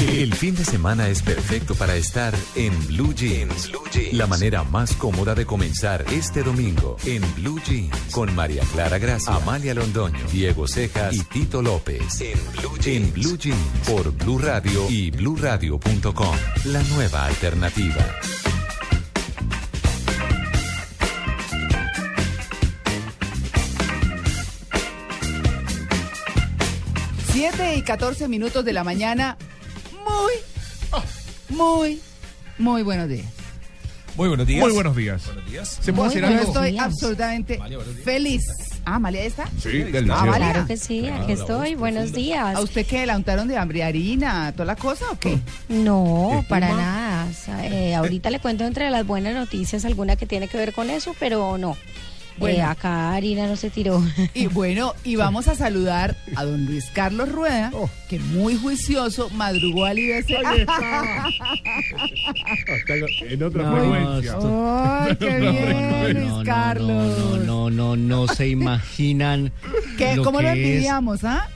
El 0.00 0.34
fin 0.34 0.54
de 0.54 0.64
semana 0.64 1.08
es 1.08 1.22
perfecto 1.22 1.74
para 1.74 1.94
estar 1.94 2.34
en 2.54 2.86
Blue 2.86 3.14
Jeans. 3.14 3.70
La 4.12 4.26
manera 4.26 4.64
más 4.64 4.94
cómoda 4.94 5.34
de 5.34 5.44
comenzar 5.44 6.04
este 6.10 6.42
domingo 6.42 6.96
en 7.04 7.22
Blue 7.34 7.60
Jeans 7.60 7.94
con 8.10 8.34
María 8.34 8.62
Clara 8.72 8.98
Gracia, 8.98 9.34
Amalia 9.34 9.74
Londoño, 9.74 10.18
Diego 10.32 10.66
Cejas 10.66 11.14
y 11.14 11.20
Tito 11.24 11.60
López. 11.60 12.20
En 12.22 12.38
Blue 12.52 12.78
Jeans, 12.78 12.86
en 12.86 13.12
Blue 13.12 13.36
Jeans 13.36 13.58
por 13.86 14.10
Blue 14.12 14.38
Radio 14.38 14.88
y 14.88 15.10
bluradio.com. 15.10 16.36
La 16.64 16.82
nueva 16.84 17.26
alternativa. 17.26 18.06
Siete 27.32 27.76
y 27.76 27.82
14 27.82 28.28
minutos 28.28 28.64
de 28.64 28.72
la 28.72 28.82
mañana. 28.82 29.36
Muy, 30.04 31.56
muy, 31.56 32.00
muy 32.58 32.82
buenos 32.82 33.08
días. 33.08 33.26
Muy 34.16 34.28
buenos 34.28 34.46
días. 34.46 34.62
Muy 34.64 34.72
buenos 34.72 34.96
días. 34.96 35.22
¿Se 35.80 35.92
puede 35.92 35.94
Muy 35.94 36.06
hacer 36.08 36.22
bueno, 36.22 36.38
algo? 36.40 36.52
estoy 36.52 36.78
absolutamente 36.78 37.60
feliz. 38.04 38.42
Ah, 38.84 38.98
María, 38.98 39.20
¿ahí 39.20 39.26
¿está? 39.28 39.48
Sí, 39.62 39.70
del 39.84 40.10
Ah. 40.10 40.24
María. 40.24 40.50
Claro 40.52 40.66
que 40.66 40.76
sí, 40.76 41.08
aquí 41.08 41.32
estoy. 41.32 41.74
Buenos 41.74 42.12
días. 42.12 42.56
¿A 42.56 42.60
usted 42.60 42.84
qué? 42.86 43.06
¿La 43.06 43.16
untaron 43.16 43.46
de 43.46 43.56
hambre 43.56 43.82
harina, 43.84 44.52
toda 44.52 44.64
la 44.64 44.76
cosa 44.76 45.04
o 45.12 45.18
qué? 45.18 45.38
No, 45.68 46.44
para 46.48 46.68
nada. 46.74 47.26
O 47.30 47.34
sea, 47.34 47.66
eh, 47.66 47.94
ahorita 47.94 48.30
le 48.30 48.40
cuento 48.40 48.64
entre 48.64 48.90
las 48.90 49.06
buenas 49.06 49.34
noticias 49.34 49.84
alguna 49.84 50.16
que 50.16 50.26
tiene 50.26 50.48
que 50.48 50.58
ver 50.58 50.72
con 50.72 50.90
eso, 50.90 51.14
pero 51.20 51.56
no. 51.56 51.76
Bueno. 52.40 52.58
Eh, 52.58 52.62
acá 52.62 53.12
Harina 53.14 53.46
no 53.46 53.54
se 53.56 53.70
tiró. 53.70 54.02
Y 54.34 54.46
bueno, 54.48 54.94
y 55.04 55.14
vamos 55.16 55.46
a 55.46 55.54
saludar 55.54 56.16
a 56.36 56.44
don 56.44 56.66
Luis 56.66 56.86
Carlos 56.94 57.30
Rueda, 57.30 57.70
Oh. 57.74 57.88
que 58.08 58.18
muy 58.18 58.56
juicioso 58.56 59.28
madrugó 59.30 59.84
al 59.84 59.98
IBC. 59.98 60.30
Está 62.66 62.94
en 63.30 63.42
otra 63.42 63.70
Muy- 63.70 63.80
frecuencia. 63.80 64.36
¡Ay, 64.42 65.16
qué 65.16 65.38
bien, 65.40 66.14
Luis 66.20 66.44
Carlos! 66.44 67.18
No, 67.46 67.70
no, 67.70 67.70
no, 67.70 67.96
no 67.96 68.28
se 68.28 68.48
imaginan. 68.48 69.52
¿Qué? 69.98 70.16
lo 70.16 70.24
¿Cómo 70.24 70.40
lo 70.40 70.48
que 70.52 70.54
envidiamos, 70.54 71.24
ah? 71.24 71.48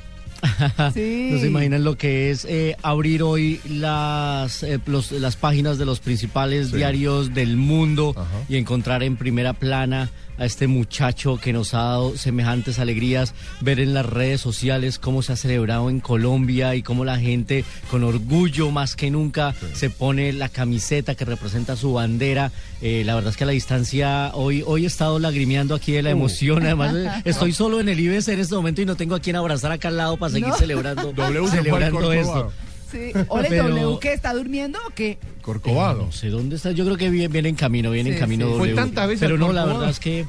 Sí. 0.92 1.30
No 1.32 1.38
se 1.40 1.46
imaginan 1.46 1.84
lo 1.84 1.96
que 1.96 2.30
es 2.30 2.44
eh, 2.44 2.76
abrir 2.82 3.22
hoy 3.22 3.60
las, 3.66 4.62
eh, 4.62 4.78
los- 4.84 5.10
las 5.12 5.36
páginas 5.36 5.78
de 5.78 5.86
los 5.86 6.00
principales 6.00 6.68
Sí. 6.68 6.76
diarios 6.76 7.32
del 7.32 7.56
mundo 7.56 8.12
Ajá. 8.14 8.26
y 8.50 8.56
encontrar 8.56 9.02
en 9.02 9.16
primera 9.16 9.54
plana 9.54 10.10
a 10.38 10.44
este 10.44 10.66
muchacho 10.66 11.38
que 11.40 11.52
nos 11.52 11.74
ha 11.74 11.78
dado 11.78 12.16
semejantes 12.16 12.78
alegrías, 12.78 13.34
ver 13.60 13.80
en 13.80 13.94
las 13.94 14.06
redes 14.06 14.40
sociales 14.40 14.98
cómo 14.98 15.22
se 15.22 15.32
ha 15.32 15.36
celebrado 15.36 15.90
en 15.90 16.00
Colombia 16.00 16.74
y 16.74 16.82
cómo 16.82 17.04
la 17.04 17.18
gente 17.18 17.64
con 17.90 18.04
orgullo 18.04 18.70
más 18.70 18.96
que 18.96 19.10
nunca 19.10 19.54
se 19.74 19.90
pone 19.90 20.32
la 20.32 20.48
camiseta 20.48 21.14
que 21.14 21.24
representa 21.24 21.76
su 21.76 21.92
bandera. 21.92 22.50
Eh, 22.82 23.02
la 23.04 23.14
verdad 23.14 23.30
es 23.30 23.36
que 23.36 23.44
a 23.44 23.46
la 23.46 23.52
distancia 23.52 24.30
hoy, 24.34 24.62
hoy 24.66 24.84
he 24.84 24.86
estado 24.86 25.18
lagrimeando 25.18 25.74
aquí 25.74 25.92
de 25.92 26.02
la 26.02 26.10
emoción. 26.10 26.64
Además, 26.64 26.94
estoy 27.24 27.52
solo 27.52 27.80
en 27.80 27.88
el 27.88 27.98
IBS 28.00 28.28
en 28.28 28.40
este 28.40 28.54
momento 28.54 28.82
y 28.82 28.86
no 28.86 28.96
tengo 28.96 29.14
a 29.14 29.20
quien 29.20 29.36
abrazar 29.36 29.72
acá 29.72 29.88
al 29.88 29.96
lado 29.96 30.16
para 30.16 30.32
seguir 30.32 30.48
No. 30.48 30.56
celebrando, 30.56 31.12
W 31.16 31.48
celebrando 31.48 32.12
esto. 32.12 32.52
Sí. 32.90 33.10
Ole, 33.28 33.48
Pero- 33.48 33.68
W, 33.68 33.98
¿qué? 34.00 34.12
¿Está 34.12 34.32
durmiendo 34.34 34.78
o 34.86 34.90
qué? 34.90 35.18
Corcovado. 35.44 36.06
No 36.06 36.12
sé 36.12 36.30
dónde 36.30 36.56
está. 36.56 36.72
Yo 36.72 36.84
creo 36.84 36.96
que 36.96 37.10
viene, 37.10 37.28
viene 37.28 37.50
en 37.50 37.54
camino, 37.54 37.90
viene 37.90 38.10
Sí, 38.10 38.14
en 38.16 38.20
camino. 38.20 38.48
sí. 38.52 38.58
Fue 38.58 38.68
tantas 38.70 39.06
veces 39.08 39.20
Pero 39.20 39.36
no, 39.38 39.52
la 39.52 39.64
verdad 39.66 39.90
es 39.90 40.00
que 40.00 40.26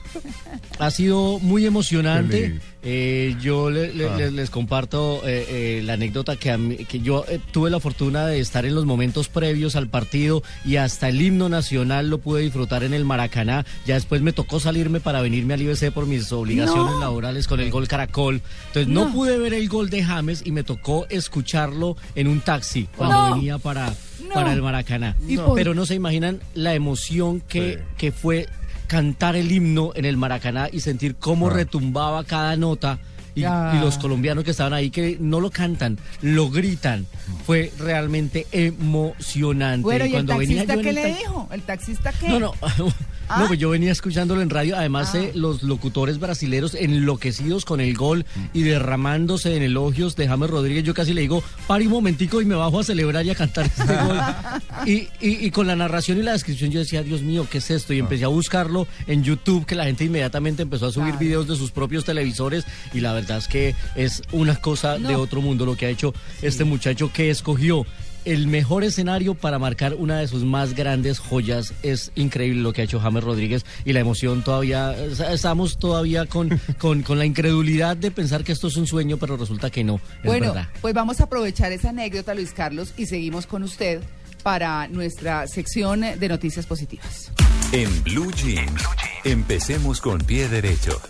ha 0.80 0.92
sido 0.92 1.40
muy 1.40 1.66
emocionante. 1.66 2.60
Eh, 2.88 3.36
yo 3.42 3.72
le- 3.72 3.92
le- 3.96 4.10
Ah. 4.10 4.16
les, 4.16 4.32
les 4.34 4.50
comparto 4.52 5.22
eh, 5.26 5.46
eh, 5.50 5.82
la 5.84 5.94
anécdota 5.94 6.36
que, 6.36 6.52
a 6.52 6.58
mí- 6.60 6.76
que 6.86 7.00
yo 7.00 7.26
eh, 7.28 7.40
tuve 7.52 7.72
la 7.72 7.80
fortuna 7.80 8.28
de 8.28 8.40
estar 8.40 8.64
en 8.64 8.76
los 8.76 8.86
momentos 8.86 9.28
previos 9.28 9.76
al 9.76 9.88
partido 9.90 10.44
y 10.64 10.76
hasta 10.76 11.10
el 11.10 11.20
himno 11.20 11.50
nacional 11.50 12.12
lo 12.12 12.20
pude 12.20 12.44
disfrutar 12.44 12.84
en 12.84 12.94
el 12.94 13.04
Maracaná. 13.04 13.66
Ya 13.88 13.96
después 13.96 14.22
me 14.22 14.34
tocó 14.34 14.60
salirme 14.60 15.00
para 15.00 15.22
venirme 15.22 15.56
al 15.56 15.62
IBC 15.64 15.92
por 15.92 16.06
mis 16.06 16.32
obligaciones 16.32 16.94
No. 16.94 17.00
laborales 17.00 17.48
con 17.48 17.60
el 17.60 17.72
gol 17.72 17.88
Caracol. 17.88 18.42
Entonces 18.68 18.88
no. 18.88 19.06
No. 19.06 19.14
pude 19.14 19.40
ver 19.40 19.56
el 19.56 19.68
gol 19.68 19.90
de 19.90 20.04
James 20.04 20.44
y 20.46 20.52
me 20.52 20.64
tocó 20.64 21.08
escucharlo 21.10 21.98
en 22.14 22.28
un 22.28 22.42
taxi 22.42 22.88
cuando 22.96 23.30
No. 23.30 23.36
venía 23.36 23.58
para, 23.58 23.96
No. 24.28 24.34
para 24.34 24.54
el 24.54 24.62
Maracaná. 24.62 25.16
¿Y 25.28 25.38
por- 25.38 25.56
Pero 25.56 25.74
no 25.74 25.86
se 25.86 25.96
imaginan 25.96 26.40
la 26.54 26.74
emoción 26.74 27.42
que, 27.42 27.74
Sí. 27.76 27.84
que 27.98 28.12
fue 28.12 28.48
cantar 28.88 29.36
el 29.36 29.52
himno 29.52 29.92
en 29.96 30.06
el 30.06 30.18
Maracaná 30.18 30.70
y 30.72 30.80
sentir 30.82 31.16
cómo 31.16 31.48
Ah. 31.48 31.54
retumbaba 31.54 32.24
cada 32.24 32.56
nota. 32.56 33.00
Y, 33.38 33.42
y 33.42 33.80
los 33.82 33.98
colombianos 33.98 34.46
que 34.46 34.52
estaban 34.52 34.72
ahí 34.72 34.90
que 34.90 35.18
no 35.20 35.42
lo 35.42 35.52
cantan, 35.52 35.98
lo 36.22 36.50
gritan. 36.50 37.06
Fue 37.46 37.70
realmente 37.78 38.48
emocionante. 38.54 39.82
Bueno, 39.84 40.06
¿y 40.06 40.16
el 40.16 40.26
taxista 40.26 40.78
qué 40.78 40.94
le 40.94 41.06
dijo? 41.16 41.50
¿El 41.52 41.62
taxista 41.64 42.14
qué? 42.14 42.30
no, 42.30 42.40
no. 42.40 42.54
¿Ah? 43.28 43.40
No, 43.42 43.48
pues 43.48 43.60
yo 43.60 43.70
venía 43.70 43.92
escuchándolo 43.92 44.42
en 44.42 44.50
radio. 44.50 44.76
Además, 44.78 45.12
Ah. 45.16 45.20
eh, 45.20 45.32
los 45.36 45.64
locutores 45.64 46.20
brasileros 46.20 46.76
enloquecidos 46.76 47.66
con 47.66 47.82
el 47.82 47.96
gol 47.96 48.26
y 48.54 48.62
derramándose 48.64 49.56
en 49.56 49.64
elogios 49.64 50.16
de 50.16 50.28
James 50.28 50.50
Rodríguez. 50.50 50.84
Yo 50.84 50.94
casi 50.94 51.14
le 51.14 51.22
digo, 51.22 51.44
pare 51.68 51.86
un 51.86 51.92
momentico 51.94 52.42
y 52.42 52.46
me 52.46 52.56
bajo 52.56 52.80
a 52.80 52.84
celebrar 52.84 53.26
y 53.26 53.30
a 53.32 53.36
cantar 53.36 53.66
este 53.66 53.84
gol. 53.84 54.20
Y, 54.86 55.08
y- 55.20 55.46
y 55.48 55.52
con 55.52 55.66
la 55.68 55.76
narración 55.76 56.20
y 56.20 56.22
la 56.22 56.34
descripción 56.34 56.70
yo 56.70 56.80
decía, 56.80 57.02
Dios 57.02 57.22
mío, 57.22 57.48
¿qué 57.50 57.58
es 57.58 57.72
esto? 57.72 57.94
Y 57.94 58.00
empecé 58.00 58.26
a 58.26 58.28
buscarlo 58.28 58.88
en 59.08 59.24
YouTube, 59.24 59.66
que 59.66 59.74
la 59.74 59.86
gente 59.86 60.04
inmediatamente 60.04 60.62
empezó 60.62 60.86
a 60.88 60.92
subir 60.92 61.08
Claro. 61.12 61.20
videos 61.20 61.48
de 61.48 61.56
sus 61.56 61.72
propios 61.72 62.06
televisores. 62.06 62.66
Y 62.94 63.00
la 63.00 63.14
verdad 63.14 63.38
es 63.40 63.48
que 63.48 63.74
es 63.96 64.22
una 64.32 64.56
cosa 64.58 65.00
de 65.00 65.16
otro 65.16 65.42
mundo 65.42 65.66
lo 65.66 65.76
que 65.76 65.88
ha 65.88 65.90
hecho 65.90 66.14
este 66.42 66.66
muchacho 66.66 67.12
que 67.12 67.30
escogió 67.32 67.86
el 68.26 68.48
mejor 68.48 68.84
escenario 68.84 69.36
para 69.36 69.60
marcar 69.60 69.94
una 69.94 70.18
de 70.20 70.28
sus 70.28 70.44
más 70.44 70.74
grandes 70.74 71.20
joyas. 71.20 71.74
Es 71.84 72.12
increíble 72.16 72.62
lo 72.62 72.74
que 72.74 72.82
ha 72.82 72.84
hecho 72.86 73.00
James 73.00 73.24
Rodríguez 73.24 73.66
y 73.86 73.94
la 73.94 74.00
emoción 74.00 74.44
todavía, 74.44 74.94
es- 74.98 75.20
estamos 75.20 75.78
todavía 75.78 76.26
con, 76.26 76.50
con, 76.80 77.04
con 77.04 77.20
la 77.20 77.26
incredulidad 77.26 77.96
de 77.98 78.12
pensar 78.12 78.44
que 78.44 78.52
esto 78.52 78.68
es 78.68 78.76
un 78.78 78.88
sueño, 78.88 79.18
pero 79.18 79.38
resulta 79.38 79.70
que 79.70 79.84
no, 79.84 79.96
es 79.96 80.24
Bueno, 80.26 80.48
verdad. 80.54 80.70
pues 80.82 80.94
vamos 80.94 81.20
a 81.22 81.26
aprovechar 81.26 81.72
esa 81.72 81.90
anécdota, 81.90 82.34
Luis 82.34 82.52
Carlos, 82.52 82.94
y 82.98 83.06
seguimos 83.06 83.46
con 83.48 83.64
usted 83.64 84.02
para 84.44 84.88
nuestra 84.88 85.48
sección 85.48 86.02
de 86.02 86.28
noticias 86.28 86.66
positivas. 86.66 87.32
En 87.72 88.04
Blue 88.04 88.32
Jeans, 88.32 88.84
empecemos 89.24 90.02
con 90.02 90.20
pie 90.20 90.48
derecho. 90.50 91.02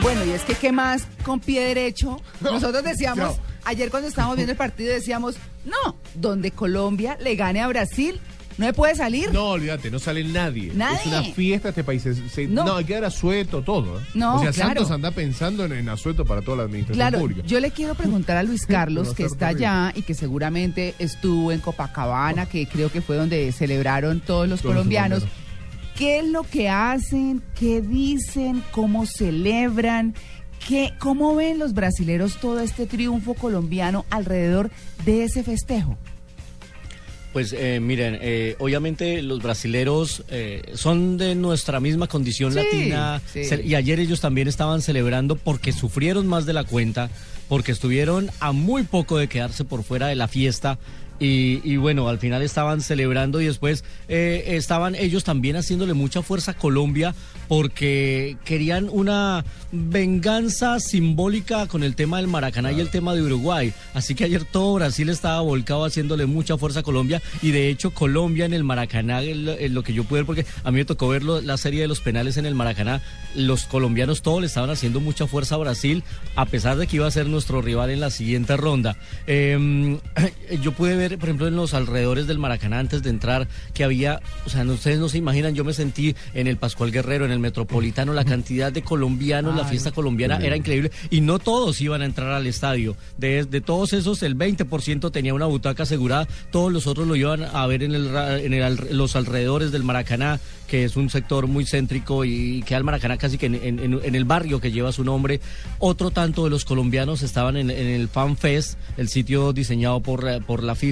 Bueno, 0.00 0.24
y 0.24 0.30
es 0.30 0.42
que 0.42 0.54
qué 0.54 0.72
más 0.72 1.06
con 1.24 1.38
pie 1.38 1.60
derecho. 1.64 2.20
Nosotros 2.40 2.82
decíamos, 2.82 3.36
ayer 3.64 3.90
cuando 3.90 4.08
estábamos 4.08 4.36
viendo 4.36 4.52
el 4.52 4.58
partido 4.58 4.92
decíamos, 4.92 5.36
no, 5.64 5.96
donde 6.14 6.50
Colombia 6.50 7.16
le 7.20 7.34
gane 7.36 7.60
a 7.60 7.68
Brasil, 7.68 8.20
no 8.58 8.66
se 8.66 8.72
puede 8.74 8.94
salir. 8.94 9.32
No, 9.32 9.50
olvídate, 9.52 9.90
no 9.90 9.98
sale 9.98 10.22
nadie. 10.24 10.72
Nadie. 10.74 10.98
Es 11.00 11.06
una 11.06 11.22
fiesta 11.22 11.70
este 11.70 11.84
país. 11.84 12.02
Se- 12.02 12.28
se- 12.28 12.46
No. 12.46 12.64
no. 12.66 12.76
hay 12.76 12.84
que 12.84 12.92
dar 12.94 13.06
asueto 13.06 13.62
todo. 13.62 13.98
¿eh? 13.98 14.02
No, 14.14 14.36
o 14.36 14.42
sea, 14.42 14.52
claro. 14.52 14.68
Santos 14.74 14.90
anda 14.90 15.10
pensando 15.10 15.64
en, 15.64 15.72
en 15.72 15.88
asueto 15.88 16.26
para 16.26 16.42
toda 16.42 16.58
la 16.58 16.62
administración 16.64 16.96
Claro, 17.08 17.20
pública. 17.20 17.42
yo 17.46 17.60
le 17.60 17.70
quiero 17.70 17.94
preguntar 17.94 18.36
a 18.36 18.42
Luis 18.42 18.66
Carlos, 18.68 19.14
que 19.14 19.24
está 19.24 19.48
terrible. 19.48 19.66
allá 19.66 19.92
y 19.96 20.02
que 20.02 20.12
seguramente 20.12 20.94
estuvo 20.98 21.50
en 21.50 21.60
Copacabana, 21.60 22.44
que 22.46 22.66
creo 22.66 22.92
que 22.92 23.00
fue 23.00 23.16
donde 23.16 23.50
celebraron 23.52 24.20
todos 24.20 24.46
los 24.46 24.60
Todos 24.60 24.74
los 24.74 24.80
colombianos. 24.82 25.20
colombianos. 25.20 25.42
¿Qué 25.96 26.18
es 26.20 26.26
lo 26.26 26.42
que 26.42 26.68
hacen? 26.68 27.42
¿Qué 27.58 27.80
dicen? 27.80 28.62
¿Cómo 28.72 29.06
celebran? 29.06 30.14
¿Qué, 30.68 30.92
¿Cómo 30.98 31.34
ven 31.34 31.58
los 31.58 31.74
brasileros 31.74 32.38
todo 32.40 32.60
este 32.60 32.86
triunfo 32.86 33.34
colombiano 33.34 34.04
alrededor 34.10 34.70
de 35.04 35.24
ese 35.24 35.42
festejo? 35.42 35.98
Pues 37.32 37.54
eh, 37.56 37.80
miren, 37.80 38.18
eh, 38.20 38.56
obviamente 38.58 39.22
los 39.22 39.42
brasileros 39.42 40.22
eh, 40.28 40.62
son 40.74 41.16
de 41.16 41.34
nuestra 41.34 41.80
misma 41.80 42.06
condición 42.06 42.52
Sí, 42.52 42.58
latina 42.58 43.22
sí. 43.32 43.40
Y 43.64 43.74
ayer 43.74 44.00
ellos 44.00 44.20
también 44.20 44.48
estaban 44.48 44.82
celebrando 44.82 45.36
porque 45.36 45.72
sufrieron 45.72 46.26
más 46.26 46.44
de 46.44 46.52
la 46.52 46.64
cuenta, 46.64 47.08
porque 47.48 47.72
estuvieron 47.72 48.30
a 48.40 48.52
muy 48.52 48.82
poco 48.82 49.16
de 49.16 49.28
quedarse 49.28 49.64
por 49.64 49.82
fuera 49.82 50.08
de 50.08 50.14
la 50.14 50.28
fiesta 50.28 50.78
Y, 51.22 51.60
y 51.62 51.76
bueno, 51.76 52.08
al 52.08 52.18
final 52.18 52.42
estaban 52.42 52.80
celebrando 52.80 53.40
y 53.40 53.44
después 53.46 53.84
eh, 54.08 54.42
estaban 54.48 54.94
ellos 54.96 55.22
también 55.22 55.54
haciéndole 55.56 55.94
mucha 55.94 56.22
fuerza 56.22 56.50
a 56.50 56.54
Colombia 56.54 57.14
porque 57.48 58.36
querían 58.44 58.88
una 58.90 59.44
venganza 59.70 60.80
simbólica 60.80 61.66
con 61.66 61.82
el 61.84 61.94
tema 61.94 62.16
del 62.16 62.26
Maracaná 62.26 62.72
y 62.72 62.80
el 62.80 62.88
tema 62.90 63.14
de 63.14 63.22
Uruguay. 63.22 63.72
Así 63.94 64.14
que 64.14 64.24
ayer 64.24 64.44
todo 64.44 64.74
Brasil 64.74 65.08
estaba 65.10 65.40
volcado 65.42 65.84
haciéndole 65.84 66.26
mucha 66.26 66.56
fuerza 66.58 66.80
a 66.80 66.82
Colombia 66.82 67.22
y 67.42 67.50
de 67.52 67.68
hecho 67.68 67.90
Colombia 67.92 68.46
en 68.46 68.54
el 68.54 68.64
Maracaná, 68.64 69.20
lo, 69.20 69.52
en 69.52 69.74
lo 69.74 69.82
que 69.82 69.92
yo 69.92 70.04
pude 70.04 70.20
ver, 70.20 70.26
porque 70.26 70.46
a 70.64 70.70
mí 70.70 70.78
me 70.78 70.84
tocó 70.84 71.08
ver 71.08 71.22
lo- 71.22 71.40
la 71.40 71.56
serie 71.56 71.82
de 71.82 71.88
los 71.88 72.00
penales 72.00 72.36
en 72.36 72.46
el 72.46 72.54
Maracaná, 72.54 73.02
los 73.36 73.64
colombianos 73.66 74.22
todos 74.22 74.40
le 74.40 74.46
estaban 74.46 74.70
haciendo 74.70 75.00
mucha 75.00 75.26
fuerza 75.26 75.54
a 75.54 75.58
Brasil, 75.58 76.02
a 76.36 76.46
pesar 76.46 76.76
de 76.78 76.86
que 76.86 76.96
iba 76.96 77.06
a 77.06 77.10
ser 77.10 77.26
nuestro 77.26 77.62
rival 77.62 77.90
en 77.90 78.00
la 78.00 78.10
siguiente 78.10 78.56
ronda. 78.56 78.96
Eh, 79.26 79.98
yo 80.62 80.72
pude 80.72 80.96
ver, 80.96 81.11
por 81.18 81.28
ejemplo, 81.28 81.46
en 81.48 81.56
los 81.56 81.74
alrededores 81.74 82.26
del 82.26 82.38
Maracaná 82.38 82.78
antes 82.78 83.02
de 83.02 83.10
entrar, 83.10 83.48
que 83.74 83.84
había, 83.84 84.20
o 84.46 84.50
sea, 84.50 84.64
no, 84.64 84.72
ustedes 84.74 84.98
no 84.98 85.08
se 85.08 85.18
imaginan, 85.18 85.54
yo 85.54 85.64
me 85.64 85.72
sentí 85.72 86.14
en 86.34 86.46
el 86.46 86.56
Pascual 86.56 86.90
Guerrero, 86.90 87.24
en 87.24 87.30
el 87.32 87.38
Metropolitano, 87.38 88.12
la 88.12 88.24
cantidad 88.24 88.72
de 88.72 88.82
colombianos, 88.82 89.54
la 89.56 89.64
fiesta 89.64 89.90
colombiana 89.92 90.38
era 90.38 90.56
increíble 90.56 90.90
y 91.10 91.20
no 91.20 91.38
todos 91.38 91.80
iban 91.80 92.02
a 92.02 92.04
entrar 92.04 92.30
al 92.32 92.46
estadio. 92.46 92.96
De, 93.18 93.44
de 93.44 93.60
todos 93.60 93.92
esos, 93.92 94.22
el 94.22 94.36
20% 94.36 95.10
tenía 95.10 95.34
una 95.34 95.46
butaca 95.46 95.82
asegurada, 95.84 96.26
todos 96.50 96.72
los 96.72 96.86
otros 96.86 97.06
lo 97.06 97.16
iban 97.16 97.42
a 97.44 97.66
ver 97.66 97.82
en, 97.82 97.94
el, 97.94 98.06
en 98.16 98.96
los 98.96 99.16
alrededores 99.16 99.72
del 99.72 99.84
Maracaná, 99.84 100.40
que 100.68 100.84
es 100.84 100.96
un 100.96 101.10
sector 101.10 101.46
muy 101.46 101.66
céntrico 101.66 102.24
y 102.24 102.62
queda 102.62 102.78
el 102.78 102.84
Maracaná 102.84 103.18
casi 103.18 103.36
que 103.36 103.46
en, 103.46 103.54
en- 103.56 103.78
en- 103.78 104.00
en 104.02 104.14
el 104.14 104.24
barrio 104.24 104.60
que 104.60 104.72
lleva 104.72 104.90
su 104.92 105.04
nombre. 105.04 105.40
Otro 105.78 106.10
tanto 106.10 106.44
de 106.44 106.50
los 106.50 106.64
colombianos 106.64 107.22
estaban 107.22 107.56
en, 107.56 107.70
el 107.70 108.08
Fan 108.08 108.36
Fest, 108.36 108.78
el 108.96 109.08
sitio 109.08 109.52
diseñado 109.52 110.00
por, 110.00 110.42
por 110.44 110.62
la 110.62 110.74
FIFA 110.74 110.91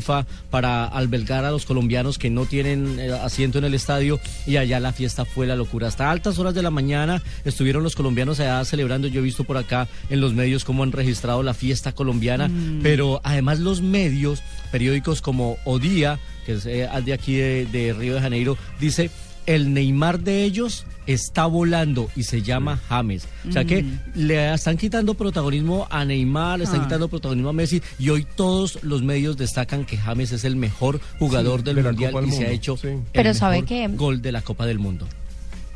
para 0.50 0.84
albergar 0.84 1.44
a 1.44 1.50
los 1.50 1.66
colombianos 1.66 2.18
que 2.18 2.30
no 2.30 2.46
tienen 2.46 2.98
eh, 2.98 3.12
asiento 3.12 3.58
en 3.58 3.64
el 3.64 3.74
estadio 3.74 4.20
y 4.46 4.56
allá 4.56 4.80
la 4.80 4.92
fiesta 4.92 5.24
fue 5.24 5.46
la 5.46 5.56
locura. 5.56 5.88
Hasta 5.88 6.10
altas 6.10 6.38
horas 6.38 6.54
de 6.54 6.62
la 6.62 6.70
mañana 6.70 7.22
estuvieron 7.44 7.82
los 7.82 7.96
colombianos 7.96 8.40
allá 8.40 8.64
celebrando. 8.64 9.08
Yo 9.08 9.20
he 9.20 9.24
visto 9.24 9.44
por 9.44 9.56
acá 9.56 9.88
en 10.08 10.20
los 10.20 10.34
medios 10.34 10.64
cómo 10.64 10.82
han 10.82 10.92
registrado 10.92 11.42
la 11.42 11.54
fiesta 11.54 11.92
colombiana, 11.92 12.50
pero 12.82 13.20
además 13.24 13.58
los 13.60 13.82
medios, 13.82 14.42
periódicos 14.70 15.22
como 15.22 15.56
Odía, 15.64 16.18
que 16.46 16.52
es 16.52 16.66
eh, 16.66 16.88
de 17.04 17.12
aquí 17.12 17.34
de, 17.34 17.66
de 17.66 17.92
Río 17.92 18.14
de 18.14 18.20
Janeiro, 18.20 18.56
dice 18.78 19.10
el 19.54 19.74
Neymar 19.74 20.20
de 20.20 20.44
ellos 20.44 20.84
está 21.06 21.46
volando 21.46 22.08
y 22.14 22.22
se 22.22 22.40
llama 22.42 22.78
James. 22.88 23.26
O 23.48 23.52
sea 23.52 23.64
que 23.64 23.84
le 24.14 24.54
están 24.54 24.76
quitando 24.76 25.14
protagonismo 25.14 25.88
a 25.90 26.04
Neymar, 26.04 26.58
le 26.58 26.64
están 26.66 26.80
Ah. 26.82 26.84
quitando 26.84 27.08
protagonismo 27.08 27.48
a 27.48 27.52
Messi 27.52 27.82
y 27.98 28.10
hoy 28.10 28.24
todos 28.36 28.78
los 28.82 29.02
medios 29.02 29.36
destacan 29.36 29.84
que 29.84 29.96
James 29.96 30.30
es 30.30 30.44
el 30.44 30.54
mejor 30.54 31.00
jugador 31.18 31.60
Sí, 31.60 31.64
del 31.66 31.76
de 31.76 31.82
mundial 31.82 32.14
y 32.28 32.30
se 32.30 32.46
ha 32.46 32.50
hecho 32.50 32.76
sí. 32.76 32.88
el 32.88 33.00
Pero 33.12 33.34
¿sabe 33.34 33.62
mejor 33.62 33.96
gol 33.96 34.22
de 34.22 34.30
la 34.30 34.42
Copa 34.42 34.66
del 34.66 34.78
Mundo. 34.78 35.08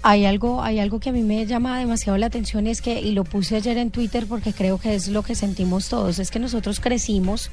Hay 0.03 0.25
algo, 0.27 0.63
hay 0.63 0.79
algo 0.79 1.01
que 1.01 1.09
a 1.09 1.13
mí 1.13 1.23
me 1.23 1.45
llama 1.47 1.79
demasiado 1.79 2.17
la 2.19 2.27
atención 2.27 2.67
y 2.67 2.71
es 2.71 2.81
que, 2.83 3.01
y 3.01 3.11
lo 3.13 3.25
puse 3.25 3.57
ayer 3.57 3.79
en 3.79 3.91
Twitter 3.91 4.27
porque 4.29 4.53
creo 4.53 4.79
que 4.79 4.95
es 4.95 5.09
lo 5.09 5.23
que 5.23 5.35
sentimos 5.35 5.89
todos, 5.89 6.19
es 6.21 6.31
que 6.31 6.39
nosotros 6.39 6.79
crecimos 6.79 7.51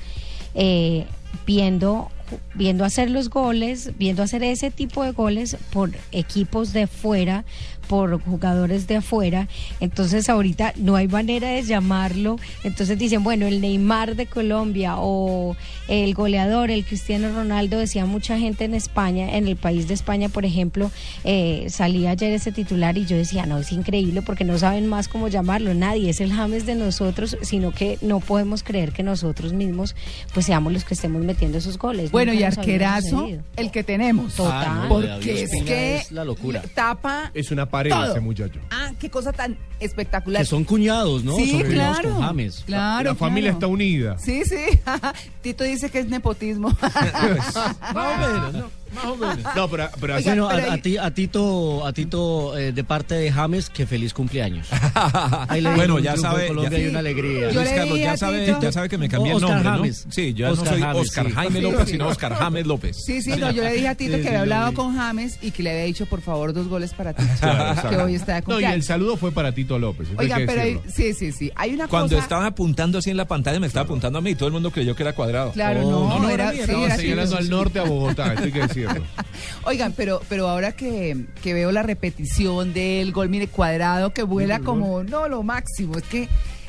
eh, 0.54 1.06
viendo, 1.46 2.10
viendo 2.54 2.86
hacer 2.86 3.10
los 3.10 3.30
goles, 3.30 3.92
viendo 3.98 4.24
hacer 4.24 4.44
ese 4.44 4.72
tipo 4.72 5.04
de 5.04 5.12
goles 5.12 5.58
por 5.72 5.92
equipos 6.12 6.74
de 6.74 6.88
fuera, 6.88 7.46
por 7.92 8.22
jugadores 8.24 8.88
de 8.88 8.96
afuera. 8.96 9.50
Entonces 9.82 10.30
ahorita 10.30 10.74
no 10.78 10.96
hay 10.96 11.10
manera 11.10 11.50
de 11.50 11.62
llamarlo. 11.62 12.38
Entonces 12.64 12.98
dicen, 12.98 13.22
bueno, 13.22 13.48
el 13.48 13.60
Neymar 13.60 14.16
de 14.16 14.28
Colombia 14.28 14.96
o 14.98 15.58
el 15.90 16.14
goleador, 16.14 16.72
el 16.72 16.86
Cristiano 16.86 17.34
Ronaldo, 17.36 17.80
decía 17.80 18.06
mucha 18.06 18.40
gente 18.40 18.64
en 18.64 18.76
España, 18.76 19.36
en 19.36 19.46
el 19.46 19.58
país 19.58 19.90
de 19.90 19.94
España, 19.94 20.30
por 20.30 20.46
ejemplo, 20.46 20.90
eh, 21.26 21.66
salía 21.68 22.12
ayer 22.12 22.32
ese 22.32 22.54
titular 22.54 22.98
y 22.98 23.06
yo 23.06 23.18
decía, 23.18 23.46
no, 23.46 23.58
es 23.58 23.74
increíble 23.74 24.22
porque 24.22 24.46
no 24.46 24.58
saben 24.58 24.88
más 24.88 25.10
cómo 25.10 25.28
llamarlo. 25.28 25.74
Nadie 25.74 26.12
es 26.12 26.22
el 26.22 26.32
James 26.32 26.66
de 26.66 26.76
nosotros, 26.76 27.36
sino 27.42 27.72
que 27.72 27.98
no 28.00 28.22
podemos 28.22 28.64
creer 28.64 28.94
que 28.94 29.04
nosotros 29.04 29.52
mismos 29.52 29.98
pues 30.34 30.46
seamos 30.46 30.72
los 30.72 30.86
que 30.86 30.94
estemos 30.94 31.26
metiendo 31.26 31.58
esos 31.58 31.78
goles. 31.78 32.10
Bueno, 32.10 32.32
Nunca 32.32 32.42
y 32.42 32.46
arquerazo, 32.46 33.30
el 33.58 33.70
que 33.70 33.84
tenemos. 33.84 34.36
Total. 34.36 34.64
Ah, 34.66 34.80
no, 34.84 34.88
Porque 34.88 35.44
es 35.44 35.52
que 35.66 35.98
es 35.98 36.12
la 36.14 36.24
locura. 36.24 36.62
tapa 36.74 37.32
Es 37.34 37.52
una 37.52 37.66
pared 37.82 37.92
Todo. 37.92 38.12
ese 38.12 38.20
muchacho. 38.20 38.60
Ah, 38.70 38.92
qué 39.00 39.10
cosa 39.10 39.34
tan 39.34 39.58
espectacular. 39.80 40.42
Que 40.42 40.46
son 40.46 40.64
cuñados, 40.64 41.24
¿no? 41.24 41.36
Sí, 41.36 41.62
claro. 41.64 42.14
con 42.14 42.22
James. 42.22 42.64
Claro, 42.66 43.10
la 43.10 43.16
familia 43.16 43.52
claro. 43.52 43.58
está 43.58 43.68
unida. 43.68 44.18
Sí, 44.20 44.44
sí. 44.46 44.80
Tito 45.42 45.64
dice 45.64 45.90
que 45.90 46.00
es 46.00 46.08
nepotismo. 46.08 46.70
Más 46.80 47.56
o 47.96 48.18
menos, 48.18 48.54
¿no? 48.54 48.81
Más 48.96 49.06
o 49.06 49.16
menos. 49.16 49.38
No, 49.56 49.68
pero, 49.70 49.90
pero 50.00 50.16
así- 50.16 50.24
Bueno, 50.26 50.50
a, 50.50 50.56
pero 50.56 50.70
a 50.70 50.74
ahí- 50.74 50.82
ti, 50.82 50.98
a 50.98 51.12
Tito, 51.12 51.86
a 51.86 51.94
Tito 51.94 52.58
eh, 52.58 52.72
de 52.72 52.84
parte 52.84 53.16
de 53.16 53.32
James, 53.32 53.70
que 53.70 53.86
feliz 53.86 54.14
cumpleaños. 54.14 54.68
Ahí 55.48 55.62
le 55.62 55.74
Bueno, 55.76 56.00
ya 56.00 56.16
sabe, 56.18 56.48
Colombia 56.48 56.78
ya- 56.78 56.86
y 56.86 56.88
una 56.90 57.00
alegría. 57.00 57.50
Yo 57.52 57.60
Luis 57.62 57.72
Carlos, 57.74 58.00
ya 58.00 58.12
a 58.14 58.18
sabe, 58.18 58.46
Tito- 58.48 58.62
ya 58.62 58.72
sabe 58.72 58.90
que 58.90 58.98
me 58.98 59.10
cambié 59.10 59.32
el 59.32 59.38
Oscar 59.38 59.52
nombre, 59.64 59.72
James. 59.72 60.06
¿no? 60.06 60.12
Sí, 60.12 60.34
yo 60.34 60.52
Oscar 60.52 60.66
no 60.66 60.72
soy 60.72 60.82
James, 60.82 61.02
Oscar 61.02 61.26
sí. 61.28 61.32
Jaime 61.34 61.56
Sí, 61.60 61.62
López, 61.62 61.86
sí. 61.86 61.92
sino 61.92 62.08
Oscar 62.08 62.34
James 62.36 62.68
López. 62.68 62.98
Sí, 63.06 63.22
sí, 63.22 63.32
no, 63.32 63.52
yo 63.52 63.64
le 63.64 63.74
dije 63.74 63.88
a 63.88 63.96
Tito 63.96 64.12
Sí, 64.12 64.18
que 64.18 64.24
sí, 64.24 64.28
había 64.30 64.42
hablado 64.42 64.74
con 64.74 64.96
James 64.96 65.38
y 65.42 65.52
que 65.52 65.64
le 65.64 65.72
había 65.72 65.84
dicho, 65.84 66.06
por 66.06 66.22
favor, 66.22 66.54
dos 66.54 66.68
goles 66.68 66.94
para 66.94 67.14
ti. 67.14 67.24
Claro, 67.42 67.90
que 67.90 67.98
hoy 67.98 68.16
está 68.16 68.36
de 68.36 68.42
No, 68.42 68.46
y 68.48 68.52
el 68.52 68.62
cumpleaños. 68.62 68.86
saludo 68.86 69.18
fue 69.18 69.32
para 69.32 69.52
Tito 69.54 69.80
López. 69.80 70.08
que 70.10 70.46
pero 70.46 70.62
hay- 70.62 70.80
sí, 70.94 71.14
sí, 71.14 71.32
sí. 71.32 71.52
Hay 71.56 71.74
una 71.74 71.88
Cuando 71.88 72.10
cosa. 72.16 72.24
estaba 72.24 72.46
apuntando 72.48 72.98
así 73.00 73.10
en 73.10 73.18
la 73.18 73.26
pantalla, 73.26 73.60
me 73.60 73.68
estaba 73.68 73.86
apuntando 73.86 74.20
a 74.20 74.22
mí 74.22 74.32
y 74.32 74.36
todo 74.36 74.48
el 74.48 74.54
mundo 74.54 74.72
creyó 74.72 74.96
que 74.96 75.04
era 75.04 75.14
cuadrado. 75.14 75.52
Claro, 75.52 75.82
Oh, 75.88 75.92
no, 75.92 76.10
no, 76.10 76.20
no, 76.24 76.30
era, 76.30 76.52
sí, 76.52 76.60
era 76.60 76.96
señalando 76.98 77.32
Tito. 77.32 77.38
al 77.38 77.50
norte 77.50 77.80
a 77.80 77.84
Bogotá, 77.84 78.32
hay 78.38 78.52
que 78.52 78.60
Oigan, 79.66 79.94
pero, 79.96 80.22
pero 80.30 80.48
ahora 80.48 80.72
que, 80.72 81.26
que 81.42 81.54
veo 81.54 81.72
la 81.72 81.84
repetición 81.84 82.74
del 82.74 83.12
gol, 83.12 83.30
mire, 83.30 83.48
cuadrado 83.48 84.14
que 84.14 84.24
vuela 84.24 84.60
como, 84.60 85.04
no, 85.04 85.28
lo 85.28 85.44
máximo. 85.44 85.98
Es 85.98 86.04
que 86.04 86.28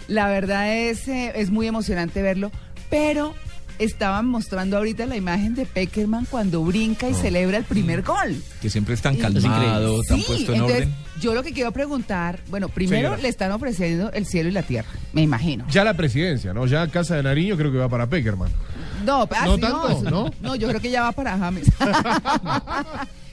la 0.08 0.28
verdad 0.28 0.74
es, 0.76 1.08
eh, 1.08 1.32
es 1.36 1.50
muy 1.50 1.66
emocionante 1.66 2.22
verlo, 2.22 2.50
pero 2.90 3.34
estaban 3.78 4.26
mostrando 4.26 4.76
ahorita 4.76 5.06
la 5.06 5.16
imagen 5.16 5.54
de 5.54 5.66
Peckerman 5.66 6.26
cuando 6.26 6.62
brinca 6.62 7.08
y 7.08 7.14
celebra 7.14 7.56
el 7.56 7.64
primer 7.64 8.02
gol. 8.02 8.40
Que 8.60 8.70
siempre 8.70 8.94
están 8.94 9.14
Y- 9.14 9.18
calmados, 9.18 10.02
están 10.02 10.18
Sí, 10.18 10.24
puestos 10.26 10.48
en 10.50 10.54
entonces, 10.54 10.76
orden. 10.82 10.94
yo 11.20 11.34
lo 11.34 11.42
que 11.42 11.52
quiero 11.52 11.72
preguntar, 11.72 12.40
bueno, 12.48 12.68
primero 12.68 13.08
Señora. 13.08 13.22
le 13.22 13.28
están 13.28 13.50
ofreciendo 13.50 14.12
el 14.12 14.26
cielo 14.26 14.50
y 14.50 14.52
la 14.52 14.62
tierra, 14.62 14.88
me 15.12 15.22
imagino. 15.22 15.64
Ya 15.70 15.82
la 15.82 15.94
presidencia, 15.94 16.52
¿no? 16.52 16.66
Ya 16.66 16.86
Casa 16.88 17.16
de 17.16 17.22
Nariño 17.24 17.56
creo 17.56 17.72
que 17.72 17.78
va 17.78 17.88
para 17.88 18.06
Peckerman. 18.06 18.50
No, 19.04 19.28
ah, 19.30 19.44
No 19.46 19.54
sí, 19.56 19.60
tanto, 19.60 20.02
¿no? 20.10 20.30
No, 20.40 20.56
yo 20.56 20.68
creo 20.68 20.80
que 20.80 20.90
ya 20.90 21.02
va 21.02 21.12
para 21.12 21.36
James. 21.38 21.66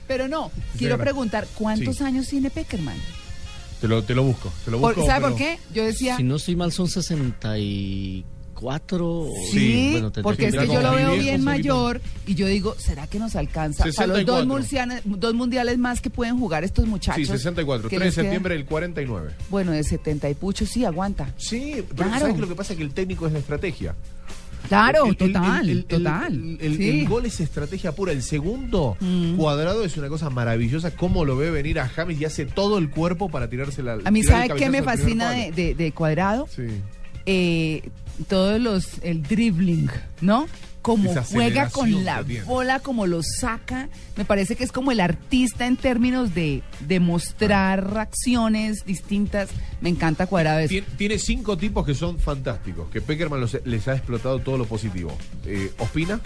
Pero 0.07 0.27
no, 0.27 0.51
quiero 0.77 0.97
preguntar, 0.97 1.47
¿cuántos 1.55 1.97
Sí. 1.97 2.03
años 2.03 2.27
tiene 2.27 2.49
Peckerman? 2.49 2.97
Te 3.79 3.87
lo, 3.87 4.03
te 4.03 4.13
lo 4.15 4.23
busco, 4.23 4.51
te 4.65 4.71
lo 4.71 4.79
Por- 4.81 4.95
busco. 4.95 5.07
¿Sabe 5.09 5.27
por 5.27 5.35
qué? 5.37 5.59
Yo 5.73 5.85
decía, 5.85 6.17
Si 6.17 6.23
no 6.23 6.35
estoy 6.37 6.55
mal, 6.55 6.71
son 6.71 6.87
64. 6.89 9.27
sí, 9.51 9.89
bueno, 9.93 10.11
porque 10.23 10.47
es 10.47 10.55
que 10.55 10.67
yo 10.67 10.81
lo 10.81 10.91
veo 10.93 11.11
bien 11.13 11.41
mayor 11.43 12.01
y 12.27 12.33
yo 12.35 12.47
digo, 12.47 12.75
¿será 12.77 13.07
que 13.07 13.19
nos 13.19 13.35
alcanza? 13.37 13.85
Para 13.95 14.07
los 14.07 14.25
dos 14.25 14.41
64. 14.41 14.45
mundiales, 14.47 15.01
dos 15.05 15.33
mundiales 15.33 15.77
más 15.77 16.01
que 16.01 16.09
pueden 16.09 16.37
jugar 16.39 16.63
estos 16.65 16.85
muchachos. 16.87 17.25
Sí, 17.25 17.31
64, 17.31 17.87
que 17.87 17.95
3 17.97 18.13
de 18.15 18.21
septiembre 18.23 18.55
del 18.55 18.65
49. 18.65 19.31
Bueno, 19.49 19.71
de 19.71 19.81
70 19.83 20.29
y 20.29 20.33
pucho 20.33 20.65
sí 20.65 20.83
aguanta. 20.85 21.33
Sí, 21.37 21.85
pero 21.95 22.09
Claro. 22.09 22.19
¿sabes 22.19 22.35
que 22.35 22.41
lo 22.41 22.47
que 22.49 22.55
pasa? 22.55 22.73
Es 22.73 22.77
que 22.77 22.83
el 22.83 22.93
técnico 22.93 23.27
es 23.27 23.33
la 23.33 23.39
estrategia. 23.39 23.95
Claro, 24.67 25.05
El- 25.05 25.17
total, 25.17 25.69
el- 25.69 25.77
el- 25.77 25.85
total. 25.85 26.33
El, 26.33 26.57
el- 26.61 26.77
Sí. 26.77 26.89
el 27.01 27.07
gol 27.07 27.25
es 27.25 27.39
estrategia 27.39 27.93
pura. 27.93 28.11
El 28.11 28.21
segundo 28.21 28.97
Mm. 28.99 29.35
cuadrado 29.37 29.83
es 29.83 29.95
una 29.97 30.09
cosa 30.09 30.29
maravillosa. 30.29 30.91
Cómo 30.95 31.25
lo 31.25 31.37
ve 31.37 31.49
venir 31.51 31.79
a 31.79 31.87
James 31.87 32.19
y 32.19 32.25
hace 32.25 32.45
todo 32.45 32.77
el 32.77 32.89
cuerpo 32.89 33.29
para 33.29 33.49
tirarse 33.49 33.81
la. 33.83 33.93
A 34.03 34.11
mí, 34.11 34.21
tirar 34.21 34.43
el 34.43 34.47
¿sabe 34.49 34.59
qué 34.59 34.69
me 34.69 34.83
fascina 34.83 35.31
de, 35.31 35.51
de- 35.51 35.75
de 35.75 35.91
Cuadrado? 35.91 36.47
Sí. 36.55 36.63
eh, 37.25 37.89
todos 38.27 38.59
los, 38.59 38.87
el 39.03 39.21
dribbling, 39.23 39.89
¿no? 40.21 40.47
Como 40.81 41.13
juega 41.13 41.69
con 41.69 42.05
la 42.05 42.23
tiene. 42.23 42.45
bola, 42.45 42.79
como 42.79 43.05
lo 43.05 43.21
saca. 43.21 43.89
Me 44.15 44.23
parece 44.25 44.55
que 44.55 44.63
es 44.63 44.71
como 44.71 44.91
el 44.91 44.99
artista 45.01 45.65
en 45.67 45.75
términos 45.75 46.33
de, 46.33 46.63
de 46.87 46.99
mostrar 46.99 47.97
acciones 47.97 48.85
distintas. 48.85 49.49
Me 49.81 49.89
encanta 49.89 50.25
Cuadrado 50.27 50.59
eso. 50.59 50.73
Tien- 50.73 50.85
Tiene 50.97 51.19
cinco 51.19 51.57
tipos 51.57 51.85
que 51.85 51.93
son 51.95 52.17
fantásticos, 52.19 52.89
que 52.89 53.01
Peckerman 53.01 53.41
los- 53.41 53.57
les 53.65 53.87
ha 53.87 53.93
explotado 53.95 54.39
todo 54.39 54.57
lo 54.57 54.65
positivo. 54.65 55.15
Eh, 55.45 55.71
Ospina, 55.79 56.21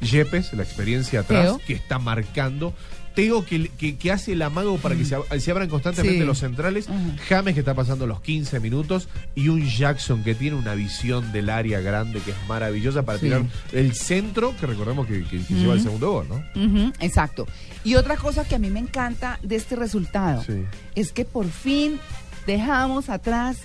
Yepes, 0.00 0.52
la 0.52 0.62
experiencia 0.62 1.20
atrás, 1.20 1.56
que 1.66 1.72
está 1.74 1.98
marcando. 1.98 2.74
Teo, 3.14 3.44
que, 3.44 3.68
que, 3.68 3.96
que 3.96 4.12
hace 4.12 4.32
el 4.32 4.42
amago 4.42 4.76
para 4.78 4.94
que 4.94 5.04
se, 5.04 5.16
ab- 5.16 5.38
se 5.40 5.50
abran 5.50 5.68
constantemente 5.68 6.20
Sí. 6.20 6.24
los 6.26 6.38
centrales. 6.38 6.86
James, 7.28 7.54
que 7.54 7.60
está 7.60 7.74
pasando 7.74 8.06
los 8.06 8.20
15 8.20 8.60
minutos. 8.60 9.08
Y 9.34 9.48
un 9.48 9.66
Jackson, 9.66 10.22
que 10.22 10.34
tiene 10.34 10.56
una 10.56 10.74
visión 10.74 11.32
del 11.32 11.50
área 11.50 11.80
grande, 11.80 12.20
que 12.20 12.30
es 12.30 12.36
maravillosa 12.48 13.02
para 13.04 13.18
Sí. 13.18 13.26
tirar 13.26 13.42
el 13.72 13.94
centro, 13.94 14.54
que 14.60 14.66
recordemos 14.66 15.06
que, 15.06 15.24
que- 15.24 15.42
que 15.44 15.54
lleva 15.54 15.74
el 15.74 15.82
segundo 15.82 16.10
gol, 16.12 16.26
¿no? 16.28 16.92
Exacto. 17.00 17.46
Y 17.84 17.94
otra 17.96 18.16
cosa 18.16 18.44
que 18.44 18.54
a 18.54 18.58
mí 18.58 18.70
me 18.70 18.80
encanta 18.80 19.38
de 19.42 19.56
este 19.56 19.74
resultado 19.76 20.42
Sí. 20.44 20.64
es 20.94 21.12
que 21.12 21.24
por 21.24 21.46
fin 21.48 21.98
dejamos 22.46 23.08
atrás 23.08 23.58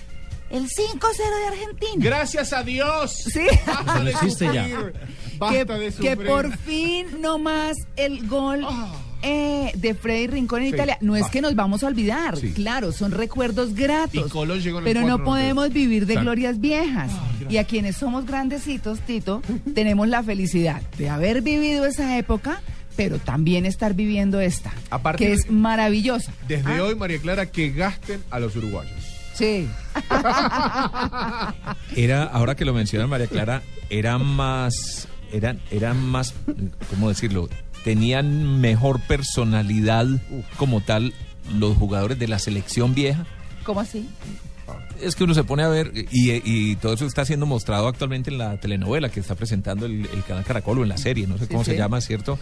el 0.50 0.68
5-0 0.68 1.36
de 1.40 1.46
Argentina. 1.48 1.94
Gracias 2.04 2.52
a 2.52 2.62
Dios. 2.62 3.12
Sí. 3.32 3.46
Basta 3.66 3.98
No 3.98 4.04
de 4.04 4.10
existe 4.10 4.44
ya. 4.52 4.64
sufrir. 4.68 4.92
que, 4.92 5.36
Basta 5.38 5.74
de 5.78 5.86
que 5.86 5.92
sufrir. 5.92 6.26
por 6.26 6.56
fin 6.58 7.06
no 7.20 7.38
más 7.38 7.76
el 7.96 8.28
gol 8.28 8.64
eh, 9.24 9.72
de 9.74 9.94
Freddy 9.94 10.26
Rincón 10.28 10.62
en 10.62 10.68
Sí, 10.68 10.74
Italia. 10.74 10.98
No 11.00 11.16
es 11.16 11.26
que 11.26 11.40
nos 11.40 11.54
vamos 11.54 11.82
a 11.82 11.88
olvidar, 11.88 12.36
Sí. 12.36 12.52
claro, 12.52 12.92
son 12.92 13.10
recuerdos 13.10 13.74
gratos. 13.74 14.26
Y 14.26 14.30
Colón 14.30 14.60
llegó 14.60 14.78
en 14.80 14.86
el 14.86 14.92
pero 14.92 15.06
no 15.06 15.18
4-9. 15.18 15.24
podemos 15.24 15.72
vivir 15.72 16.06
de 16.06 16.14
Exacto. 16.14 16.30
glorias 16.30 16.60
viejas. 16.60 17.10
y 17.48 17.58
a 17.58 17.64
quienes 17.64 17.96
somos 17.96 18.24
grandecitos, 18.26 19.00
Tito, 19.00 19.42
tenemos 19.74 20.08
la 20.08 20.22
felicidad 20.22 20.80
de 20.96 21.10
haber 21.10 21.42
vivido 21.42 21.84
esa 21.84 22.16
época, 22.16 22.62
pero 22.96 23.18
también 23.18 23.66
estar 23.66 23.92
viviendo 23.94 24.40
esta, 24.40 24.72
Aparte 24.90 25.24
que 25.24 25.30
de- 25.30 25.36
es 25.36 25.50
maravillosa. 25.50 26.32
Desde 26.48 26.76
Ah, 26.78 26.84
hoy, 26.84 26.94
María 26.94 27.18
Clara, 27.18 27.46
que 27.46 27.70
gasten 27.70 28.22
a 28.30 28.38
los 28.38 28.54
uruguayos. 28.56 28.92
Sí. 29.34 29.66
Era, 31.96 32.24
ahora 32.24 32.54
que 32.54 32.64
lo 32.64 32.72
menciona 32.72 33.06
María 33.06 33.26
Clara, 33.26 33.62
era 33.90 34.18
más, 34.18 35.08
eran, 35.32 35.60
eran 35.70 36.00
más, 36.04 36.34
¿cómo 36.90 37.08
decirlo? 37.08 37.48
Tenían 37.84 38.60
mejor 38.60 38.98
personalidad 39.00 40.06
como 40.56 40.80
tal 40.80 41.12
los 41.58 41.76
jugadores 41.76 42.18
de 42.18 42.26
la 42.28 42.38
selección 42.38 42.94
vieja. 42.94 43.26
¿Cómo 43.62 43.80
así? 43.80 44.08
Es 45.02 45.14
que 45.16 45.24
uno 45.24 45.34
se 45.34 45.44
pone 45.44 45.62
a 45.62 45.68
ver, 45.68 45.92
y, 46.10 46.30
y 46.44 46.76
todo 46.76 46.94
eso 46.94 47.04
está 47.04 47.26
siendo 47.26 47.44
mostrado 47.44 47.86
actualmente 47.88 48.30
en 48.30 48.38
la 48.38 48.56
telenovela 48.58 49.10
que 49.10 49.20
está 49.20 49.34
presentando 49.34 49.84
el, 49.84 50.06
el 50.14 50.24
canal 50.26 50.44
Caracol 50.44 50.78
o 50.78 50.82
en 50.82 50.88
la 50.88 50.96
serie, 50.96 51.26
no 51.26 51.36
sé 51.36 51.44
Sí, 51.44 51.50
cómo 51.50 51.64
se 51.64 51.72
sí. 51.72 51.76
llama, 51.76 52.00
¿cierto? 52.00 52.38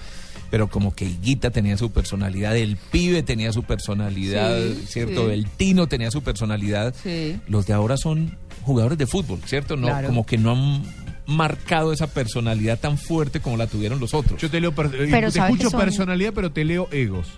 Pero 0.51 0.69
como 0.69 0.95
que 0.95 1.07
Higuita 1.07 1.51
tenía 1.51 1.77
su 1.77 1.91
personalidad, 1.91 2.57
el 2.57 2.77
pibe 2.77 3.23
tenía 3.25 3.53
su 3.53 3.65
personalidad, 3.65 4.57
Sí, 4.61 4.85
¿cierto? 4.87 5.27
sí. 5.27 5.33
El 5.33 5.47
Tino 5.49 5.89
tenía 5.89 6.11
su 6.13 6.23
personalidad. 6.23 6.95
Sí. 7.03 7.41
Los 7.49 7.67
de 7.67 7.73
ahora 7.73 7.97
son 7.97 8.37
jugadores 8.63 8.99
de 8.99 9.07
fútbol, 9.09 9.41
¿cierto? 9.47 9.77
No, 9.77 9.89
Claro. 9.89 10.09
como 10.09 10.25
que 10.25 10.39
no 10.39 10.53
han 10.53 10.83
marcado 11.27 11.93
esa 11.93 12.07
personalidad 12.09 12.79
tan 12.81 12.99
fuerte 12.99 13.41
como 13.41 13.57
la 13.57 13.67
tuvieron 13.67 14.01
los 14.01 14.15
otros. 14.15 14.41
Yo 14.41 14.51
te 14.51 14.61
leo, 14.61 14.73
per- 14.75 14.87
eh, 14.95 15.09
Pero 15.11 15.31
te 15.31 15.39
¿sabes 15.39 15.53
escucho 15.55 15.71
son- 15.71 15.81
personalidad, 15.81 16.33
pero 16.35 16.51
te 16.51 16.65
leo 16.65 16.89
egos. 16.91 17.29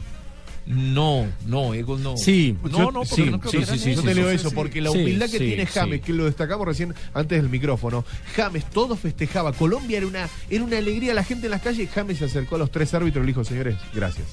No, 0.66 1.26
no, 1.46 1.74
egos 1.74 2.00
no. 2.00 2.16
Sí, 2.16 2.56
no, 2.62 2.70
Yo- 2.70 2.90
no, 2.90 3.00
porque 3.00 3.14
sí, 3.16 3.24
no 3.30 3.38
creo 3.38 3.50
sí, 3.52 3.58
que 3.58 3.78
sí, 3.78 3.94
Yo 3.94 4.02
te 4.02 4.14
leo 4.14 4.30
Sí, 4.30 4.36
eso, 4.36 4.48
sí. 4.48 4.54
porque 4.54 4.80
la 4.80 4.90
Sí, 4.90 4.98
humildad 4.98 5.26
que 5.26 5.38
sí, 5.38 5.44
tiene 5.48 5.66
sí. 5.66 5.72
James, 5.74 6.00
que 6.00 6.12
lo 6.14 6.24
destacamos 6.24 6.66
recién 6.66 6.94
antes 7.12 7.42
del 7.42 7.50
micrófono, 7.50 8.02
James 8.34 8.64
todo 8.70 8.96
festejaba, 8.96 9.52
Colombia 9.52 9.98
era 9.98 10.06
una, 10.06 10.26
era 10.48 10.64
una 10.64 10.78
alegría, 10.78 11.12
la 11.12 11.22
gente 11.22 11.48
en 11.48 11.50
las 11.50 11.60
calles, 11.60 11.90
James 11.94 12.16
se 12.16 12.24
acercó 12.24 12.54
a 12.54 12.58
los 12.58 12.70
tres 12.70 12.94
árbitros 12.94 13.22
y 13.22 13.26
le 13.26 13.32
dijo, 13.32 13.44
señores, 13.44 13.76
gracias. 13.92 14.26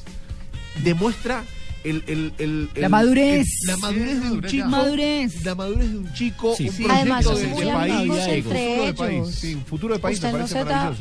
Demuestra 0.85 1.43
el, 1.83 2.03
el- 2.07 2.33
el- 2.37 2.69
La 2.75 2.89
madurez. 2.89 3.47
el- 3.61 3.67
la 3.67 3.77
madurez 3.77 4.21
de 4.23 4.31
un 4.31 4.41
chico. 4.43 4.67
Madurez. 4.67 5.43
La 5.45 5.55
madurez 5.55 5.91
de 5.91 5.97
un 5.97 6.13
chico, 6.13 6.55
Sí. 6.55 6.69
un 6.69 6.75
Sí. 6.75 6.83
proyecto 6.83 7.13
Además, 7.13 7.25
de, 7.25 7.31
país, 7.31 7.41
un 8.09 8.17
entre 8.17 8.41
futuro 8.43 8.85
de 8.85 8.93
país, 8.93 9.11
ellos. 9.21 9.35
sí, 9.35 9.55
un 9.55 9.65
futuro 9.65 9.93
de 9.95 9.99
país 9.99 10.17
Usted 10.17 10.27
me 10.27 10.31
no 10.33 10.37
parece 10.47 10.63
da- 10.69 10.93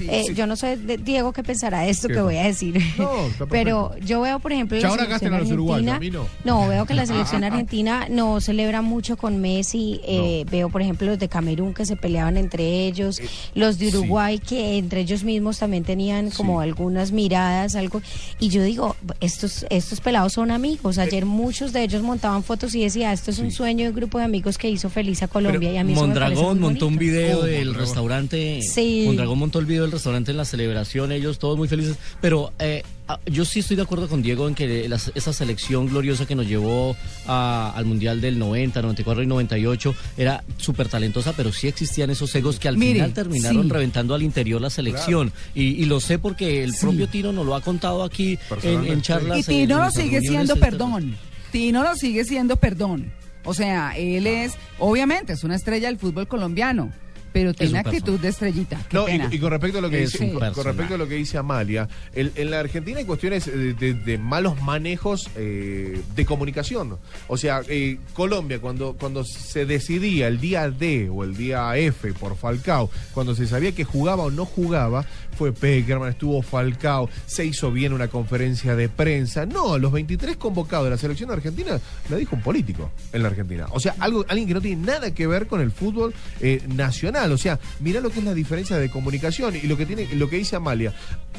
Eh, 0.00 0.24
yo 0.34 0.46
no 0.46 0.56
sé, 0.56 0.76
de- 0.76 0.96
Diego, 0.98 1.32
qué 1.32 1.42
pensará 1.42 1.80
de 1.80 1.90
esto 1.90 2.08
¿Qué? 2.08 2.14
que 2.14 2.20
voy 2.20 2.36
a 2.36 2.44
decir. 2.44 2.80
No, 2.98 3.26
está. 3.26 3.46
Pero 3.46 3.92
yo 4.04 4.20
veo, 4.20 4.38
por 4.38 4.52
ejemplo, 4.52 4.78
la 4.78 4.88
ahora 4.88 5.04
selección 5.04 5.34
argentina. 5.34 5.96
a 5.96 5.98
mí 6.00 6.10
no. 6.44 6.68
veo 6.68 6.86
que 6.86 6.94
la 6.94 7.06
selección 7.06 7.44
argentina 7.44 8.06
no 8.10 8.40
celebra 8.40 8.82
mucho 8.82 9.16
con 9.16 9.40
Messi. 9.40 10.00
eh, 10.04 10.44
Veo, 10.50 10.68
por 10.68 10.82
ejemplo, 10.82 11.06
los 11.06 11.18
de 11.18 11.28
Camerún 11.28 11.74
que 11.74 11.84
se 11.86 11.96
peleaban 11.96 12.36
entre 12.36 12.86
ellos, 12.86 13.20
Eh, 13.20 13.28
los 13.54 13.78
de 13.78 13.90
sí. 13.90 13.96
Uruguay 13.96 14.38
que 14.38 14.78
entre 14.78 15.00
ellos 15.00 15.24
mismos 15.24 15.58
también 15.58 15.84
tenían 15.84 16.30
como 16.30 16.60
Sí. 16.60 16.68
algunas 16.68 17.12
miradas, 17.12 17.74
algo. 17.74 18.02
Y 18.40 18.48
yo 18.48 18.62
digo, 18.62 18.96
estos 19.20 19.66
estos 19.70 20.00
pelados 20.00 20.32
son 20.34 20.50
amigos. 20.50 20.98
Ayer 20.98 21.24
muchos 21.26 21.72
de 21.72 21.82
ellos 21.84 22.02
montaban 22.02 22.42
fotos 22.42 22.74
y 22.74 22.82
decía, 22.82 23.12
esto 23.12 23.30
es 23.30 23.38
un 23.38 23.50
sueño 23.50 23.84
de 23.84 23.90
un 23.90 23.96
grupo 23.96 24.18
de 24.18 24.24
amigos 24.24 24.58
que 24.58 24.68
hizo 24.68 24.90
feliz 24.90 25.22
a 25.22 25.28
Colombia. 25.28 25.72
y 25.72 25.76
a 25.76 25.84
mí 25.84 25.92
me 25.94 26.00
Mondragón 26.00 26.60
montó 26.60 26.86
un 26.86 26.96
video 26.98 27.40
Oh, 27.40 27.42
del 27.42 27.74
restaurante. 27.74 28.60
Sí. 28.62 29.04
Mondragón 29.06 29.38
montó 29.38 29.58
el 29.58 29.66
video 29.66 29.81
del 29.82 29.92
restaurante 29.92 30.30
en 30.30 30.36
la 30.36 30.44
celebración, 30.44 31.12
ellos 31.12 31.38
todos 31.38 31.56
muy 31.58 31.68
felices. 31.68 31.96
Pero 32.20 32.52
eh, 32.58 32.82
ah, 33.08 33.18
yo 33.26 33.44
sí 33.44 33.60
estoy 33.60 33.76
de 33.76 33.82
acuerdo 33.82 34.08
con 34.08 34.22
Diego 34.22 34.48
en 34.48 34.54
que 34.54 34.88
la- 34.88 35.00
esa 35.14 35.32
selección 35.32 35.86
gloriosa 35.86 36.26
que 36.26 36.34
nos 36.34 36.46
llevó 36.46 36.96
a- 37.26 37.72
al 37.76 37.84
Mundial 37.84 38.20
del 38.20 38.38
90, 38.38 38.80
94 38.82 39.22
y 39.22 39.26
98 39.26 39.94
era 40.16 40.42
súper 40.56 40.88
talentosa, 40.88 41.32
pero 41.36 41.52
sí 41.52 41.68
existían 41.68 42.10
esos 42.10 42.34
egos 42.34 42.58
que 42.58 42.68
al 42.68 42.76
Mire, 42.78 42.94
final 42.94 43.12
terminaron 43.12 43.64
sí. 43.64 43.70
reventando 43.70 44.14
al 44.14 44.22
interior 44.22 44.60
la 44.60 44.70
selección. 44.70 45.32
Y, 45.54 45.62
y 45.82 45.84
lo 45.84 46.00
sé 46.00 46.18
porque 46.18 46.64
el 46.64 46.72
propio 46.80 47.08
Tino 47.08 47.32
nos 47.32 47.44
lo 47.46 47.54
ha 47.54 47.60
contado 47.60 48.02
aquí 48.02 48.38
en, 48.62 48.86
en 48.86 49.02
charlas. 49.02 49.36
Y 49.36 49.40
en 49.40 49.46
Tino 49.66 49.78
lo 49.84 49.90
sigue 49.90 50.20
siendo 50.20 50.56
perdón. 50.56 51.16
Tino 51.50 51.82
lo 51.82 51.94
sigue 51.96 52.24
siendo 52.24 52.56
perdón. 52.56 53.12
O 53.44 53.54
sea, 53.54 53.96
él 53.96 54.26
es, 54.28 54.52
obviamente, 54.78 55.32
es 55.32 55.42
una 55.42 55.56
estrella 55.56 55.88
del 55.88 55.98
fútbol 55.98 56.28
colombiano, 56.28 56.92
pero 57.32 57.54
tiene 57.54 57.78
actitud 57.78 58.18
de 58.20 58.28
estrellita. 58.28 58.78
Qué 58.88 58.96
No, 58.96 59.04
y, 59.08 59.12
pena. 59.12 59.28
y 59.30 59.38
con 59.38 59.50
respecto 59.50 59.78
a 59.78 59.80
lo 59.80 59.90
que 59.90 60.02
Es 60.02 60.12
dice, 60.12 60.32
con- 60.32 60.42
respecto 60.64 60.94
a 60.94 60.98
lo 60.98 61.08
que 61.08 61.14
dice 61.14 61.38
Amalia, 61.38 61.88
el- 62.14 62.32
en 62.36 62.50
la 62.50 62.60
Argentina 62.60 62.98
hay 62.98 63.04
cuestiones 63.04 63.46
de, 63.46 63.74
de- 63.74 63.94
de 63.94 64.18
malos 64.18 64.60
manejos 64.62 65.28
eh, 65.36 66.00
de 66.14 66.24
comunicación. 66.26 66.98
O 67.28 67.36
sea, 67.36 67.62
eh, 67.68 67.98
Colombia 68.14 68.60
cuando 68.60 68.94
cuando 68.94 69.24
se 69.24 69.66
decidía 69.66 70.28
el 70.28 70.40
día 70.40 70.70
D 70.70 71.08
o 71.10 71.24
el 71.24 71.36
día 71.36 71.76
F 71.76 72.12
por 72.14 72.36
Falcao, 72.36 72.90
cuando 73.14 73.34
se 73.34 73.46
sabía 73.46 73.72
que 73.72 73.84
jugaba 73.84 74.24
o 74.24 74.30
no 74.30 74.44
jugaba, 74.44 75.04
fue 75.38 75.52
Peckerman, 75.52 76.10
estuvo 76.10 76.42
Falcao, 76.42 77.08
se 77.26 77.44
hizo 77.44 77.70
bien 77.72 77.92
una 77.92 78.08
conferencia 78.08 78.76
de 78.76 78.88
prensa. 78.88 79.46
No, 79.46 79.78
los 79.78 79.90
23 79.92 80.36
convocados 80.36 80.84
de 80.86 80.90
la 80.90 80.98
selección 80.98 81.30
argentina 81.30 81.80
la 82.10 82.16
dijo 82.16 82.36
un 82.36 82.42
político 82.42 82.90
en 83.12 83.22
la 83.22 83.28
Argentina. 83.28 83.66
O 83.70 83.80
sea, 83.80 83.94
algo 83.98 84.24
alguien 84.28 84.46
que 84.48 84.54
no 84.54 84.60
tiene 84.60 84.84
nada 84.86 85.14
que 85.14 85.26
ver 85.26 85.46
con 85.46 85.60
el 85.60 85.70
fútbol 85.70 86.12
eh, 86.40 86.60
nacional. 86.74 87.21
O 87.30 87.38
sea, 87.38 87.60
mirá 87.80 88.00
lo 88.00 88.10
que 88.10 88.18
es 88.20 88.24
la 88.24 88.34
diferencia 88.34 88.76
de 88.78 88.90
comunicación 88.90 89.54
y 89.54 89.66
lo 89.66 89.76
que 89.76 89.86
tiene 89.86 90.08
lo 90.14 90.28
que 90.28 90.36
dice 90.38 90.56
Amalia. 90.56 90.92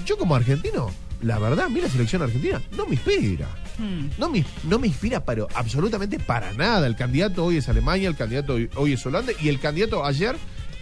Yo 0.06 0.18
como 0.18 0.36
argentino, 0.36 0.92
la 1.22 1.40
verdad, 1.40 1.68
mira 1.70 1.88
la 1.88 1.92
selección 1.92 2.22
argentina, 2.22 2.62
no 2.78 2.86
me 2.86 2.94
inspira. 2.94 3.48
No 4.20 4.30
me, 4.30 4.46
no 4.66 4.78
me 4.78 4.86
inspira 4.88 5.26
pero 5.26 5.48
absolutamente 5.56 6.20
para 6.20 6.54
nada. 6.54 6.86
El 6.86 6.96
candidato 6.96 7.44
hoy 7.46 7.58
es 7.58 7.68
Alemania, 7.68 8.08
el 8.08 8.16
candidato 8.16 8.54
hoy, 8.54 8.70
hoy 8.76 8.94
es 8.94 9.04
Holanda 9.06 9.34
y 9.42 9.50
el 9.50 9.60
candidato 9.60 10.06
ayer 10.06 10.36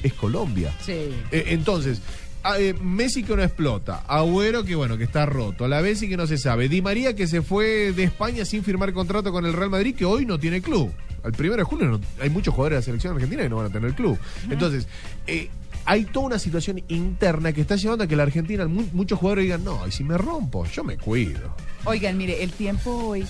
es 0.03 0.13
Colombia. 0.13 0.73
Sí. 0.85 1.09
Eh, 1.31 1.45
entonces, 1.47 2.01
a- 2.43 2.59
eh, 2.59 2.73
Messi 2.73 3.23
que 3.23 3.35
no 3.35 3.43
explota, 3.43 4.03
Agüero 4.07 4.63
que 4.65 4.75
bueno, 4.75 4.97
que 4.97 5.03
está 5.05 5.25
roto, 5.25 5.67
la 5.67 5.79
Bessi 5.79 6.09
que 6.09 6.17
no 6.17 6.27
se 6.27 6.37
sabe, 6.37 6.67
Di 6.67 6.81
María 6.81 7.15
que 7.15 7.27
se 7.27 7.41
fue 7.41 7.93
de 7.93 8.03
España 8.03 8.43
sin 8.45 8.63
firmar 8.63 8.91
contrato 8.93 9.31
con 9.31 9.45
el 9.45 9.53
Real 9.53 9.69
Madrid 9.69 9.95
que 9.95 10.03
hoy 10.05 10.25
no 10.25 10.37
tiene 10.39 10.61
club. 10.61 10.91
Al 11.23 11.31
primero 11.33 11.57
de 11.57 11.63
julio 11.63 11.87
no- 11.87 12.01
hay 12.19 12.29
muchos 12.29 12.53
jugadores 12.53 12.77
de 12.77 12.79
la 12.79 12.85
selección 12.85 13.13
argentina 13.13 13.43
que 13.43 13.49
no 13.49 13.57
van 13.57 13.67
a 13.67 13.69
tener 13.69 13.93
club. 13.93 14.17
Entonces, 14.49 14.87
eh, 15.27 15.49
hay 15.85 16.05
toda 16.05 16.25
una 16.27 16.39
situación 16.39 16.81
interna 16.87 17.53
que 17.53 17.61
está 17.61 17.75
llevando 17.75 18.03
a 18.03 18.07
que 18.07 18.15
la 18.15 18.23
Argentina, 18.23 18.67
mu- 18.67 18.85
muchos 18.93 19.19
jugadores 19.19 19.43
digan, 19.45 19.63
no, 19.63 19.87
y 19.87 19.91
si 19.91 20.03
me 20.03 20.17
rompo, 20.17 20.65
yo 20.65 20.83
me 20.83 20.97
cuido. 20.97 21.55
Oigan, 21.85 22.17
mire, 22.17 22.43
el 22.43 22.51
tiempo 22.51 22.91
hoy 22.91 23.25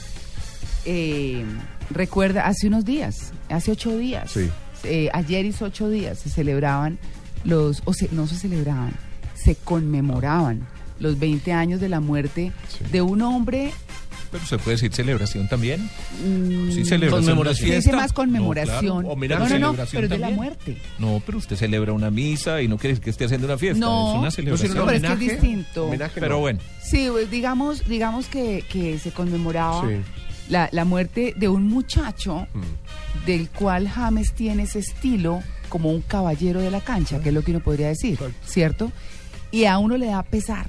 eh, 0.86 1.44
recuerda 1.90 2.48
hace 2.48 2.68
unos 2.68 2.86
días, 2.86 3.34
hace 3.50 3.72
ocho 3.72 3.98
días. 3.98 4.32
Sí. 4.32 4.50
eh, 4.84 5.10
ayer 5.14 5.46
hizo 5.46 5.66
ocho 5.66 5.90
días, 5.90 6.18
se 6.18 6.30
celebraban 6.32 6.98
los, 7.44 7.84
o 7.86 7.94
se, 7.94 8.10
no 8.12 8.26
se 8.26 8.36
celebraban, 8.36 8.94
se 9.36 9.56
conmemoraban 9.56 10.68
los 11.00 11.20
20 11.20 11.54
años 11.54 11.80
de 11.80 11.88
la 11.90 12.00
muerte 12.00 12.52
Sí. 12.68 12.84
de 12.92 13.02
un 13.04 13.22
hombre, 13.22 13.74
Pero 14.32 14.46
se 14.46 14.58
puede 14.58 14.76
decir 14.78 14.94
celebración 14.94 15.48
también. 15.50 15.82
mm, 16.26 16.72
Sí, 16.72 16.86
celebración. 16.86 17.26
Conmemoración. 17.26 17.68
se 17.68 17.74
no 17.74 17.76
dice 17.82 17.92
más 17.94 18.14
conmemoración. 18.14 19.04
No, 19.04 19.16
claro, 19.16 19.50
no, 19.50 19.60
no, 19.60 19.74
no, 19.74 19.84
pero 19.92 20.04
es 20.06 20.10
de 20.10 20.18
la 20.18 20.30
muerte. 20.30 20.78
No, 21.00 21.22
pero 21.26 21.38
usted 21.38 21.56
celebra 21.58 21.92
una 21.94 22.10
misa 22.10 22.62
y 22.62 22.68
no 22.68 22.78
quiere 22.78 22.98
que 23.00 23.10
esté 23.10 23.26
haciendo 23.26 23.48
una 23.48 23.58
fiesta. 23.58 23.80
No. 23.80 24.10
es 24.12 24.16
una 24.16 24.26
No, 24.26 24.32
celebración. 24.32 24.72
un 24.80 24.86
pero 24.86 24.92
es 24.98 25.02
que 25.04 25.14
es 25.14 25.20
distinto. 25.20 25.86
homenaje 25.88 26.20
Pero 26.20 26.36
no. 26.36 26.40
bueno, 26.40 26.60
Sí, 26.82 27.08
pues, 27.12 27.30
digamos, 27.30 27.88
digamos 27.88 28.28
que, 28.28 28.64
que 28.72 28.98
se 29.00 29.12
conmemoraba 29.12 29.88
Sí. 29.88 29.96
la, 30.50 30.70
la 30.72 30.86
muerte 30.86 31.34
de 31.36 31.48
un 31.50 31.68
muchacho 31.68 32.48
Mm. 32.54 33.26
del 33.26 33.50
cual 33.50 33.90
James 33.90 34.32
tiene 34.34 34.64
ese 34.64 34.80
estilo 34.80 35.42
como 35.70 35.90
un 35.92 36.02
caballero 36.02 36.62
de 36.62 36.72
la 36.72 36.80
cancha, 36.82 37.20
que 37.22 37.30
es 37.30 37.36
lo 37.36 37.44
que 37.44 37.52
uno 37.52 37.60
podría 37.60 37.88
decir, 37.90 38.14
Exacto. 38.14 38.34
¿cierto? 38.46 38.92
Y 39.52 39.66
a 39.66 39.78
uno 39.78 39.98
le 39.98 40.08
da 40.08 40.24
pesar 40.24 40.68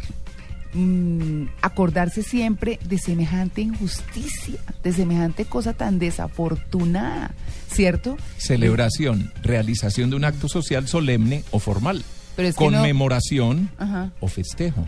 mm, 0.75 1.45
acordarse 1.62 2.23
siempre 2.23 2.79
de 2.85 2.99
semejante 2.99 3.61
injusticia, 3.62 4.59
de 4.83 4.93
semejante 4.93 5.45
cosa 5.45 5.73
tan 5.75 5.99
desafortunada, 5.99 7.33
¿cierto? 7.71 8.17
celebración, 8.38 9.33
realización 9.43 10.11
de 10.11 10.17
un 10.17 10.25
acto 10.25 10.49
social 10.49 10.88
solemne 10.88 11.45
o 11.50 11.59
formal. 11.59 12.02
Pero 12.37 12.49
es 12.49 12.57
que 12.57 12.64
no- 12.71 12.79
Conmemoración 12.79 13.69
o 14.21 14.29
festejo. 14.29 14.87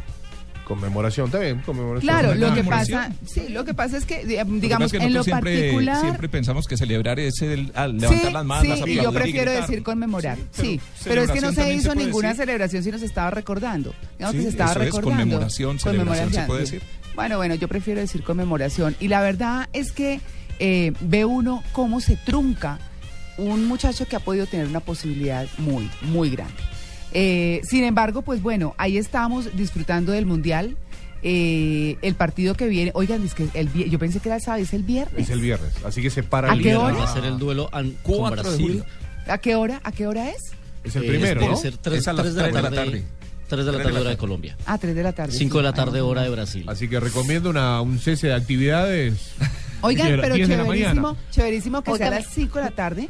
Conmemoración, 0.64 1.30
bien, 1.30 1.60
conmemoración. 1.60 2.00
Claro, 2.00 2.34
lo 2.34 2.40
que 2.54 2.60
conmemoración. 2.62 2.98
pasa, 3.00 3.14
sí, 3.26 3.48
lo 3.50 3.64
que 3.64 3.74
pasa 3.74 3.96
es 3.98 4.06
que, 4.06 4.24
di- 4.24 4.36
Lo 4.38 4.44
que 4.46 4.52
digamos, 4.60 4.86
pasa 4.92 4.96
es 4.96 5.00
que 5.00 5.06
en 5.06 5.12
lo 5.14 5.22
siempre, 5.24 5.56
particular, 5.60 6.00
siempre 6.00 6.28
pensamos 6.28 6.66
que 6.66 6.76
celebrar 6.76 7.20
es 7.20 7.42
el, 7.42 7.70
al 7.74 7.98
levantar 7.98 8.26
sí, 8.28 8.32
las 8.32 8.44
manos, 8.44 8.64
sí, 8.64 8.70
aplaudir 8.72 8.98
y 8.98 9.02
yo 9.02 9.12
prefiero 9.12 9.50
decir 9.52 9.82
conmemorar, 9.82 10.38
Sí, 10.52 10.62
sí, 10.62 10.80
pero 11.04 11.20
pero 11.20 11.22
es 11.22 11.30
que 11.32 11.40
no 11.42 11.50
se 11.50 11.56
también 11.56 11.78
hizo 11.80 11.90
se 11.92 11.96
ninguna 11.96 12.28
decir. 12.28 12.42
celebración, 12.44 12.82
sino 12.82 12.98
se 12.98 13.04
estaba 13.06 13.30
recordando. 13.30 13.94
Digamos 14.18 14.32
Sí, 14.32 14.38
que 14.38 14.42
se 14.44 14.48
estaba 14.48 14.70
eso 14.72 14.80
es, 14.80 14.86
recordando. 14.86 15.20
conmemoración, 15.22 15.78
celebración, 15.78 16.32
se 16.32 16.42
puede 16.42 16.60
decir. 16.62 16.82
Bueno, 17.14 17.36
bueno, 17.36 17.54
yo 17.54 17.68
prefiero 17.68 18.00
decir 18.00 18.22
conmemoración. 18.24 18.96
Y 19.00 19.08
la 19.08 19.20
verdad 19.20 19.68
es 19.72 19.92
que 19.92 20.20
eh, 20.58 20.92
ve 21.00 21.24
uno 21.24 21.62
cómo 21.72 22.00
se 22.00 22.16
trunca 22.16 22.78
un 23.36 23.66
muchacho 23.66 24.06
que 24.06 24.16
ha 24.16 24.20
podido 24.20 24.46
tener 24.46 24.66
una 24.66 24.80
posibilidad 24.80 25.46
muy, 25.58 25.90
muy 26.02 26.30
grande. 26.30 26.54
Eh, 27.14 27.60
sin 27.64 27.84
embargo, 27.84 28.22
pues 28.22 28.42
bueno, 28.42 28.74
ahí 28.76 28.98
estamos 28.98 29.56
disfrutando 29.56 30.12
del 30.12 30.26
Mundial. 30.26 30.76
Eh, 31.22 31.96
el 32.02 32.14
partido 32.16 32.54
que 32.54 32.66
viene, 32.68 32.90
oigan, 32.94 33.24
es 33.24 33.32
que 33.34 33.46
el, 33.54 33.72
yo 33.72 33.98
pensé 33.98 34.20
que 34.20 34.28
era 34.28 34.36
el 34.36 34.42
sábado, 34.42 34.62
es 34.62 34.74
el 34.74 34.82
viernes. 34.82 35.22
Es 35.22 35.30
el 35.30 35.40
viernes, 35.40 35.72
así 35.84 36.02
que 36.02 36.10
se 36.10 36.22
para 36.22 36.50
¿A 36.50 36.54
el 36.54 36.58
qué 36.58 36.70
viernes. 36.70 36.84
hora? 36.84 36.98
Va 36.98 37.10
a 37.10 37.14
ser 37.14 37.24
el 37.24 37.38
duelo 37.38 37.70
an- 37.72 37.96
con 38.02 38.16
4 38.16 38.42
de 38.42 38.42
Brasil. 38.58 38.84
¿A 39.26 39.38
qué 39.38 39.54
hora? 39.54 39.80
¿A 39.84 39.92
qué 39.92 40.06
hora 40.06 40.28
es? 40.28 40.36
Es 40.84 40.96
el 40.96 41.04
Eh, 41.04 41.08
primero, 41.08 41.40
debe 41.40 41.52
¿no? 41.52 41.56
ser 41.58 41.78
tres, 41.78 42.00
Es 42.00 42.08
a 42.08 42.12
las 42.12 42.24
tres 42.24 42.34
de 42.34 42.40
la 42.42 42.46
de 42.48 42.52
la 42.52 42.62
tarde. 42.62 42.76
tarde. 42.76 43.04
3 43.48 43.66
de 43.66 43.72
la 43.72 43.82
tarde 43.82 44.00
hora 44.00 44.10
de 44.10 44.16
Colombia. 44.16 44.56
Ah, 44.66 44.76
3 44.78 44.94
de 44.94 45.02
la 45.02 45.12
tarde. 45.12 45.32
5 45.32 45.58
de 45.58 45.62
la 45.64 45.72
tarde 45.72 46.00
Ah, 46.00 46.04
hora 46.04 46.22
de 46.22 46.30
Brasil. 46.30 46.64
Así 46.66 46.88
que 46.88 46.98
recomiendo 47.00 47.48
una, 47.50 47.80
un 47.80 47.98
cese 47.98 48.26
de 48.26 48.34
actividades. 48.34 49.30
Oigan, 49.82 50.08
pero 50.20 50.36
chéverísimo, 50.36 51.16
chéverísimo 51.30 51.82
que 51.82 51.96
sea 51.96 52.06
a 52.08 52.10
las 52.10 52.26
5 52.26 52.58
de 52.58 52.64
la 52.64 52.70
tarde 52.70 53.08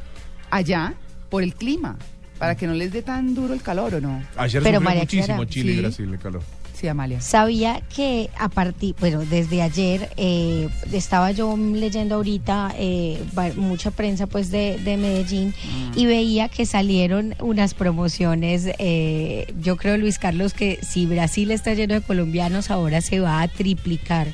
allá 0.51 0.95
por 1.31 1.43
el 1.43 1.55
clima, 1.55 1.97
para 2.39 2.57
que 2.57 2.67
no 2.67 2.75
les 2.75 2.93
dé 2.93 3.03
tan 3.03 3.35
duro 3.35 3.55
el 3.55 3.63
calor, 3.63 3.95
¿o 3.95 4.01
no? 4.01 4.23
Ayer 4.37 4.63
Pero 4.63 4.79
sufrió 4.79 4.81
María 4.81 5.03
muchísimo 5.03 5.37
Clara, 5.37 5.51
Chile 5.51 5.73
y 5.73 5.75
sí. 5.77 5.81
Brasil 5.81 6.09
el 6.13 6.19
calor. 6.19 6.43
Sí, 6.75 6.89
Amalia. 6.89 7.21
Sabía 7.21 7.83
que 7.95 8.31
a 8.37 8.49
partir, 8.49 8.97
bueno, 8.99 9.25
desde 9.25 9.63
ayer 9.63 10.11
eh, 10.17 10.69
estaba 10.93 11.31
yo 11.31 11.57
leyendo 11.57 12.17
ahorita 12.17 12.75
eh, 12.77 13.23
mucha 13.55 13.93
prensa 13.93 14.27
pues 14.27 14.51
de, 14.51 14.79
de 14.85 14.97
Medellín 14.97 15.55
y 15.95 16.07
veía 16.07 16.49
que 16.49 16.67
salieron 16.67 17.37
unas 17.39 17.75
promociones. 17.75 18.67
eh, 18.79 19.55
yo 19.61 19.77
creo, 19.77 19.97
Luis 19.99 20.19
Carlos, 20.19 20.53
que 20.53 20.81
si 20.83 21.07
Brasil 21.07 21.53
está 21.53 21.75
lleno 21.75 21.95
de 21.95 22.01
colombianos, 22.01 22.73
ahora 22.73 23.01
se 23.01 23.21
va 23.21 23.41
a 23.41 23.47
triplicar. 23.49 24.27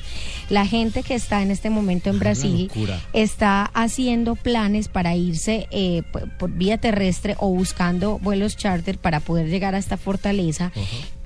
La 0.51 0.65
gente 0.65 1.01
que 1.03 1.15
está 1.15 1.41
en 1.41 1.49
este 1.49 1.69
momento 1.69 2.09
en 2.09 2.19
Brasil 2.19 2.67
locura. 2.67 2.99
está 3.13 3.63
haciendo 3.73 4.35
planes 4.35 4.89
para 4.89 5.15
irse 5.15 5.67
eh, 5.71 6.03
por, 6.11 6.29
por 6.37 6.51
vía 6.51 6.77
terrestre 6.77 7.35
o 7.39 7.49
buscando 7.49 8.19
vuelos 8.19 8.57
charter 8.57 8.97
para 8.97 9.21
poder 9.21 9.47
llegar 9.47 9.75
a 9.75 9.77
esta 9.77 9.97
fortaleza 9.97 10.71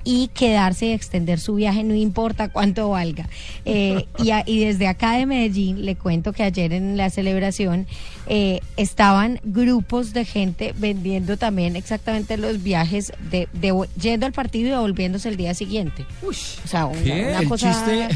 y 0.08 0.28
quedarse 0.28 0.86
y 0.86 0.92
extender 0.92 1.40
su 1.40 1.56
viaje, 1.56 1.82
no 1.82 1.94
importa 1.96 2.48
cuánto 2.48 2.88
valga. 2.90 3.28
Eh, 3.64 4.06
y, 4.18 4.30
a- 4.30 4.44
y 4.46 4.60
desde 4.64 4.86
acá 4.86 5.12
de 5.18 5.26
Medellín, 5.26 5.84
le 5.84 5.96
cuento 5.96 6.32
que 6.32 6.44
ayer 6.44 6.72
en 6.72 6.96
la 6.96 7.10
celebración 7.10 7.86
eh, 8.28 8.60
estaban 8.76 9.40
grupos 9.42 10.12
de 10.12 10.24
gente 10.24 10.72
vendiendo 10.78 11.36
también 11.36 11.74
exactamente 11.74 12.36
los 12.36 12.62
viajes 12.62 13.12
de, 13.30 13.48
de- 13.52 13.74
yendo 14.00 14.26
al 14.26 14.32
partido 14.32 14.68
y 14.68 14.70
devolviéndose 14.70 15.28
el 15.28 15.36
día 15.36 15.52
siguiente. 15.54 16.06
O 16.22 16.32
sea, 16.32 16.86
una, 16.86 17.42
cosa 17.48 17.72
chiste- 17.72 18.08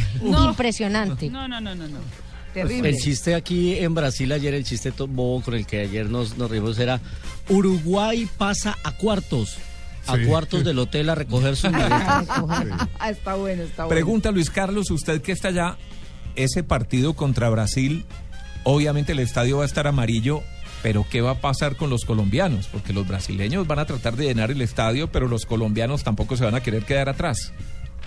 impresionante. 0.49 1.29
No, 1.29 1.49
no, 1.49 1.61
no, 1.61 1.75
no, 1.75 1.89
no. 1.89 1.99
Terrible. 2.55 2.89
el 2.89 2.97
chiste 2.99 3.35
aquí 3.37 3.77
en 3.79 3.95
Brasil 3.95 4.31
ayer, 4.33 4.55
el 4.55 4.65
chiste 4.65 4.91
to- 4.91 5.07
bobo 5.07 5.41
con 5.43 5.55
el 5.55 5.67
que 5.67 5.81
ayer 5.81 6.07
nos, 6.11 6.37
nos 6.37 6.51
reímos 6.51 6.79
era 6.81 7.01
Uruguay 7.49 8.29
pasa 8.39 8.77
a 8.85 8.91
cuartos, 8.93 9.57
a 10.07 10.17
Sí. 10.17 10.25
cuartos 10.25 10.65
del 10.65 10.79
hotel 10.79 11.11
a 11.11 11.15
recoger 11.15 11.55
maletas. 11.71 12.27
Ah, 12.99 13.11
está 13.11 13.35
bueno, 13.35 13.63
está 13.63 13.85
bueno. 13.85 13.89
Pregunta 13.89 14.31
Luis 14.31 14.51
Carlos, 14.51 14.91
usted 14.91 15.21
que 15.23 15.33
está 15.33 15.49
allá, 15.49 15.77
ese 16.37 16.63
partido 16.63 17.15
contra 17.15 17.49
Brasil, 17.51 18.05
obviamente 18.65 19.13
el 19.13 19.19
estadio 19.21 19.59
va 19.59 19.63
a 19.65 19.67
estar 19.67 19.87
amarillo, 19.87 20.43
pero 20.83 21.05
¿qué 21.11 21.21
va 21.21 21.33
a 21.33 21.41
pasar 21.41 21.77
con 21.77 21.91
los 21.91 22.05
colombianos? 22.05 22.67
Porque 22.69 22.93
los 22.93 23.07
brasileños 23.07 23.67
van 23.67 23.79
a 23.81 23.87
tratar 23.87 24.17
de 24.17 24.25
llenar 24.25 24.51
el 24.51 24.63
estadio, 24.63 25.11
pero 25.13 25.29
los 25.29 25.45
colombianos 25.47 26.03
tampoco 26.05 26.37
se 26.37 26.45
van 26.45 26.55
a 26.55 26.61
querer 26.63 26.85
quedar 26.85 27.09
atrás. 27.09 27.53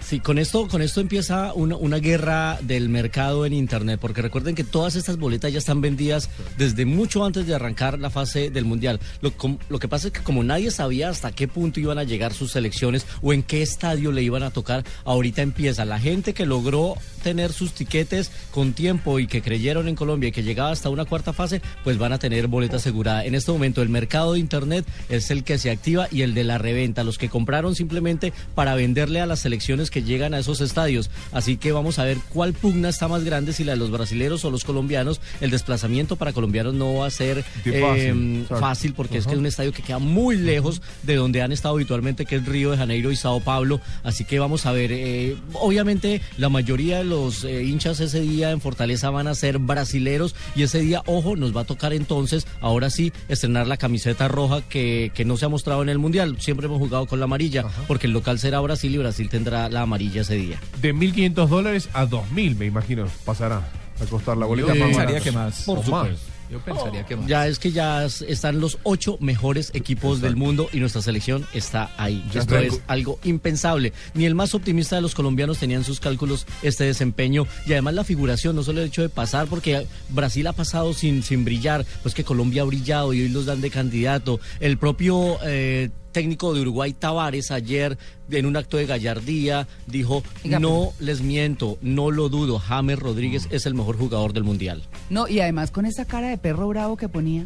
Sí, 0.05 0.19
con 0.19 0.38
esto, 0.38 0.67
con 0.67 0.81
esto 0.81 1.00
empieza 1.00 1.53
una, 1.53 1.77
una 1.77 1.98
guerra 1.98 2.60
del 2.62 2.89
mercado 2.89 3.45
en 3.45 3.53
internet, 3.53 4.00
porque 4.01 4.22
recuerden 4.22 4.53
que 4.53 4.63
todas 4.65 4.95
estas 4.95 5.17
boletas 5.17 5.51
ya 5.51 5.57
están 5.60 5.79
vendidas 5.81 6.29
desde 6.57 6.86
mucho 6.86 7.24
antes 7.25 7.48
de 7.48 7.55
arrancar 7.55 7.98
la 7.98 8.10
fase 8.10 8.50
del 8.50 8.65
mundial. 8.65 9.00
Lo, 9.22 9.31
com- 9.31 9.57
lo 9.69 9.79
que 9.79 9.88
pasa 9.88 10.07
es 10.07 10.13
que 10.13 10.22
como 10.22 10.43
nadie 10.43 10.72
sabía 10.72 11.10
hasta 11.10 11.31
qué 11.31 11.48
punto 11.48 11.79
iban 11.79 11.98
a 11.98 12.03
llegar 12.03 12.33
sus 12.33 12.51
selecciones 12.51 13.07
o 13.22 13.31
en 13.33 13.43
qué 13.43 13.62
estadio 13.62 14.12
le 14.12 14.22
iban 14.22 14.43
a 14.43 14.51
tocar, 14.51 14.83
ahorita 15.05 15.41
empieza. 15.41 15.86
La 15.86 16.00
gente 16.00 16.33
que 16.33 16.45
logró 16.45 16.95
tener 17.24 17.53
sus 17.53 17.72
tiquetes 17.72 18.29
con 18.51 18.74
tiempo 18.74 19.19
y 19.19 19.27
que 19.27 19.41
creyeron 19.41 19.88
en 19.88 19.95
Colombia 19.95 20.27
y 20.27 20.31
que 20.33 20.43
llegaba 20.43 20.72
hasta 20.72 20.89
una 20.89 21.05
cuarta 21.05 21.31
fase, 21.31 21.62
pues 21.86 21.98
van 21.98 22.12
a 22.12 22.19
tener 22.19 22.48
boleta 22.48 22.75
asegurada. 22.75 23.24
En 23.25 23.33
este 23.36 23.51
momento 23.53 23.81
el 23.81 23.89
mercado 23.89 24.33
de 24.33 24.39
internet 24.39 24.86
es 25.07 25.31
el 25.31 25.45
que 25.45 25.57
se 25.57 25.72
activa 25.72 26.07
y 26.12 26.22
el 26.24 26.33
de 26.33 26.43
la 26.43 26.57
reventa, 26.57 27.05
los 27.05 27.17
que 27.17 27.29
compraron 27.29 27.74
simplemente 27.74 28.33
para 28.53 28.75
venderle 28.75 29.22
a 29.22 29.25
las 29.25 29.39
selecciones 29.39 29.89
que 29.94 30.02
llegan 30.02 30.34
a 30.34 30.40
esos 30.40 30.60
estadios. 30.60 31.12
Así 31.32 31.58
que 31.58 31.72
vamos 31.72 32.00
a 32.00 32.03
ver 32.03 32.18
cuál 32.34 32.53
pugna 32.53 32.90
está 32.90 33.08
más 33.08 33.24
grande, 33.24 33.53
si 33.53 33.64
la 33.64 33.74
de 33.74 33.77
los 33.77 33.92
brasileros 33.92 34.44
o 34.44 34.50
los 34.50 34.64
colombianos. 34.64 35.22
El 35.40 35.51
desplazamiento 35.51 36.16
para 36.16 36.34
colombianos 36.34 36.74
no 36.74 36.96
va 36.96 37.06
a 37.06 37.12
ser 37.12 37.46
eh, 37.66 38.46
fácil 38.50 38.94
porque 38.94 39.20
es 39.20 39.27
que 39.27 39.34
es 39.34 39.38
un 39.38 39.46
estadio 39.46 39.72
que 39.72 39.84
queda 39.84 40.00
muy 40.00 40.36
lejos 40.36 40.82
de 41.03 41.16
donde 41.16 41.44
han 41.44 41.51
estado 41.51 41.75
habitualmente, 41.75 42.25
que 42.25 42.38
es 42.38 42.46
Río 42.46 42.72
de 42.72 42.77
Janeiro 42.77 43.12
y 43.12 43.16
Sao 43.16 43.40
Paulo. 43.40 43.79
Así 44.03 44.25
que 44.25 44.40
vamos 44.40 44.66
a 44.66 44.72
ver, 44.72 44.92
eh, 44.92 45.38
obviamente 45.53 46.22
la 46.38 46.50
mayoría 46.50 46.98
de 46.98 47.03
los 47.03 47.44
eh, 47.44 47.64
hinchas 47.64 48.00
ese 48.00 48.22
día 48.22 48.50
en 48.50 48.62
Fortaleza 48.62 49.12
van 49.12 49.27
a 49.27 49.36
ser 49.36 49.60
brasileros 49.60 50.36
y 50.56 50.64
ese 50.64 50.79
día, 50.79 51.03
ojo, 51.06 51.36
nos 51.36 51.56
va 51.56 51.62
a 51.62 51.66
tocar 51.66 51.94
entonces, 51.94 52.48
ahora 52.62 52.90
sí, 52.90 53.14
estrenar 53.29 53.68
la 53.68 53.77
camiseta 53.77 54.27
roja 54.27 54.62
que, 54.62 55.12
que 55.14 55.24
no 55.24 55.38
se 55.38 55.46
ha 55.46 55.50
mostrado 55.50 55.84
en 55.84 55.90
el 55.90 56.00
Mundial. 56.00 56.38
Siempre 56.40 56.66
hemos 56.66 56.79
jugado 56.79 57.06
con 57.06 57.20
la 57.20 57.25
amarilla, 57.25 57.66
porque 57.88 58.08
el 58.08 58.14
local 58.14 58.40
será 58.40 58.60
Brasil 58.60 58.94
y 58.94 58.98
Brasil 58.98 59.29
tendrá 59.29 59.70
la 59.70 59.82
amarilla 59.83 60.22
ese 60.22 60.35
día. 60.35 60.59
De 60.81 60.93
1.500 60.93 61.48
dólares 61.48 61.89
a 61.93 62.05
2.000, 62.05 62.55
me 62.57 62.65
imagino, 62.65 63.05
pasará 63.25 63.67
a 64.01 64.05
costar 64.05 64.37
la 64.37 64.46
boleta 64.46 64.74
Yo 64.74 64.79
más 64.79 64.89
pensaría 64.89 65.19
que 65.22 65.31
más. 65.31 65.63
Por 65.63 65.79
O 65.79 65.83
supuesto. 65.83 66.09
más. 66.11 66.33
Yo 66.51 66.59
pensaría 66.59 67.03
que 67.05 67.15
más. 67.15 67.25
Ya 67.25 67.48
es 67.48 67.57
que 67.57 67.72
ya 67.72 68.05
están 68.05 68.59
los 68.59 68.77
ocho 68.83 69.17
mejores 69.22 69.72
equipos 69.74 70.22
del 70.22 70.35
mundo 70.35 70.67
y 70.72 70.79
nuestra 70.79 71.01
selección 71.01 71.48
está 71.53 71.89
ahí. 71.98 72.24
Ya 72.31 72.41
Esto 72.41 72.57
es 72.57 72.81
algo 72.87 73.17
impensable. 73.24 73.93
Ni 74.13 74.25
el 74.25 74.35
más 74.35 74.53
optimista 74.53 74.96
de 74.96 75.01
los 75.01 75.15
colombianos 75.15 75.57
tenía 75.57 75.77
en 75.77 75.83
sus 75.83 76.00
cálculos 76.00 76.46
este 76.61 76.83
desempeño 76.83 77.48
y 77.65 77.72
además 77.72 77.96
la 77.96 78.03
figuración, 78.03 78.55
no 78.55 78.61
solo 78.63 78.81
el 78.81 78.87
hecho 78.87 79.01
de 79.01 79.09
pasar, 79.09 79.48
porque 79.48 79.87
Brasil 80.09 80.46
ha 80.46 80.53
pasado 80.53 80.93
sin, 80.93 81.24
sin 81.24 81.43
brillar, 81.43 81.85
pues 82.03 82.13
que 82.13 82.24
Colombia 82.24 82.61
ha 82.61 82.65
brillado 82.65 83.13
y 83.13 83.22
hoy 83.22 83.29
los 83.29 83.46
dan 83.46 83.61
de 83.61 83.72
candidato. 83.72 84.39
El 84.59 84.77
propio 84.77 85.37
eh, 85.43 85.89
técnico 86.14 86.54
de 86.54 86.62
Uruguay, 86.62 86.94
Tavares, 86.94 87.52
ayer 87.52 87.98
en 88.32 88.46
un 88.46 88.56
acto 88.56 88.78
de 88.78 88.86
gallardía 88.86 89.68
dijo, 89.88 90.24
no 90.46 90.94
les 91.00 91.20
miento, 91.22 91.78
no 91.82 92.10
lo 92.12 92.30
dudo, 92.30 92.60
James 92.60 92.98
Rodríguez 92.98 93.48
es 93.52 93.66
el 93.66 93.74
mejor 93.74 93.98
jugador 93.98 94.32
del 94.32 94.44
Mundial. 94.46 94.84
No, 95.10 95.28
y 95.28 95.42
además 95.42 95.72
con 95.72 95.86
esa 95.86 96.06
cara 96.06 96.30
de 96.30 96.38
perro 96.38 96.70
bravo 96.70 96.96
que 96.96 97.10
ponía, 97.10 97.46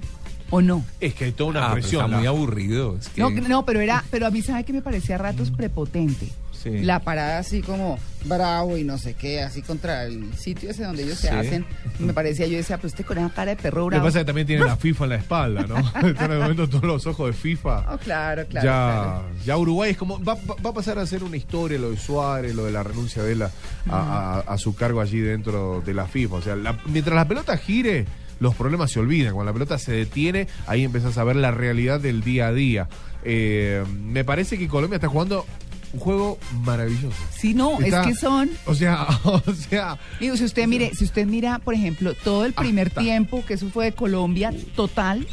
¿o 0.51 0.61
no? 0.61 0.85
Es 0.99 1.15
que 1.15 1.25
hay 1.25 1.31
toda 1.31 1.49
una 1.49 1.69
Ah, 1.69 1.73
presión. 1.73 2.05
está 2.05 2.17
muy 2.17 2.27
aburrido. 2.27 2.97
es 2.97 3.07
que- 3.09 3.21
No, 3.21 3.29
no, 3.31 3.65
pero 3.65 3.79
era, 3.79 4.03
pero 4.11 4.27
a 4.27 4.31
mí 4.31 4.41
sabe 4.43 4.63
que 4.63 4.73
me 4.73 4.81
parecía 4.81 5.15
a 5.15 5.17
ratos 5.19 5.49
prepotente. 5.51 6.27
Sí. 6.71 6.83
La 6.83 6.99
parada 6.99 7.39
así 7.39 7.61
como 7.61 7.97
bravo 8.25 8.77
y 8.77 8.83
no 8.83 8.97
sé 8.97 9.13
qué, 9.13 9.41
así 9.41 9.61
contra 9.61 10.03
el 10.05 10.33
sitio 10.35 10.69
ese 10.71 10.83
donde 10.83 11.03
ellos 11.03 11.17
se 11.17 11.29
hacen. 11.29 11.65
Me 11.99 12.13
parecía, 12.13 12.45
yo 12.47 12.57
decía, 12.57 12.77
pero 12.77 12.87
usted 12.87 13.05
con 13.05 13.17
esa 13.17 13.29
cara 13.29 13.55
de 13.55 13.61
perro 13.61 13.81
Lo 13.81 13.85
que 13.89 13.95
bravo. 13.95 14.05
pasa 14.07 14.19
es 14.19 14.23
que 14.23 14.27
también 14.27 14.47
tiene 14.47 14.65
la 14.65 14.75
FIFA 14.75 15.03
en 15.05 15.09
la 15.09 15.15
espalda, 15.15 15.65
¿no? 15.67 15.77
Están 16.07 16.25
en 16.25 16.31
el 16.33 16.39
momento 16.39 16.67
todos 16.67 16.83
los 16.83 17.05
ojos 17.07 17.27
de 17.27 17.33
FIFA. 17.33 17.93
Oh, 17.93 17.97
claro, 17.97 18.45
claro. 18.47 18.65
ya, 18.65 18.91
claro. 18.91 19.23
ya 19.45 19.57
Uruguay 19.57 19.91
es 19.91 19.97
como. 19.97 20.21
Va, 20.23 20.33
va- 20.35 20.55
va 20.65 20.69
a 20.69 20.73
pasar 20.73 20.99
a 20.99 21.05
ser 21.05 21.23
una 21.23 21.37
historia 21.37 21.79
lo 21.79 21.91
de 21.91 21.97
Suárez, 21.97 22.53
lo 22.55 22.65
de 22.65 22.71
la 22.71 22.83
renuncia 22.83 23.23
de 23.23 23.31
él 23.33 23.41
a, 23.43 23.51
a- 23.89 24.37
a- 24.37 24.39
a 24.41 24.57
su 24.57 24.75
cargo 24.75 24.99
allí 25.01 25.19
dentro 25.19 25.81
de 25.85 25.93
la 25.93 26.05
FIFA. 26.05 26.35
O 26.35 26.41
sea, 26.41 26.55
la- 26.55 26.77
mientras 26.85 27.15
la 27.15 27.27
pelota 27.27 27.55
gire, 27.57 28.05
los 28.39 28.53
problemas 28.55 28.91
se 28.91 28.99
olvidan. 28.99 29.33
Cuando 29.33 29.51
la 29.51 29.53
pelota 29.53 29.77
se 29.79 29.91
detiene, 29.93 30.47
ahí 30.67 30.83
empezás 30.83 31.17
a 31.17 31.23
ver 31.23 31.37
la 31.37 31.51
realidad 31.51 31.99
del 32.01 32.21
día 32.23 32.47
a 32.47 32.53
día. 32.53 32.87
Eh, 33.23 33.83
me 34.03 34.23
parece 34.23 34.57
que 34.57 34.67
Colombia 34.67 34.97
está 34.97 35.07
jugando 35.07 35.45
un 35.93 35.99
juego 35.99 36.37
maravilloso. 36.63 37.15
Sí, 37.37 37.53
no, 37.53 37.79
Está- 37.79 38.01
es 38.01 38.07
que 38.07 38.15
son. 38.15 38.49
O 38.65 38.75
sea, 38.75 39.07
o 39.23 39.41
sea. 39.53 39.97
Digo, 40.19 40.35
si 40.37 40.43
usted 40.45 40.67
mire, 40.67 40.91
si 40.95 41.05
usted 41.05 41.25
mira, 41.25 41.59
por 41.59 41.73
ejemplo, 41.73 42.13
todo 42.13 42.45
el 42.45 42.53
primer 42.53 42.87
Hasta. 42.87 43.01
tiempo, 43.01 43.43
que 43.45 43.53
eso 43.55 43.69
fue 43.69 43.85
de 43.85 43.91
Colombia, 43.93 44.53
total, 44.75 45.27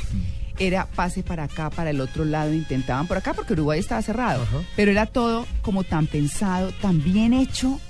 era 0.59 0.87
pase 0.87 1.23
para 1.25 1.45
acá, 1.45 1.71
para 1.71 1.91
el 1.91 2.01
otro 2.01 2.25
lado, 2.25 2.53
intentaban 2.53 3.07
por 3.09 3.17
acá, 3.17 3.35
porque 3.35 3.55
Uruguay 3.55 3.81
estaba 3.81 4.03
cerrado. 4.03 4.43
Ajá. 4.45 4.59
Pero 4.77 4.93
era 4.93 5.07
todo 5.07 5.47
como 5.63 5.83
tan 5.83 6.07
pensado, 6.07 6.71
tan 6.81 7.03
bien 7.03 7.33
hecho. 7.33 7.81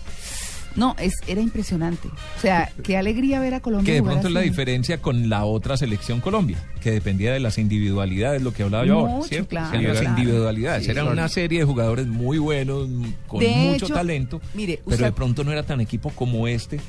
No, 0.76 0.96
es, 0.98 1.14
era 1.28 1.40
impresionante. 1.40 2.08
O 2.08 2.40
sea, 2.40 2.70
qué 2.82 2.96
alegría 2.96 3.38
ver 3.40 3.54
a 3.54 3.60
Colombia. 3.60 3.86
Que 3.86 3.92
de 3.94 4.00
jugar 4.00 4.14
pronto 4.14 4.28
es 4.28 4.34
la 4.34 4.40
diferencia 4.40 5.00
con 5.00 5.28
la 5.28 5.44
otra 5.44 5.76
selección 5.76 6.20
Colombia, 6.20 6.58
que 6.80 6.90
dependía 6.90 7.32
de 7.32 7.38
las 7.40 7.58
individualidades, 7.58 8.42
lo 8.42 8.52
que 8.52 8.64
hablaba 8.64 8.84
yo 8.84 8.98
ahora, 8.98 9.12
Mucho, 9.14 9.28
¿cierto? 9.28 9.48
claro, 9.50 9.68
Eran 9.78 9.84
las 9.92 10.00
claro. 10.00 10.18
individualidades, 10.18 10.84
Sí. 10.84 10.90
era 10.90 11.04
una 11.04 11.28
serie 11.28 11.60
de 11.60 11.64
jugadores 11.64 12.06
muy 12.08 12.38
buenos, 12.38 12.88
con 13.28 13.40
De 13.40 13.48
mucho 13.50 13.86
hecho, 13.86 13.94
talento, 13.94 14.40
mire, 14.54 14.80
pero 14.84 14.94
usted- 14.96 15.04
de 15.06 15.12
pronto 15.12 15.44
no 15.44 15.52
era 15.52 15.62
tan 15.62 15.80
equipo 15.80 16.10
como 16.10 16.48
este. 16.48 16.80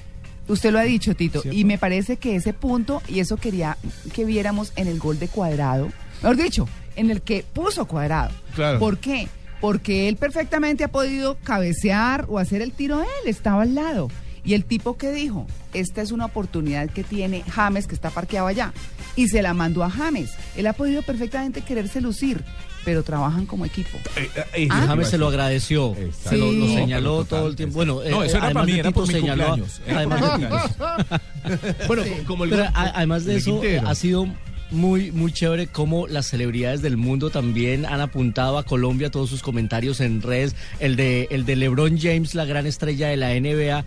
Usted 0.48 0.72
lo 0.72 0.80
ha 0.80 0.84
dicho, 0.84 1.16
Tito, 1.16 1.42
¿Cierto? 1.42 1.58
y 1.58 1.64
me 1.64 1.78
parece 1.78 2.18
que 2.18 2.36
ese 2.36 2.54
punto, 2.54 3.02
y 3.08 3.20
eso 3.20 3.38
quería 3.38 3.78
que 4.14 4.26
viéramos 4.26 4.74
en 4.76 4.88
el 4.88 5.00
gol 5.00 5.18
de 5.20 5.28
cuadrado, 5.28 5.90
mejor 6.22 6.38
dicho, 6.38 6.68
en 6.96 7.10
el 7.12 7.22
que 7.22 7.44
puso 7.54 7.86
cuadrado. 7.86 8.32
Claro. 8.56 8.80
¿Por 8.80 8.98
qué? 9.00 9.28
Porque 9.62 10.08
él 10.10 10.18
perfectamente 10.18 10.84
ha 10.84 10.90
podido 10.92 11.38
cabecear 11.44 12.26
o 12.30 12.40
hacer 12.40 12.62
el 12.62 12.72
tiro 12.72 13.02
él, 13.02 13.08
estaba 13.28 13.64
al 13.64 13.74
lado. 13.76 14.10
Y 14.44 14.54
el 14.54 14.64
tipo 14.64 14.96
que 14.98 15.12
dijo, 15.12 15.48
esta 15.74 16.02
es 16.04 16.12
una 16.12 16.26
oportunidad 16.26 16.90
que 16.92 17.04
tiene 17.04 17.44
James, 17.50 17.88
que 17.88 17.96
está 17.96 18.10
parqueado 18.12 18.48
allá. 18.48 18.74
y 19.18 19.30
se 19.30 19.42
la 19.42 19.54
mandó 19.54 19.82
a 19.84 19.90
James. 19.90 20.30
Él 20.58 20.68
ha 20.68 20.74
podido 20.74 21.02
perfectamente 21.02 21.62
quererse 21.62 22.02
lucir, 22.02 22.44
pero 22.84 23.02
trabajan 23.02 23.46
como 23.46 23.64
equipo. 23.66 23.98
Eh, 24.18 24.30
eh, 24.54 24.60
Y 24.60 24.64
eh, 24.66 24.68
James 24.70 25.08
se 25.08 25.18
lo 25.18 25.30
agradeció, 25.30 25.96
se 26.22 26.38
lo, 26.38 26.52
lo 26.52 26.66
Sí. 26.68 26.76
señaló 26.76 27.24
todo 27.24 27.48
el 27.48 27.56
tiempo. 27.56 27.76
Bueno, 27.76 27.94
No, 27.96 28.24
eh, 28.24 28.28
eso 28.28 28.38
era 28.38 28.48
además 28.48 28.54
para 28.54 28.66
mí, 28.66 28.72
de 28.74 28.80
era 28.80 28.90
Tito 28.90 29.00
por 29.00 29.08
mi 29.08 29.14
señaló- 29.14 29.46
cumpleaños. 29.46 29.82
Era 29.88 29.98
además 30.00 30.22
de 30.22 31.86
Bueno, 31.88 32.04
co- 32.04 32.28
como 32.28 32.44
el 32.44 32.50
Pero 32.50 32.64
gol- 32.64 32.72
a- 32.76 32.92
además 32.98 33.24
de 33.26 33.32
el 33.32 33.38
eso, 33.38 33.52
Quintero. 33.62 33.88
ha 33.88 33.96
sido 33.96 34.28
muy, 34.72 35.12
muy 35.12 35.32
chévere 35.32 35.68
cómo 35.68 36.08
las 36.08 36.28
celebridades 36.28 36.82
del 36.82 36.98
mundo 36.98 37.30
también 37.30 37.86
han 37.86 38.02
apuntado 38.02 38.58
a 38.58 38.64
Colombia 38.64 39.12
todos 39.12 39.30
sus 39.30 39.42
comentarios 39.42 40.00
en 40.00 40.22
redes. 40.22 40.56
El 40.80 40.96
de, 40.96 41.28
el 41.32 41.46
de 41.46 41.56
LeBron 41.56 42.00
James, 42.00 42.36
la 42.36 42.46
gran 42.46 42.66
estrella 42.66 43.08
de 43.10 43.18
la 43.18 43.30
NBA. 43.40 43.86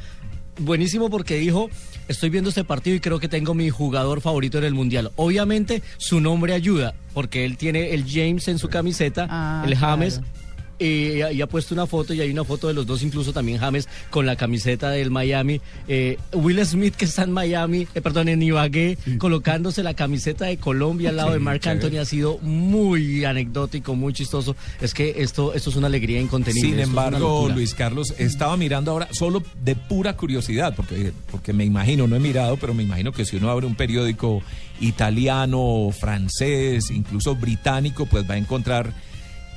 Buenísimo 0.60 1.08
porque 1.08 1.36
dijo, 1.36 1.70
estoy 2.08 2.30
viendo 2.30 2.48
este 2.50 2.64
partido 2.64 2.96
y 2.96 3.00
creo 3.00 3.20
que 3.20 3.28
tengo 3.28 3.54
mi 3.54 3.70
jugador 3.70 4.20
favorito 4.20 4.58
en 4.58 4.64
el 4.64 4.74
Mundial. 4.74 5.12
Obviamente 5.16 5.82
su 5.98 6.20
nombre 6.20 6.52
ayuda, 6.52 6.94
porque 7.14 7.44
él 7.44 7.56
tiene 7.56 7.94
el 7.94 8.04
James 8.08 8.48
en 8.48 8.58
su 8.58 8.68
camiseta, 8.68 9.28
Ah, 9.30 9.62
el 9.66 9.76
James, 9.76 10.18
claro. 10.18 10.32
Y, 10.78 11.22
y 11.22 11.42
ha 11.42 11.46
puesto 11.46 11.74
una 11.74 11.86
foto 11.86 12.14
y 12.14 12.20
hay 12.20 12.30
una 12.30 12.44
foto 12.44 12.68
de 12.68 12.74
los 12.74 12.86
dos, 12.86 13.02
incluso 13.02 13.32
también 13.32 13.58
James 13.58 13.88
con 14.10 14.26
la 14.26 14.36
camiseta 14.36 14.90
del 14.90 15.10
Miami. 15.10 15.60
Eh, 15.86 16.18
Will 16.32 16.64
Smith 16.64 16.94
que 16.94 17.04
está 17.04 17.24
en 17.24 17.32
Miami, 17.32 17.86
eh, 17.94 18.00
perdón, 18.00 18.28
en 18.28 18.42
Ibagué, 18.42 18.98
colocándose 19.18 19.82
la 19.82 19.94
camiseta 19.94 20.46
de 20.46 20.56
Colombia 20.58 21.10
al 21.10 21.16
lado 21.16 21.32
de 21.32 21.38
Marc. 21.38 21.66
Anthony 21.66 21.98
ha 22.00 22.04
sido 22.04 22.38
muy 22.38 23.24
anecdótico, 23.24 23.94
muy 23.94 24.12
chistoso. 24.12 24.56
Es 24.80 24.94
que 24.94 25.14
esto, 25.18 25.54
esto 25.54 25.70
es 25.70 25.76
una 25.76 25.86
alegría 25.88 26.20
incontenible. 26.20 26.70
Sin 26.70 26.80
embargo. 26.80 27.48
Luis 27.48 27.74
Carlos, 27.74 28.14
estaba 28.18 28.56
mirando 28.56 28.92
ahora 28.92 29.08
solo 29.12 29.42
de 29.62 29.74
pura 29.74 30.16
curiosidad, 30.16 30.74
porque, 30.76 31.12
porque 31.30 31.52
me 31.52 31.64
imagino, 31.64 32.06
no 32.06 32.16
he 32.16 32.20
mirado, 32.20 32.56
pero 32.56 32.74
me 32.74 32.82
imagino 32.82 33.12
que 33.12 33.24
si 33.24 33.36
uno 33.36 33.50
abre 33.50 33.66
un 33.66 33.74
periódico 33.74 34.42
italiano, 34.80 35.90
francés, 35.98 36.90
incluso 36.90 37.34
británico, 37.34 38.06
pues 38.06 38.28
va 38.28 38.34
a 38.34 38.38
encontrar 38.38 38.92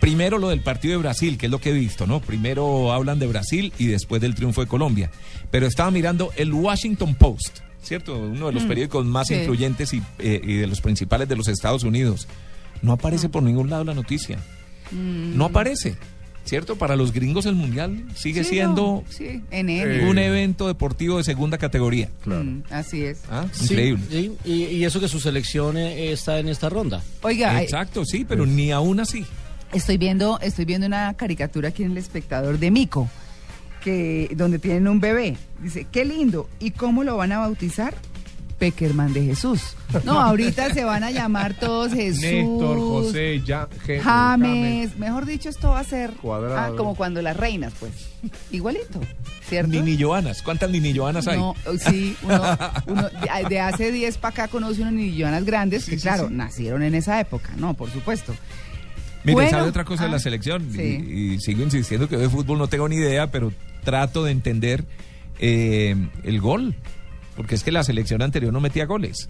primero 0.02 0.38
lo 0.38 0.50
del 0.50 0.60
partido 0.60 0.92
de 0.94 0.98
Brasil, 0.98 1.38
que 1.38 1.46
es 1.46 1.52
lo 1.52 1.60
que 1.60 1.70
he 1.70 1.74
visto, 1.74 2.06
¿no? 2.06 2.20
Primero 2.20 2.92
hablan 2.92 3.20
de 3.20 3.28
Brasil 3.28 3.72
y 3.78 3.86
después 3.86 4.22
del 4.22 4.36
triunfo 4.36 4.60
de 4.60 4.68
Colombia. 4.68 5.10
Pero 5.50 5.66
estaba 5.68 5.92
mirando 5.92 6.32
el 6.36 6.52
Washington 6.52 7.16
Post, 7.16 7.60
¿cierto? 7.82 8.18
Uno 8.18 8.48
de 8.48 8.54
los 8.54 8.64
periódicos 8.64 9.06
más 9.06 9.28
sí. 9.28 9.36
influyentes 9.36 9.94
y, 9.94 10.02
eh, 10.20 10.42
y 10.44 10.56
de 10.56 10.68
los 10.68 10.82
principales 10.82 11.30
de 11.30 11.38
los 11.38 11.48
Estados 11.48 11.84
Unidos. 11.84 12.28
No 12.82 12.92
aparece 12.92 13.30
por 13.30 13.44
ningún 13.44 13.70
lado 13.70 13.84
la 13.86 13.94
noticia. 13.94 14.40
No 14.92 15.46
aparece. 15.46 15.96
¿Cierto? 16.44 16.76
Para 16.76 16.96
los 16.96 17.14
gringos 17.14 17.46
el 17.46 17.54
Mundial 17.54 18.04
sigue 18.16 18.44
Sí, 18.44 18.50
siendo 18.56 18.82
no, 18.82 19.04
sí, 19.08 19.42
en 19.52 19.70
Eh, 19.70 19.84
él. 19.84 20.08
un 20.08 20.18
evento 20.18 20.66
deportivo 20.68 21.20
de 21.20 21.24
segunda 21.24 21.60
categoría. 21.60 22.10
Mm, 22.26 22.62
así 22.72 23.04
es. 23.04 23.22
¿Ah? 23.30 23.46
Sí, 23.52 23.66
Increíble. 23.66 24.34
y, 24.44 24.52
y 24.66 24.84
eso 24.84 25.00
que 25.00 25.08
su 25.08 25.20
selección 25.20 25.78
eh, 25.78 26.12
está 26.12 26.40
en 26.40 26.48
esta 26.48 26.68
ronda. 26.68 27.04
Oiga, 27.22 27.62
Exacto, 27.62 28.04
sí, 28.06 28.26
pero 28.28 28.48
ni 28.48 28.72
aún 28.72 29.00
así. 29.00 29.24
Estoy 29.74 29.98
viendo, 29.98 30.40
estoy 30.42 30.66
viendo 30.66 30.88
una 30.88 31.14
caricatura 31.14 31.70
aquí 31.70 31.84
en 31.84 31.92
el 31.92 31.98
espectador 31.98 32.60
de 32.60 32.72
Mico, 32.72 33.10
que, 33.82 34.30
donde 34.36 34.60
tienen 34.60 34.88
un 34.88 35.00
bebé. 35.00 35.38
Dice, 35.62 35.88
qué 35.92 36.04
lindo. 36.04 36.50
¿Y 36.60 36.72
cómo 36.72 37.04
lo 37.04 37.18
van 37.18 37.32
a 37.32 37.40
bautizar? 37.40 37.94
Peckerman 38.60 39.12
de 39.14 39.24
Jesús. 39.24 39.76
No, 40.04 40.20
ahorita 40.22 40.72
se 40.74 40.84
van 40.84 41.04
a 41.04 41.10
llamar 41.10 41.56
todos 41.56 41.94
Jesús. 41.94 42.22
Néstor, 42.22 42.78
José, 42.78 43.42
ya, 43.44 43.68
James. 44.04 44.98
Mejor 45.00 45.26
dicho, 45.26 45.50
esto 45.50 45.70
va 45.70 45.80
a 45.80 45.84
ser 45.84 46.12
Cuadrado. 46.12 46.74
ah, 46.74 46.78
como 46.78 46.96
cuando 46.96 47.22
las 47.22 47.36
reinas, 47.38 47.74
pues. 47.80 47.92
Igualito, 48.52 49.00
¿cierto? 49.48 49.72
Nini 49.72 49.98
Joanas. 49.98 50.44
¿Cuántas 50.44 50.70
Nini 50.70 50.94
Joanas 50.94 51.28
hay? 51.28 51.40
No, 51.40 51.56
sí, 51.80 52.16
uno, 52.22 52.44
uno 52.86 53.10
de, 53.10 53.50
de 53.50 53.60
hace 53.60 53.92
10 53.92 54.18
para 54.20 54.32
acá 54.34 54.48
conoce 54.48 54.82
unos 54.82 54.94
nillonas 54.94 55.44
grandes 55.44 55.86
que, 55.86 55.98
claro, 55.98 56.30
nacieron 56.30 56.84
en 56.84 56.94
esa 56.94 57.20
época, 57.20 57.54
¿no? 57.58 57.74
Por 57.74 57.90
supuesto. 57.90 58.36
Mire, 59.24 59.34
Bueno, 59.34 59.50
¿sabe 59.52 59.70
otra 59.70 59.86
cosa 59.86 60.04
de 60.04 60.10
ah, 60.10 60.14
la 60.14 60.20
selección? 60.20 60.68
Y- 60.72 60.74
sí. 60.74 60.82
Y, 60.82 61.40
sigo 61.40 61.64
insistiendo 61.64 62.10
que 62.10 62.18
de 62.18 62.30
fútbol 62.30 62.58
no 62.58 62.68
tengo 62.68 62.90
ni 62.90 62.96
idea, 62.96 63.28
pero 63.28 63.54
trato 63.84 64.24
de 64.24 64.32
entender 64.32 64.86
eh, 65.40 65.96
el 66.24 66.42
gol. 66.42 66.76
Porque 67.36 67.56
es 67.56 67.64
que 67.64 67.72
la 67.72 67.84
selección 67.84 68.22
anterior 68.22 68.52
no 68.52 68.60
metía 68.60 68.86
goles. 68.86 69.30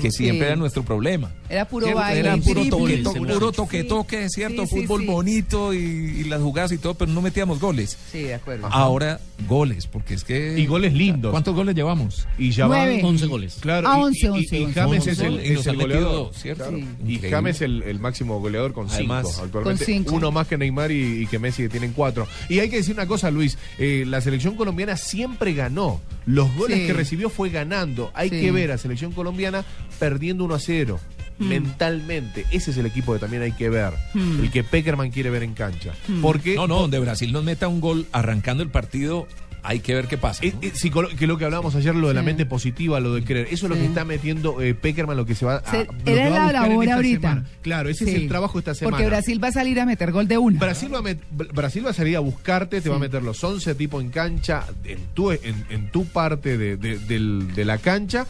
Que 0.00 0.10
siempre 0.10 0.38
Sí. 0.40 0.44
era 0.46 0.56
nuestro 0.56 0.82
problema. 0.84 1.30
Era 1.48 1.66
puro 1.66 1.86
¿Cierto? 1.86 2.00
baile, 2.02 2.20
Era 2.20 2.36
puro 2.36 2.64
toque, 2.68 2.96
Sí, 2.98 3.02
toque, 3.02 3.20
puro 3.20 3.52
toque, 3.52 3.84
toque, 3.84 4.28
¿cierto? 4.28 4.66
Sí, 4.66 4.76
Fútbol 4.82 5.00
sí. 5.02 5.06
bonito 5.06 5.72
y, 5.74 5.76
y 5.78 6.24
las 6.24 6.42
jugadas 6.42 6.72
y 6.72 6.78
todo, 6.78 6.94
pero 6.94 7.10
no 7.10 7.22
metíamos 7.22 7.58
goles. 7.58 7.96
Sí, 8.12 8.22
de 8.24 8.34
acuerdo. 8.34 8.66
Ahora, 8.70 9.18
goles, 9.48 9.86
porque 9.86 10.14
es 10.14 10.24
que... 10.24 10.58
Y 10.58 10.66
goles 10.66 10.92
lindos. 10.92 11.30
¿Cuántos 11.30 11.54
goles 11.54 11.74
llevamos? 11.74 12.26
Y 12.38 12.50
ya 12.50 12.66
van 12.66 12.86
Nueve. 12.86 13.00
11 13.04 13.26
goles. 13.26 13.56
Claro, 13.60 13.88
Ah, 13.88 13.98
y- 13.98 14.02
11, 14.02 14.18
y, 14.18 14.26
y- 14.26 14.30
11, 14.30 14.58
y 14.58 14.64
11. 14.64 14.80
James 14.80 14.98
11, 14.98 15.10
es 15.10 15.18
el, 15.20 15.38
es 15.40 15.66
goleador. 15.76 16.34
¿cierto? 16.34 16.64
Claro. 16.64 16.78
Y 16.78 16.82
Increíble. 16.82 17.30
James 17.30 17.60
el, 17.62 17.82
el 17.82 17.98
máximo 17.98 18.38
goleador 18.40 18.72
con 18.72 18.88
Además, 18.90 19.26
cinco 19.28 19.42
actualmente. 19.44 19.84
con 19.84 19.94
cinco. 19.94 20.14
Uno 20.16 20.30
más 20.32 20.46
que 20.48 20.58
Neymar 20.58 20.90
y, 20.92 21.22
y 21.22 21.26
que 21.26 21.38
Messi 21.38 21.62
que 21.62 21.68
tienen 21.70 21.92
cuatro. 21.94 22.26
Y 22.48 22.58
hay 22.58 22.68
que 22.68 22.76
decir 22.76 22.94
una 22.94 23.06
cosa, 23.06 23.30
Luis. 23.30 23.56
eh, 23.78 24.04
la 24.06 24.20
selección 24.20 24.54
colombiana 24.54 24.96
siempre 24.96 25.54
ganó. 25.54 26.00
Los 26.26 26.54
goles 26.56 26.80
Sí. 26.80 26.86
que 26.86 26.92
recibió 26.92 27.30
fue 27.30 27.48
ganando. 27.48 28.10
Hay 28.14 28.28
Sí. 28.28 28.40
que 28.40 28.52
ver 28.52 28.70
a 28.72 28.76
selección 28.78 29.12
colombiana 29.12 29.64
perdiendo 29.98 30.44
1 30.44 30.54
a 30.54 30.58
0. 30.60 31.00
Mentalmente, 31.38 32.44
ese 32.50 32.70
es 32.72 32.76
el 32.78 32.86
equipo 32.86 33.12
que 33.12 33.18
también 33.20 33.42
hay 33.42 33.52
que 33.52 33.68
ver. 33.70 33.92
Hmm. 34.14 34.40
El 34.40 34.50
que 34.50 34.64
Peckerman 34.64 35.10
quiere 35.10 35.30
ver 35.30 35.42
en 35.42 35.54
cancha. 35.54 35.92
Porque 36.20 36.54
No, 36.56 36.66
no, 36.66 36.80
donde 36.80 36.98
Brasil 36.98 37.32
nos 37.32 37.44
meta 37.44 37.68
un 37.68 37.80
gol 37.80 38.06
arrancando 38.12 38.62
el 38.62 38.70
partido, 38.70 39.26
hay 39.62 39.80
que 39.80 39.94
ver 39.94 40.06
qué 40.06 40.18
pasa. 40.18 40.44
Eh, 40.44 40.52
¿no? 40.54 40.60
eh, 40.62 40.72
psicolo- 40.74 41.14
que 41.14 41.26
lo 41.26 41.38
que 41.38 41.44
hablábamos 41.44 41.74
ayer, 41.74 41.94
lo 41.94 42.08
de 42.08 42.14
la 42.14 42.22
mente 42.22 42.44
positiva, 42.46 43.00
lo 43.00 43.14
de 43.14 43.22
creer, 43.24 43.48
eso 43.52 43.66
es 43.66 43.70
lo 43.70 43.74
Sí. 43.76 43.82
que 43.82 43.86
está 43.88 44.04
metiendo 44.04 44.60
eh, 44.60 44.74
Peckerman, 44.74 45.16
lo 45.16 45.26
que 45.26 45.34
se 45.34 45.44
va 45.46 45.56
a. 45.56 45.70
Se- 45.70 45.84
lo 45.84 45.92
que 46.04 46.12
era 46.12 46.30
va 46.30 46.38
la 46.38 46.42
buscar 46.44 46.54
en 46.64 46.70
labor 46.70 46.84
esta 46.84 46.94
ahorita. 46.96 47.20
semana. 47.30 47.46
Claro, 47.62 47.88
ese 47.88 48.04
es 48.10 48.14
el 48.16 48.28
trabajo 48.28 48.58
esta 48.58 48.74
semana. 48.74 48.96
Porque 48.96 49.08
Brasil 49.08 49.42
va 49.42 49.48
a 49.48 49.52
salir 49.52 49.78
a 49.80 49.86
meter 49.86 50.10
gol 50.12 50.26
de 50.26 50.38
una. 50.38 50.58
Brasil 50.58 50.92
va, 50.92 50.98
a 50.98 51.02
met- 51.02 51.20
Brasil 51.30 51.84
va 51.86 51.90
a 51.90 51.94
salir 51.94 52.16
a 52.16 52.20
buscarte, 52.20 52.80
te 52.80 52.88
va 52.88 52.96
a 52.96 53.00
meter 53.00 53.22
los 53.22 53.42
11 53.44 53.74
tipos 53.74 54.02
en 54.02 54.10
cancha, 54.10 54.64
en 54.84 54.98
tu, 55.14 55.30
en, 55.30 55.40
en 55.70 55.90
tu 55.90 56.04
parte 56.06 56.56
de, 56.58 56.76
de 56.76 57.64
la 57.64 57.78
cancha. 57.78 58.26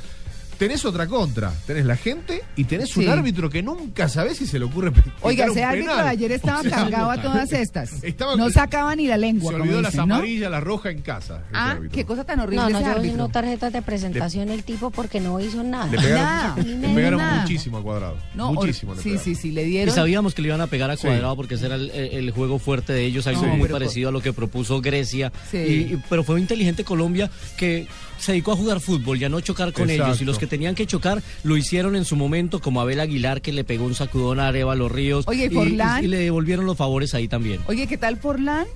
Tenés 0.59 0.85
otra 0.85 1.07
contra, 1.07 1.53
tenés 1.66 1.87
la 1.87 1.97
gente 1.97 2.42
y 2.57 2.64
tenés 2.64 2.97
un 2.97 3.05
Sí. 3.05 3.09
árbitro 3.09 3.49
que 3.49 3.62
nunca 3.62 4.09
sabés 4.09 4.38
si 4.38 4.47
se 4.47 4.59
le 4.59 4.64
ocurre. 4.64 4.92
Oiga, 5.23 5.47
ese 5.47 5.62
árbitro 5.62 5.94
de 5.97 6.03
ayer 6.03 6.33
estaba 6.33 6.59
O 6.61 6.62
sea, 6.62 6.71
cargado 6.73 7.11
a 7.12 7.23
todas 7.23 7.53
estas. 7.53 7.92
Estaba- 8.03 8.35
no 8.35 8.51
sacaba 8.51 8.97
ni 8.97 9.07
la 9.07 9.16
lengua. 9.16 9.53
Se 9.53 9.59
como 9.59 9.62
olvidó 9.64 9.83
las 9.83 9.92
dicen, 9.92 10.09
¿no? 10.09 10.14
amarillas, 10.16 10.51
la 10.51 10.59
roja 10.61 10.90
en 10.90 11.01
casa. 11.03 11.42
Ah, 11.53 11.71
árbitro. 11.73 11.94
qué 11.94 12.05
cosa 12.05 12.25
tan 12.25 12.40
horrible 12.40 12.57
No, 12.64 12.71
no, 12.71 12.79
ese 12.79 12.88
yo 12.88 12.94
vi 12.94 12.99
árbitro. 13.01 13.18
no 13.18 13.29
tarjetas 13.29 13.73
de 13.73 13.83
presentación 13.83 14.49
el 14.49 14.64
tipo 14.64 14.90
porque 14.90 15.21
no 15.21 15.38
hizo 15.38 15.62
nada. 15.62 15.87
Le 15.87 15.99
pegaron, 15.99 16.23
Nada, 16.25 16.57
le 16.57 16.75
ni 16.88 16.94
pegaron 16.94 17.18
nada. 17.21 17.40
muchísimo 17.42 17.77
al 17.77 17.83
cuadrado. 17.85 18.16
No, 18.35 18.53
muchísimo. 18.53 18.92
hor- 18.94 18.97
le 18.97 19.03
sí, 19.05 19.18
sí, 19.23 19.35
sí, 19.37 19.53
le 19.53 19.62
Y 19.62 19.71
dieron. 19.71 19.94
sabíamos 19.94 20.35
que 20.35 20.42
le 20.42 20.49
iban 20.49 20.61
a 20.61 20.66
pegar 20.66 20.90
a 20.90 20.97
Sí. 20.97 21.03
cuadrado 21.07 21.37
porque 21.37 21.55
ese 21.55 21.66
era 21.66 21.77
el, 21.77 21.90
el 21.92 22.31
juego 22.33 22.59
fuerte 22.59 22.92
de 22.92 23.05
ellos, 23.05 23.29
algo 23.29 23.42
No, 23.47 23.57
muy 23.57 23.68
parecido 23.68 24.09
a 24.09 24.12
lo 24.12 24.21
que 24.21 24.33
propuso 24.33 24.81
Grecia. 24.81 25.33
Sí. 25.53 25.57
Y- 25.59 25.94
y- 25.94 26.03
pero 26.11 26.25
fue 26.25 26.40
inteligente 26.40 26.83
Colombia 26.83 27.31
que 27.57 27.87
se 28.18 28.33
dedicó 28.33 28.51
a 28.53 28.57
jugar 28.57 28.81
fútbol 28.81 29.16
y 29.21 29.25
a 29.25 29.29
no 29.29 29.40
chocar 29.40 29.73
con 29.73 29.88
Exacto. 29.88 30.07
ellos. 30.11 30.23
Y 30.23 30.25
los 30.25 30.38
que 30.40 30.48
tenían 30.49 30.75
que 30.75 30.87
chocar 30.87 31.23
lo 31.45 31.57
hicieron 31.57 31.95
en 31.97 32.05
su 32.05 32.17
momento, 32.17 32.61
como 32.61 32.81
Abel 32.81 33.01
Aguilar 33.01 33.41
que 33.43 33.53
le 33.53 33.65
pegó 33.65 33.85
un 33.85 33.95
sacudón 33.95 34.41
a 34.41 34.49
Arevalo 34.49 34.89
Ríos. 34.89 35.25
Oye, 35.29 35.45
¿y 35.45 35.47
y, 35.47 35.51
Forlán? 35.51 36.03
y- 36.03 36.07
y 36.07 36.09
le 36.09 36.19
devolvieron 36.19 36.67
los 36.67 36.77
favores 36.77 37.15
ahí 37.15 37.29
también. 37.29 37.61
Oye, 37.67 37.87
¿qué 37.87 37.97
tal 37.99 38.17
Forlán? 38.17 38.67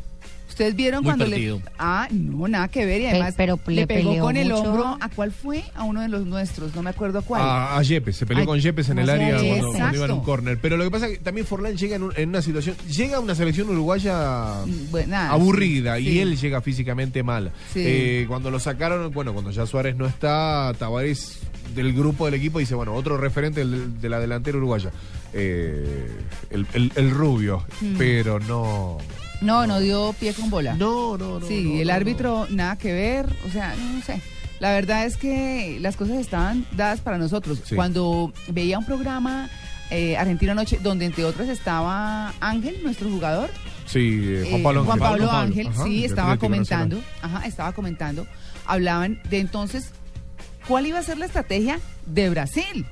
¿Ustedes 0.48 0.76
vieron 0.76 1.02
Muy 1.02 1.08
cuando 1.08 1.24
perdido. 1.24 1.56
le... 1.56 1.62
Ah, 1.78 2.06
no, 2.10 2.46
nada 2.46 2.68
que 2.68 2.84
ver. 2.84 3.00
Y 3.00 3.06
además 3.06 3.32
pero 3.38 3.58
le 3.68 3.74
le 3.74 3.86
pegó 3.86 4.10
peleó 4.10 4.22
con 4.22 4.36
el 4.36 4.48
mucho. 4.50 4.62
hombro. 4.62 4.98
¿A 5.00 5.08
cuál 5.08 5.32
fue? 5.32 5.64
A 5.74 5.84
uno 5.84 6.02
de 6.02 6.08
los 6.10 6.26
nuestros. 6.26 6.74
No 6.74 6.82
me 6.82 6.90
acuerdo 6.90 7.20
a 7.20 7.22
cuál. 7.22 7.40
A, 7.40 7.78
a 7.78 7.82
Yepes, 7.82 8.16
se 8.16 8.26
peleó 8.26 8.44
con 8.44 8.60
Yepes 8.60 8.86
en 8.90 8.96
no 8.96 9.02
el 9.02 9.08
área 9.08 9.38
cuando, 9.38 9.72
cuando 9.72 9.96
iba 9.96 10.04
en 10.04 10.10
un 10.12 10.20
córner. 10.20 10.58
Pero 10.60 10.76
lo 10.76 10.84
que 10.84 10.90
pasa 10.90 11.06
es 11.06 11.12
que 11.16 11.24
también 11.24 11.46
Forlán 11.46 11.74
llega 11.78 11.96
en, 11.96 12.02
un- 12.02 12.12
en 12.18 12.28
una 12.28 12.42
situación, 12.42 12.76
llega 12.86 13.16
a 13.16 13.20
una 13.20 13.34
selección 13.34 13.70
uruguaya 13.70 14.56
bueno, 14.90 15.08
nada, 15.08 15.30
aburrida 15.30 15.96
sí, 15.96 16.02
y 16.02 16.10
sí. 16.10 16.20
él 16.20 16.36
llega 16.36 16.60
físicamente 16.60 17.22
mal. 17.22 17.50
Sí. 17.72 17.80
Eh, 17.82 18.24
cuando 18.28 18.50
lo 18.50 18.60
sacaron, 18.60 19.10
bueno, 19.10 19.32
cuando 19.32 19.52
ya 19.52 19.64
Suárez 19.64 19.96
no 19.96 20.04
está, 20.06 20.70
Tavares 20.78 21.38
del 21.74 21.92
grupo 21.92 22.24
del 22.26 22.34
equipo 22.34 22.58
dice, 22.58 22.74
bueno, 22.74 22.94
otro 22.94 23.16
referente 23.16 23.60
del- 23.60 24.00
de 24.00 24.08
la 24.08 24.18
delantera 24.20 24.58
uruguaya, 24.58 24.90
eh, 25.32 26.08
el, 26.50 26.66
el- 26.74 26.92
el 26.94 27.10
rubio, 27.10 27.64
Mm. 27.80 27.96
pero 27.98 28.38
no... 28.40 28.98
No, 29.40 29.66
no 29.66 29.80
dio 29.80 30.12
pie 30.20 30.34
con 30.34 30.50
bola. 30.50 30.74
No, 30.74 31.18
no, 31.18 31.40
no. 31.40 31.46
Sí, 31.46 31.64
no, 31.74 31.80
el 31.80 31.88
no, 31.88 31.94
árbitro 31.94 32.46
nada 32.50 32.76
que 32.76 32.92
ver, 32.92 33.26
o 33.46 33.50
sea, 33.50 33.74
no 33.76 34.00
sé. 34.02 34.20
La 34.60 34.70
verdad 34.72 35.04
es 35.04 35.16
que 35.16 35.78
las 35.80 35.96
cosas 35.96 36.18
estaban 36.18 36.64
dadas 36.76 37.00
para 37.00 37.18
nosotros. 37.18 37.60
Sí. 37.64 37.74
Cuando 37.74 38.32
veía 38.46 38.78
un 38.78 38.86
programa 38.86 39.50
eh, 39.90 40.16
Argentina 40.16 40.54
Noche, 40.54 40.78
donde 40.80 41.06
entre 41.06 41.24
otros 41.24 41.48
estaba 41.48 42.32
Ángel, 42.40 42.76
nuestro 42.84 43.10
jugador. 43.10 43.50
Sí, 43.86 44.20
eh, 44.22 44.44
Juan 44.48 44.60
eh, 44.60 44.62
Pablo 44.62 44.84
Juan 44.84 44.98
Ángel. 45.02 45.10
Pablo 45.10 45.26
Juan 45.28 45.46
Ángel, 45.48 45.66
Ajá, 45.66 45.84
sí, 45.84 46.04
estaba 46.04 46.36
comentando, 46.36 47.02
ajá, 47.20 47.44
estaba 47.46 47.72
comentando, 47.72 48.26
hablaban 48.64 49.20
de 49.28 49.40
entonces 49.40 49.90
cuál 50.68 50.86
iba 50.86 50.98
a 50.98 51.02
ser 51.02 51.18
la 51.18 51.26
estrategia 51.26 51.78
de 52.06 52.30
Brasil. 52.30 52.86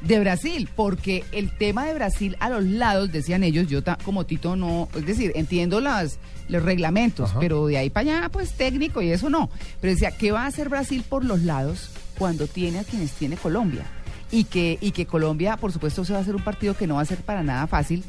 De 0.00 0.18
Brasil, 0.18 0.68
porque 0.74 1.24
el 1.30 1.56
tema 1.56 1.86
de 1.86 1.94
Brasil 1.94 2.36
a 2.40 2.48
los 2.48 2.64
lados, 2.64 3.12
decían 3.12 3.44
ellos, 3.44 3.68
yo 3.68 3.82
ta- 3.84 3.98
como 4.04 4.26
Tito 4.26 4.56
no, 4.56 4.88
es 4.96 5.06
decir, 5.06 5.30
entiendo 5.36 5.80
las, 5.80 6.18
los 6.48 6.60
reglamentos, 6.64 7.30
Ajá. 7.30 7.38
pero 7.38 7.66
de 7.68 7.78
ahí 7.78 7.88
para 7.88 8.16
allá, 8.18 8.28
pues 8.28 8.52
técnico 8.54 9.00
y 9.00 9.10
eso 9.12 9.30
no. 9.30 9.48
Pero 9.80 9.92
decía, 9.92 10.10
¿qué 10.10 10.32
va 10.32 10.42
a 10.42 10.46
hacer 10.46 10.68
Brasil 10.68 11.04
por 11.08 11.24
los 11.24 11.42
lados 11.42 11.90
cuando 12.18 12.48
tiene 12.48 12.80
a 12.80 12.84
quienes 12.84 13.12
tiene 13.12 13.36
Colombia? 13.36 13.84
y 14.34 14.44
que, 14.44 14.78
y 14.80 14.92
que 14.92 15.04
Colombia, 15.04 15.58
por 15.58 15.72
supuesto, 15.72 16.06
se 16.06 16.14
va 16.14 16.18
a 16.20 16.24
ser 16.24 16.34
un 16.34 16.42
partido 16.42 16.74
que 16.74 16.86
no 16.86 16.94
va 16.94 17.02
a 17.02 17.04
ser 17.04 17.18
para 17.18 17.42
nada 17.42 17.66
fácil. 17.66 18.02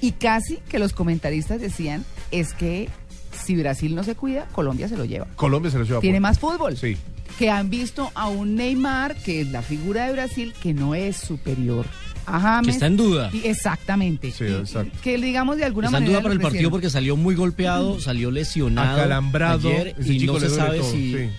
Y 0.00 0.10
casi 0.12 0.56
que 0.68 0.80
los 0.80 0.92
comentaristas 0.92 1.60
decían 1.60 2.04
es 2.32 2.54
que 2.54 2.88
si 3.32 3.56
Brasil 3.56 3.94
no 3.94 4.04
se 4.04 4.14
cuida, 4.14 4.46
Colombia 4.52 4.88
se 4.88 4.96
lo 4.96 5.04
lleva. 5.04 5.26
Colombia 5.36 5.70
se 5.70 5.78
lo 5.78 5.84
lleva. 5.84 6.00
Tiene 6.00 6.16
por- 6.18 6.22
más 6.22 6.38
fútbol. 6.38 6.76
Sí. 6.76 6.96
Que 7.38 7.50
han 7.50 7.70
visto 7.70 8.10
a 8.14 8.28
un 8.28 8.54
Neymar, 8.56 9.16
que 9.16 9.40
es 9.42 9.48
la 9.50 9.62
figura 9.62 10.06
de 10.06 10.12
Brasil, 10.12 10.52
que 10.62 10.74
no 10.74 10.94
es 10.94 11.16
superior 11.16 11.86
a 12.26 12.38
James. 12.40 12.66
Que 12.66 12.72
está 12.72 12.86
en 12.86 12.96
duda. 12.96 13.30
Y- 13.32 13.46
exactamente. 13.46 14.30
Sí, 14.30 14.44
Y- 14.44 14.52
exacto. 14.52 14.96
Que 15.02 15.16
digamos 15.16 15.56
de 15.56 15.64
alguna 15.64 15.86
Está 15.86 15.98
en 15.98 16.04
manera. 16.04 16.18
duda 16.18 16.22
para 16.22 16.34
el 16.34 16.40
partido 16.40 16.70
porque 16.70 16.90
salió 16.90 17.16
muy 17.16 17.34
golpeado, 17.34 18.00
salió 18.00 18.30
lesionado 18.30 18.92
Acalambrado, 18.94 19.68
ayer 19.68 19.94
y 20.04 20.26
no 20.26 20.38
se 20.40 20.50
sabe 20.50 20.78
todo, 20.80 20.90
si 20.90 21.12
sí. 21.12 21.30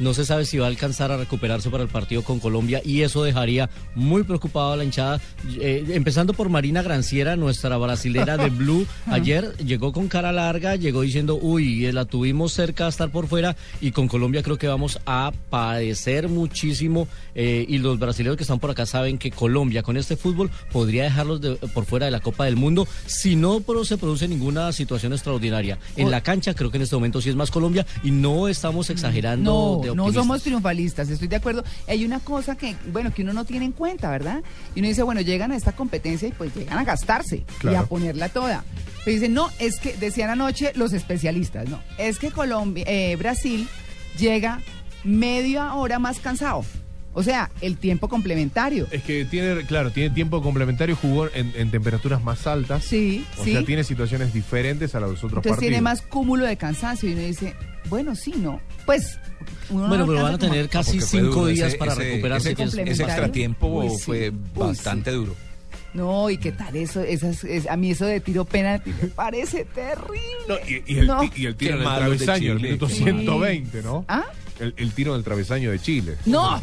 No 0.00 0.12
se 0.14 0.24
sabe 0.24 0.44
si 0.44 0.58
va 0.58 0.64
a 0.66 0.68
alcanzar 0.68 1.12
a 1.12 1.16
recuperarse 1.16 1.70
para 1.70 1.82
el 1.84 1.88
partido 1.88 2.22
con 2.24 2.40
Colombia 2.40 2.80
y 2.84 3.02
eso 3.02 3.22
dejaría 3.22 3.70
muy 3.94 4.24
preocupado 4.24 4.72
a 4.72 4.76
la 4.76 4.84
hinchada. 4.84 5.20
Eh, 5.60 5.84
empezando 5.90 6.32
por 6.34 6.48
Marina 6.48 6.82
Granciera, 6.82 7.36
nuestra 7.36 7.76
brasilera 7.76 8.36
de 8.36 8.50
Blue, 8.50 8.86
ayer 9.06 9.56
llegó 9.58 9.92
con 9.92 10.08
cara 10.08 10.32
larga, 10.32 10.74
llegó 10.76 11.02
diciendo, 11.02 11.38
uy, 11.40 11.90
la 11.92 12.04
tuvimos 12.06 12.52
cerca 12.52 12.84
de 12.84 12.90
estar 12.90 13.10
por 13.10 13.28
fuera 13.28 13.56
y 13.80 13.92
con 13.92 14.08
Colombia 14.08 14.42
creo 14.42 14.58
que 14.58 14.66
vamos 14.66 14.98
a 15.06 15.32
padecer 15.50 16.28
muchísimo 16.28 17.06
eh, 17.34 17.64
y 17.68 17.78
los 17.78 17.98
brasileños 17.98 18.36
que 18.36 18.42
están 18.44 18.58
por 18.58 18.70
acá 18.70 18.86
saben 18.86 19.18
que 19.18 19.30
Colombia 19.30 19.82
con 19.82 19.96
este 19.96 20.16
fútbol 20.16 20.50
podría 20.72 21.04
dejarlos 21.04 21.40
de- 21.40 21.56
por 21.56 21.84
fuera 21.84 22.06
de 22.06 22.12
la 22.12 22.20
Copa 22.20 22.46
del 22.46 22.56
Mundo 22.56 22.88
si 23.06 23.36
no 23.36 23.62
se 23.84 23.98
produce 23.98 24.26
ninguna 24.28 24.72
situación 24.72 25.12
extraordinaria. 25.12 25.78
En 25.96 26.10
la 26.10 26.22
cancha 26.22 26.54
creo 26.54 26.70
que 26.70 26.76
en 26.78 26.82
este 26.82 26.96
momento 26.96 27.20
sí 27.20 27.28
es 27.28 27.36
más 27.36 27.50
Colombia 27.50 27.86
y 28.02 28.10
no 28.10 28.48
estamos 28.48 28.90
exagerando. 28.90 29.76
No, 29.76 29.82
de 29.82 29.89
no 29.94 30.02
optimistas. 30.04 30.22
somos 30.24 30.42
triunfalistas, 30.42 31.08
estoy 31.08 31.28
de 31.28 31.36
acuerdo. 31.36 31.64
Hay 31.88 32.04
una 32.04 32.20
cosa 32.20 32.56
que, 32.56 32.74
bueno, 32.92 33.12
que 33.12 33.22
uno 33.22 33.32
no 33.32 33.44
tiene 33.44 33.64
en 33.66 33.72
cuenta, 33.72 34.10
¿verdad? 34.10 34.42
Y 34.74 34.80
uno 34.80 34.88
dice, 34.88 35.02
bueno, 35.02 35.20
llegan 35.20 35.52
a 35.52 35.56
esta 35.56 35.72
competencia 35.72 36.28
y 36.28 36.32
pues 36.32 36.54
llegan 36.54 36.78
a 36.78 36.84
gastarse 36.84 37.44
y 37.62 37.74
a 37.74 37.82
ponerla 37.84 38.28
toda. 38.28 38.64
Pero 39.04 39.14
dicen, 39.14 39.34
no, 39.34 39.48
es 39.58 39.78
que, 39.80 39.96
decían 39.96 40.30
anoche 40.30 40.72
los 40.74 40.92
especialistas, 40.92 41.68
no, 41.68 41.80
es 41.98 42.18
que 42.18 42.30
Colombia, 42.30 42.84
eh, 42.86 43.16
Brasil 43.16 43.66
llega 44.18 44.60
media 45.04 45.74
hora 45.74 45.98
más 45.98 46.18
cansado. 46.20 46.64
O 47.12 47.24
sea, 47.24 47.50
el 47.60 47.76
tiempo 47.76 48.08
complementario. 48.08 48.86
Es 48.92 49.02
que 49.02 49.24
tiene, 49.24 49.64
claro, 49.66 49.90
tiene 49.90 50.14
tiempo 50.14 50.40
complementario, 50.42 50.94
jugó 50.94 51.26
en, 51.34 51.52
en 51.56 51.70
temperaturas 51.72 52.22
más 52.22 52.46
altas. 52.46 52.84
Sí, 52.84 53.26
O 53.36 53.42
sí. 53.44 53.52
sea, 53.52 53.64
tiene 53.64 53.82
situaciones 53.82 54.32
diferentes 54.32 54.94
a 54.94 55.00
los 55.00 55.10
otros 55.24 55.24
Entonces 55.38 55.50
partidos. 55.50 55.60
tiene 55.70 55.80
más 55.80 56.02
cúmulo 56.02 56.44
de 56.44 56.56
cansancio 56.56 57.08
y 57.08 57.14
uno 57.14 57.22
dice, 57.22 57.56
bueno, 57.88 58.14
sí, 58.14 58.32
no. 58.36 58.60
Pues, 58.86 59.18
uno 59.70 59.82
no 59.82 59.88
Bueno, 59.88 60.06
pero 60.06 60.22
van 60.22 60.34
a 60.34 60.38
como- 60.38 60.50
tener 60.52 60.68
casi 60.68 61.00
cinco 61.00 61.26
duro, 61.26 61.46
días 61.46 61.68
ese- 61.68 61.78
para 61.78 61.92
ese- 61.92 62.02
recuperarse. 62.02 62.52
Ese, 62.52 62.82
ese 62.82 63.02
extratiempo 63.04 63.66
Uy, 63.66 63.90
sí. 63.90 63.96
fue 64.04 64.30
Uy, 64.30 64.36
bastante 64.54 65.10
duro. 65.12 65.34
No, 65.92 66.30
y 66.30 66.38
qué 66.38 66.52
tal 66.52 66.76
eso, 66.76 67.00
esas, 67.02 67.42
es- 67.42 67.66
a 67.68 67.76
mí 67.76 67.90
eso 67.90 68.06
de 68.06 68.20
tiro 68.20 68.44
penalti 68.44 68.92
me 69.02 69.08
parece 69.08 69.64
terrible. 69.64 70.20
No, 70.48 70.54
y, 70.68 70.82
y 70.86 70.98
el, 70.98 71.06
No. 71.08 71.24
y 71.24 71.46
el 71.46 71.56
tiro 71.56 71.56
Qué 71.56 71.66
en 71.66 71.78
el 71.78 71.82
malos 71.84 72.10
de 72.18 72.24
travesaño, 72.24 72.52
el 72.52 72.58
Chile. 72.58 72.68
minuto 72.68 72.88
Sí. 72.88 72.94
120, 73.02 73.82
¿no? 73.82 74.04
¿Ah? 74.08 74.24
El, 74.60 74.74
el 74.76 74.92
tiro 74.92 75.12
en 75.14 75.18
el 75.18 75.24
travesaño 75.24 75.70
de 75.72 75.78
Chile. 75.80 76.16
No, 76.26 76.62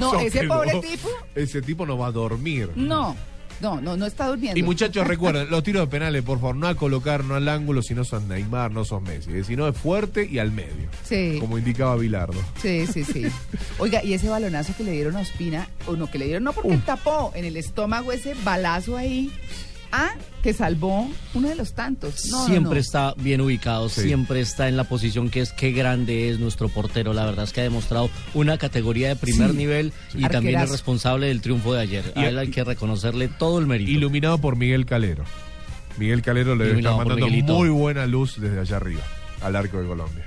no, 0.00 0.14
Eso 0.14 0.20
ese 0.26 0.44
pobre 0.48 0.72
no. 0.72 0.80
tipo, 0.80 1.08
Ese 1.36 1.62
tipo 1.62 1.86
no 1.86 1.96
va 1.98 2.08
a 2.08 2.12
dormir. 2.12 2.70
no, 2.74 3.14
no, 3.60 3.80
no, 3.80 3.96
no 3.96 4.06
está 4.06 4.26
durmiendo. 4.28 4.58
Y 4.58 4.62
muchachos, 4.62 5.06
recuerden, 5.06 5.48
los 5.50 5.62
tiros 5.62 5.82
de 5.82 5.86
penales, 5.88 6.22
por 6.22 6.38
favor, 6.38 6.56
no 6.56 6.66
a 6.66 6.74
colocar, 6.74 7.24
no 7.24 7.34
al 7.34 7.48
ángulo, 7.48 7.82
si 7.82 7.94
no 7.94 8.04
son 8.04 8.28
Neymar, 8.28 8.70
no 8.72 8.84
son 8.84 9.04
Messi. 9.04 9.30
eh, 9.32 9.44
Si 9.44 9.56
no 9.56 9.66
es 9.68 9.76
fuerte 9.76 10.28
y 10.30 10.38
al 10.38 10.52
medio. 10.52 10.88
Sí. 11.04 11.36
Como 11.40 11.56
indicaba 11.58 11.96
Bilardo. 11.96 12.40
Sí, 12.60 12.86
sí, 12.86 13.04
sí. 13.04 13.24
Oiga, 13.78 14.02
y 14.04 14.14
ese 14.14 14.28
balonazo 14.28 14.74
que 14.76 14.84
le 14.84 14.92
dieron 14.92 15.16
a 15.16 15.20
Ospina, 15.20 15.68
o 15.86 15.96
no, 15.96 16.10
que 16.10 16.18
le 16.18 16.26
dieron, 16.26 16.44
no 16.44 16.52
porque 16.52 16.76
tapó 16.78 17.32
en 17.34 17.44
el 17.44 17.56
estómago 17.56 18.12
ese 18.12 18.34
balazo 18.44 18.96
ahí, 18.96 19.30
ah, 19.96 20.10
que 20.42 20.52
salvó 20.52 21.08
uno 21.34 21.48
de 21.48 21.54
los 21.54 21.72
tantos. 21.74 22.26
No, 22.30 22.46
siempre 22.46 22.74
no. 22.74 22.80
está 22.80 23.14
bien 23.16 23.40
ubicado, 23.40 23.88
Sí. 23.88 24.02
siempre 24.02 24.40
está 24.40 24.68
en 24.68 24.76
la 24.76 24.84
posición 24.84 25.30
que 25.30 25.40
es 25.40 25.52
qué 25.52 25.72
grande 25.72 26.28
es 26.30 26.38
nuestro 26.38 26.68
portero. 26.68 27.12
La 27.14 27.24
verdad 27.24 27.44
es 27.44 27.52
que 27.52 27.60
ha 27.60 27.64
demostrado 27.64 28.10
una 28.34 28.58
categoría 28.58 29.08
de 29.08 29.16
primer 29.16 29.52
Sí. 29.52 29.56
nivel 29.56 29.86
y 30.12 30.24
Arquerazo. 30.24 30.32
también 30.32 30.60
es 30.60 30.70
responsable 30.70 31.28
del 31.28 31.40
triunfo 31.40 31.72
de 31.74 31.80
ayer. 31.80 32.12
Y- 32.16 32.20
a 32.20 32.28
él 32.28 32.38
hay 32.38 32.48
que 32.48 32.64
reconocerle 32.64 33.28
todo 33.28 33.58
el 33.58 33.66
mérito. 33.66 33.90
Iluminado 33.90 34.38
por 34.38 34.56
Miguel 34.56 34.84
Calero. 34.84 35.24
Miguel 35.96 36.22
Calero 36.22 36.56
le 36.56 36.72
está 36.76 36.90
mandando 36.96 37.24
Miguelito. 37.26 37.54
muy 37.54 37.68
buena 37.68 38.06
luz 38.06 38.40
desde 38.40 38.58
allá 38.60 38.76
arriba, 38.78 39.02
al 39.42 39.54
arco 39.56 39.80
de 39.80 39.86
Colombia. 39.86 40.24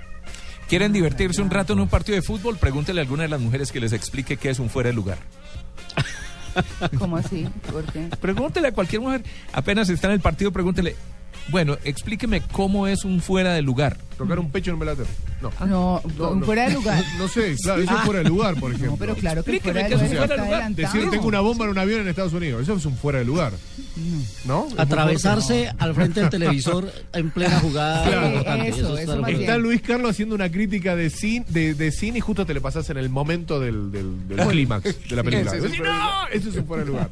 ¿Quieren 0.69 0.91
divertirse 0.93 1.41
un 1.41 1.49
rato 1.49 1.73
en 1.73 1.79
un 1.79 1.87
partido 1.87 2.15
de 2.15 2.21
fútbol? 2.21 2.57
Pregúntele 2.57 2.99
a 2.99 3.03
alguna 3.03 3.23
de 3.23 3.29
las 3.29 3.39
mujeres 3.39 3.71
que 3.71 3.79
les 3.79 3.93
explique 3.93 4.35
qué 4.37 4.49
es 4.49 4.59
un 4.59 4.69
fuera 4.69 4.89
de 4.89 4.93
lugar. 4.95 5.17
¿Cómo 6.97 7.17
así? 7.17 7.47
Pregúntele 8.19 8.69
a 8.69 8.71
cualquier 8.71 9.01
mujer, 9.01 9.23
apenas 9.53 9.89
está 9.89 10.07
en 10.07 10.13
el 10.13 10.19
partido, 10.19 10.51
pregúntele, 10.51 10.95
bueno, 11.49 11.77
explíqueme 11.83 12.41
cómo 12.51 12.87
es 12.87 13.03
un 13.05 13.21
fuera 13.21 13.53
de 13.53 13.61
lugar. 13.61 13.97
Tocar 14.17 14.39
un 14.39 14.49
pecho 14.49 14.71
en 14.71 14.79
Belater. 14.79 15.05
No. 15.41 15.51
No, 15.67 16.01
No, 16.17 16.35
no. 16.35 16.45
fuera 16.45 16.67
de 16.67 16.73
lugar. 16.73 17.03
No 17.19 17.27
sé, 17.27 17.55
claro, 17.61 17.81
eso 17.83 17.95
es 17.95 18.01
fuera 18.01 18.23
de 18.23 18.29
lugar, 18.29 18.55
por 18.55 18.71
ejemplo. 18.71 18.91
No, 18.93 18.97
pero 18.97 19.15
claro 19.15 19.43
que 19.43 19.51
Explíqueme 19.57 19.81
fuera 19.87 19.89
de 19.89 19.95
un 19.95 20.11
lugar 20.11 20.27
fuera 20.27 20.43
de 20.43 20.49
está 20.49 20.61
lugar. 20.71 20.93
Decir, 20.93 21.09
tengo 21.11 21.27
una 21.27 21.39
bomba 21.41 21.65
en 21.65 21.71
un 21.71 21.77
avión 21.77 22.01
en 22.01 22.07
Estados 22.07 22.33
Unidos, 22.33 22.63
eso 22.63 22.73
es 22.75 22.85
un 22.85 22.95
fuera 22.95 23.19
de 23.19 23.25
lugar. 23.25 23.53
¿No? 24.45 24.65
Es 24.67 24.73
muy 24.73 24.79
Atravesarse 24.79 25.71
al 25.77 25.93
frente 25.95 26.21
del 26.21 26.29
televisor 26.29 26.91
en 27.13 27.29
plena 27.31 27.59
jugada. 27.59 28.07
Claro. 28.07 28.63
Eso, 28.63 28.97
es 28.97 29.03
eso 29.03 29.05
claro 29.05 29.21
fuerte. 29.21 29.41
Está 29.41 29.57
Luis 29.57 29.81
Carlos 29.81 30.11
haciendo 30.11 30.33
una 30.35 30.49
crítica 30.51 30.95
de 30.95 31.09
cine, 31.09 31.45
de, 31.49 31.73
de 31.73 31.91
cine 31.91 32.17
y 32.17 32.21
justo 32.21 32.45
te 32.45 32.53
le 32.53 32.61
pasas 32.61 32.89
en 32.89 32.97
el 32.97 33.09
momento 33.09 33.59
del, 33.59 33.91
del, 33.91 34.27
del 34.27 34.47
clímax 34.47 35.07
de 35.09 35.15
la 35.15 35.23
película. 35.23 35.51
Es 35.57 35.63
un 35.63 35.85
no, 35.85 36.27
eso 36.31 36.49
es 36.49 36.55
un 36.55 36.65
fuera 36.65 36.83
de 36.83 36.89
lugar. 36.89 37.09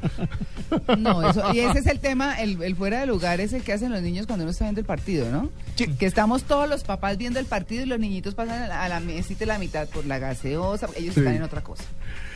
No, 0.98 1.30
eso, 1.30 1.54
y 1.54 1.60
ese 1.60 1.80
es 1.80 1.86
el 1.88 2.00
tema, 2.00 2.36
el, 2.42 2.62
el 2.64 2.76
fuera 2.76 3.00
de 3.02 3.06
lugar 3.08 3.40
es 3.42 3.54
el 3.54 3.62
que 3.64 3.74
hacen 3.74 3.92
los 3.92 4.02
niños 4.02 4.25
cuando 4.28 4.44
uno 4.44 4.52
está 4.52 4.66
viendo 4.66 4.80
el 4.82 4.86
partido, 4.88 5.30
¿no? 5.32 5.50
Que 5.76 6.06
estamos 6.06 6.44
todos 6.44 6.70
los 6.70 6.84
papás 6.84 7.18
viendo 7.18 7.40
el 7.40 7.46
partido 7.46 7.84
y 7.84 7.86
los 7.86 8.00
niñitos 8.00 8.34
pasan 8.36 8.64
a 8.64 8.68
la, 8.68 8.84
a 8.84 8.90
la 8.90 9.00
mesita 9.00 9.46
la 9.46 9.60
mitad 9.60 9.88
por 9.90 10.06
la 10.06 10.20
gaseosa, 10.20 10.88
ellos 10.96 11.14
Sí. 11.14 11.20
están 11.22 11.36
en 11.36 11.44
otra 11.44 11.62
cosa, 11.62 11.84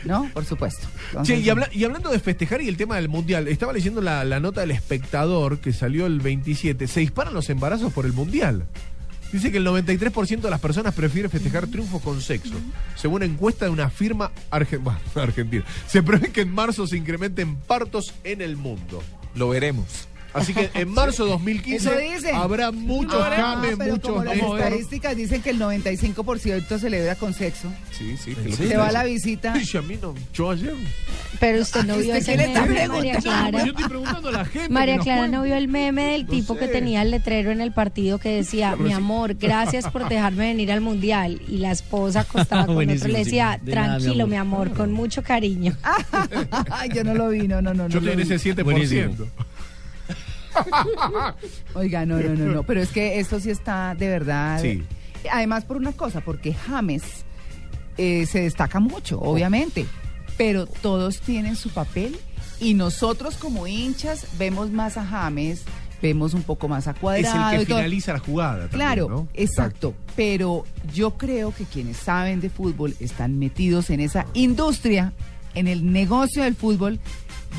¿no? 0.04 0.28
Por 0.32 0.44
supuesto. 0.44 0.86
Entonces, 1.08 1.36
Che, 1.38 1.40
y, 1.42 1.48
habla- 1.50 1.68
y 1.72 1.84
hablando 1.84 2.10
de 2.10 2.18
festejar 2.20 2.60
y 2.62 2.68
el 2.68 2.76
tema 2.76 2.96
del 2.96 3.08
mundial, 3.08 3.48
estaba 3.48 3.72
leyendo 3.72 4.00
la, 4.00 4.24
la 4.24 4.40
nota 4.40 4.60
del 4.60 4.70
espectador 4.72 5.58
que 5.60 5.72
salió 5.72 6.06
el 6.06 6.20
27. 6.20 6.86
Se 6.86 7.00
disparan 7.00 7.34
los 7.34 7.48
embarazos 7.50 7.92
por 7.92 8.06
el 8.06 8.12
mundial. 8.12 8.64
Dice 9.32 9.52
que 9.52 9.58
el 9.58 9.66
93% 9.66 10.40
de 10.40 10.50
las 10.50 10.58
personas 10.60 10.92
prefiere 10.92 11.28
festejar 11.28 11.68
triunfos 11.68 12.02
con 12.02 12.20
sexo. 12.20 12.54
Según 12.96 13.22
encuesta 13.22 13.66
de 13.66 13.70
una 13.70 13.88
firma 13.88 14.32
argen- 14.50 14.80
bueno, 14.82 14.98
argentina. 15.14 15.64
Se 15.86 16.02
prevé 16.02 16.32
que 16.32 16.40
en 16.40 16.52
marzo 16.52 16.86
se 16.88 16.96
incrementen 16.96 17.54
partos 17.56 18.12
en 18.24 18.42
el 18.42 18.56
mundo. 18.56 19.02
Lo 19.36 19.48
veremos. 19.50 20.08
Así 20.32 20.54
que 20.54 20.70
en 20.74 20.88
marzo 20.88 21.24
de 21.24 21.30
2015 21.32 21.76
Eso 21.88 21.98
dicen. 21.98 22.34
habrá 22.36 22.70
muchos 22.70 23.22
cames, 23.28 23.74
pero 23.76 23.92
muchos 23.94 24.10
como 24.10 24.24
las 24.24 24.36
estadísticas 24.36 25.16
dicen 25.16 25.42
que 25.42 25.50
el 25.50 25.58
95% 25.60 26.78
celebra 26.78 27.14
con 27.16 27.34
sexo. 27.34 27.68
Sí, 27.90 28.16
sí. 28.16 28.30
¿En 28.30 28.36
que 28.44 28.48
lo- 28.50 28.56
serio? 28.56 28.70
Se 28.72 28.76
va 28.76 28.88
a 28.88 28.92
la 28.92 29.04
visita. 29.04 29.52
Ay, 29.54 29.64
a 29.76 29.82
mí 29.82 29.98
no, 30.00 30.14
yo 30.32 30.50
ayer. 30.50 30.74
Pero 31.40 31.62
usted 31.62 31.84
no 31.84 31.96
vio 31.96 32.14
¿Usted 32.16 32.34
ese 32.34 32.36
meme, 32.36 32.88
María? 32.88 33.16
Clara. 33.18 33.64
Yo 33.64 33.70
estoy 33.72 33.88
preguntando 33.88 34.28
a 34.28 34.32
la 34.32 34.44
gente. 34.44 34.68
que 34.68 34.74
María 34.74 34.98
Clara 34.98 35.26
no 35.28 35.42
vio 35.42 35.56
el 35.56 35.68
meme 35.68 36.12
del 36.12 36.24
No 36.26 36.30
tipo 36.30 36.54
que 36.56 36.66
sé. 36.66 36.72
tenía 36.72 37.02
el 37.02 37.10
letrero 37.10 37.50
en 37.50 37.60
el 37.60 37.72
partido 37.72 38.18
que 38.18 38.28
decía, 38.30 38.76
mi 38.76 38.92
amor, 38.92 39.34
gracias 39.34 39.88
por 39.90 40.08
dejarme 40.08 40.48
venir 40.48 40.70
al 40.70 40.80
mundial. 40.80 41.40
Y 41.48 41.58
la 41.58 41.72
esposa 41.72 42.20
acostada 42.20 42.66
con 42.66 42.76
otro 42.88 43.08
le 43.08 43.18
decía, 43.18 43.58
sí. 43.58 43.66
De 43.66 43.74
nada, 43.74 43.98
mi 43.98 44.04
tranquilo, 44.04 44.24
amor. 44.24 44.28
mi 44.28 44.36
amor, 44.36 44.72
con 44.74 44.92
mucho 44.92 45.22
cariño. 45.22 45.76
Yo 46.94 47.04
no 47.04 47.14
lo 47.14 47.28
vi, 47.30 47.48
no, 47.48 47.60
no, 47.62 47.74
no. 47.74 47.88
Yo 47.88 48.00
no 48.00 48.10
ese 48.12 48.36
7%. 48.36 48.62
Buenísimo. 48.64 49.14
Oiga, 51.74 52.06
no, 52.06 52.18
no, 52.18 52.34
no, 52.34 52.46
no. 52.52 52.62
Pero 52.62 52.80
es 52.80 52.90
que 52.90 53.18
esto 53.20 53.40
sí 53.40 53.50
está 53.50 53.94
de 53.94 54.08
verdad. 54.08 54.60
Sí. 54.60 54.82
Además, 55.32 55.64
por 55.64 55.76
una 55.76 55.92
cosa, 55.92 56.20
porque 56.20 56.54
James 56.54 57.02
eh, 57.98 58.26
se 58.26 58.42
destaca 58.42 58.80
mucho, 58.80 59.20
obviamente. 59.20 59.86
Pero 60.36 60.66
todos 60.66 61.20
tienen 61.20 61.56
su 61.56 61.68
papel 61.70 62.16
y 62.60 62.74
nosotros 62.74 63.36
como 63.36 63.66
hinchas 63.66 64.26
vemos 64.38 64.70
más 64.70 64.96
a 64.96 65.04
James, 65.04 65.62
vemos 66.00 66.32
un 66.32 66.42
poco 66.42 66.66
más 66.68 66.88
a 66.88 66.92
Es 66.92 66.98
Cuadrado. 66.98 67.50
el 67.50 67.56
que 67.58 67.62
y 67.62 67.66
todo. 67.66 67.76
finaliza 67.78 68.12
la 68.14 68.18
jugada. 68.20 68.58
también, 68.60 68.70
Claro, 68.78 69.08
¿no? 69.10 69.28
exacto. 69.34 69.94
Pero 70.16 70.64
yo 70.94 71.18
creo 71.18 71.52
que 71.54 71.64
quienes 71.64 71.98
saben 71.98 72.40
de 72.40 72.48
fútbol, 72.48 72.94
están 73.00 73.38
metidos 73.38 73.90
en 73.90 74.00
esa 74.00 74.24
industria, 74.32 75.12
en 75.54 75.68
el 75.68 75.92
negocio 75.92 76.42
del 76.44 76.54
fútbol, 76.54 76.98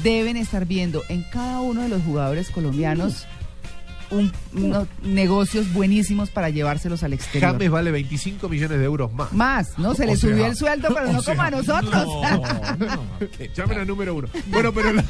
deben 0.03 0.37
estar 0.37 0.65
viendo 0.65 1.01
en 1.09 1.23
cada 1.31 1.61
uno 1.61 1.81
de 1.81 1.89
los 1.89 2.01
jugadores 2.03 2.49
colombianos 2.49 3.25
un- 4.09 4.31
unos 4.53 4.87
negocios 5.03 5.71
buenísimos 5.71 6.29
para 6.31 6.49
llevárselos 6.49 7.01
al 7.03 7.13
exterior. 7.13 7.51
James 7.53 7.69
vale 7.71 7.91
25 7.91 8.49
millones 8.49 8.77
de 8.79 8.83
euros 8.83 9.13
más. 9.13 9.31
Más, 9.31 9.77
¿no? 9.77 9.93
Se 9.95 10.03
O 10.03 10.05
le 10.07 10.17
sea, 10.17 10.29
subió 10.29 10.45
el 10.47 10.55
sueldo, 10.57 10.89
pero 10.93 11.11
no 11.13 11.21
sea, 11.21 11.33
como 11.35 11.47
a 11.47 11.51
nosotros. 11.51 12.07
Llamen 13.55 13.79
al 13.79 13.87
número 13.87 14.15
uno. 14.15 14.27
Bueno, 14.47 14.73
pero 14.73 14.91
la, 14.93 15.03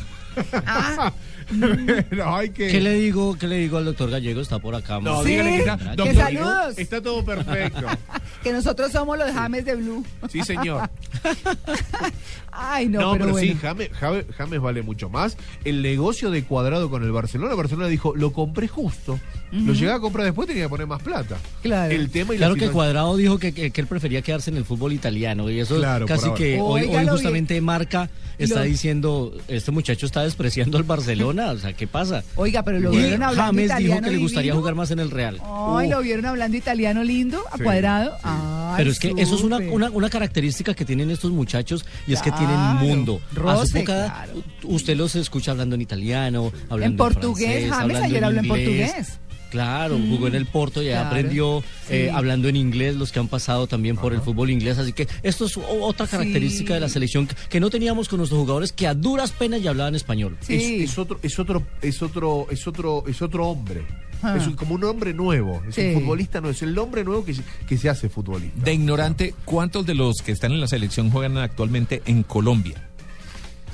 Ah. 0.66 1.12
no, 2.12 2.36
hay 2.36 2.50
que... 2.52 2.68
¿Qué 2.68 2.80
le 2.82 2.94
digo, 2.96 3.38
qué 3.38 3.48
le 3.48 3.58
digo 3.58 3.78
al 3.78 3.86
doctor 3.86 4.10
Gallego? 4.10 4.42
Está 4.42 4.60
por 4.60 4.76
acá. 4.76 5.00
No. 5.00 5.24
Sí, 5.24 5.30
dígale 5.30 5.52
que 5.52 5.58
está... 5.60 5.78
que 6.04 6.14
saludos. 6.16 6.78
Está 6.78 7.02
todo 7.02 7.24
perfecto. 7.26 7.86
Que 8.42 8.52
nosotros 8.52 8.92
somos 8.92 9.20
los 9.20 9.30
James 9.32 9.64
de 9.66 9.76
Blue. 9.76 10.04
Sí, 10.28 10.42
señor. 10.44 10.90
Ay, 12.52 12.88
no, 12.88 13.00
No, 13.00 13.12
pero, 13.14 13.26
pero, 13.26 13.32
bueno. 13.34 13.54
sí, 13.54 13.58
James, 13.62 13.90
James- 13.94 14.26
James 14.38 14.60
vale 14.60 14.82
mucho 14.82 15.10
más. 15.10 15.38
El 15.64 15.82
negocio 15.82 16.32
de 16.32 16.44
cuadrado 16.44 16.90
con 16.90 17.04
el 17.04 17.12
Barcelona, 17.12 17.56
Barcelona 17.56 17.88
dijo, 17.88 18.16
lo 18.16 18.34
compré 18.34 18.68
justo. 18.68 19.20
Lo 19.52 19.74
llegué 19.74 19.92
a 19.92 20.00
comprar 20.00 20.26
después, 20.26 20.48
tenía 20.48 20.64
que 20.64 20.70
poner 20.70 20.88
más 20.88 21.02
plata. 21.04 21.38
Claro. 21.62 21.92
El 21.94 22.10
tema 22.10 22.34
y 22.34 22.38
Claro 22.38 22.56
la 22.56 22.60
que 22.60 22.70
Cuadrado 22.72 23.16
dijo 23.18 23.38
que, 23.38 23.54
que- 23.54 23.72
que 23.72 23.82
él 23.82 23.88
prefería 23.88 24.22
quedarse 24.22 24.50
en 24.50 24.58
el 24.58 24.64
fútbol 24.66 24.94
italiano 24.94 25.50
y 25.50 25.60
eso 25.60 25.76
Claro, 25.78 26.06
casi 26.06 26.32
que 26.34 26.58
hoy, 26.60 26.90
justamente 27.10 27.60
Marca 27.62 28.10
está 28.38 28.60
Lo- 28.62 28.66
diciendo, 28.66 29.34
este 29.50 29.72
muchacho 29.72 30.06
está 30.06 30.24
despreciando 30.24 30.78
al 30.78 30.84
Barcelona, 30.84 31.31
o 31.52 31.58
sea, 31.58 31.74
¿qué 31.74 31.88
pasa? 31.88 32.24
Oiga, 32.36 32.64
pero 32.64 32.80
lo 32.80 32.92
vieron 32.92 33.24
hablando 33.24 33.44
James 33.54 33.66
italiano 33.66 33.94
dijo 33.96 34.04
que 34.06 34.12
le 34.12 34.18
gustaría 34.18 34.42
divino. 34.52 34.60
jugar 34.60 34.76
más 34.76 34.92
en 34.92 35.00
el 35.00 35.12
Real. 35.12 35.42
Ay, 35.44 35.90
lo 35.90 36.02
vieron 36.02 36.26
hablando 36.26 36.58
italiano 36.58 37.04
lindo, 37.04 37.44
a 37.52 37.58
Sí, 37.58 37.64
cuadrado. 37.64 38.18
Ay, 38.24 38.74
Pero 38.78 38.92
es 38.92 39.00
que 39.00 39.14
eso 39.18 39.36
es 39.36 39.42
una, 39.42 39.58
una, 39.58 39.90
una 39.90 40.10
característica 40.10 40.74
que 40.74 40.86
tienen 40.86 41.12
estos 41.12 41.32
muchachos 41.32 41.86
y 42.08 42.14
es 42.14 42.22
que 42.22 42.32
Claro, 42.32 42.48
tienen 42.48 42.90
mundo. 42.90 43.22
a 43.32 43.36
roce, 43.36 43.68
su 43.72 43.78
época, 43.78 43.94
claro. 44.06 44.44
usted 44.64 44.96
los 44.96 45.16
escucha 45.16 45.52
hablando 45.52 45.76
en 45.76 45.82
italiano, 45.82 46.52
hablando 46.70 46.86
en, 46.94 46.98
portugués, 46.98 47.68
francés, 47.68 47.70
James 47.70 47.82
hablando 47.82 48.06
ayer 48.06 48.24
habló 48.26 48.40
en 48.40 48.48
portugués. 48.48 49.20
Claro, 49.52 50.00
jugó 50.10 50.28
en 50.28 50.36
el 50.36 50.48
Porto 50.48 50.82
y 50.82 50.88
claro, 50.88 51.08
aprendió 51.10 51.64
eh, 51.90 52.10
hablando 52.12 52.48
en 52.48 52.56
inglés 52.56 52.96
los 52.96 53.12
que 53.12 53.20
han 53.20 53.28
pasado 53.28 53.68
también 53.68 53.98
por 53.98 54.14
el 54.14 54.22
fútbol 54.22 54.50
inglés. 54.50 54.80
Así 54.80 54.94
que 54.94 55.08
esto 55.22 55.46
es 55.46 55.58
otra 55.58 56.08
característica 56.08 56.70
Sí. 56.70 56.74
de 56.74 56.80
la 56.80 56.90
selección 56.90 57.28
que, 57.28 57.36
que 57.50 57.60
no 57.60 57.70
teníamos 57.70 58.08
con 58.10 58.18
nuestros 58.18 58.40
jugadores 58.40 58.72
que 58.72 58.88
a 58.88 58.94
duras 58.96 59.32
penas 59.32 59.62
ya 59.62 59.70
hablaban 59.72 59.94
español. 59.94 60.38
Sí. 60.42 60.56
Es, 60.84 60.92
es 60.92 60.98
otro, 60.98 61.20
es 61.22 61.38
otro, 61.38 61.64
es 61.82 62.02
otro, 62.02 62.48
es 62.50 62.66
otro, 62.66 63.04
es 63.08 63.22
otro 63.22 63.48
hombre. 63.48 63.84
Ah. 64.24 64.38
Es 64.40 64.46
un- 64.48 64.54
como 64.56 64.76
un 64.76 64.84
hombre 64.84 65.14
nuevo. 65.14 65.62
Es 65.68 65.76
Sí. 65.76 65.82
un 65.82 66.02
futbolista 66.02 66.40
nuevo. 66.42 66.52
Es 66.54 66.62
el 66.62 66.78
hombre 66.78 67.04
nuevo 67.04 67.26
que, 67.26 67.36
que 67.68 67.78
se 67.78 67.90
hace 67.90 68.08
futbolista. 68.08 68.64
De 68.64 68.74
ignorante, 68.74 69.34
¿cuántos 69.46 69.86
de 69.86 69.96
los 69.96 70.22
que 70.22 70.32
están 70.32 70.52
en 70.52 70.62
la 70.62 70.68
selección 70.68 71.10
juegan 71.10 71.38
actualmente 71.38 72.02
en 72.06 72.22
Colombia? 72.24 72.88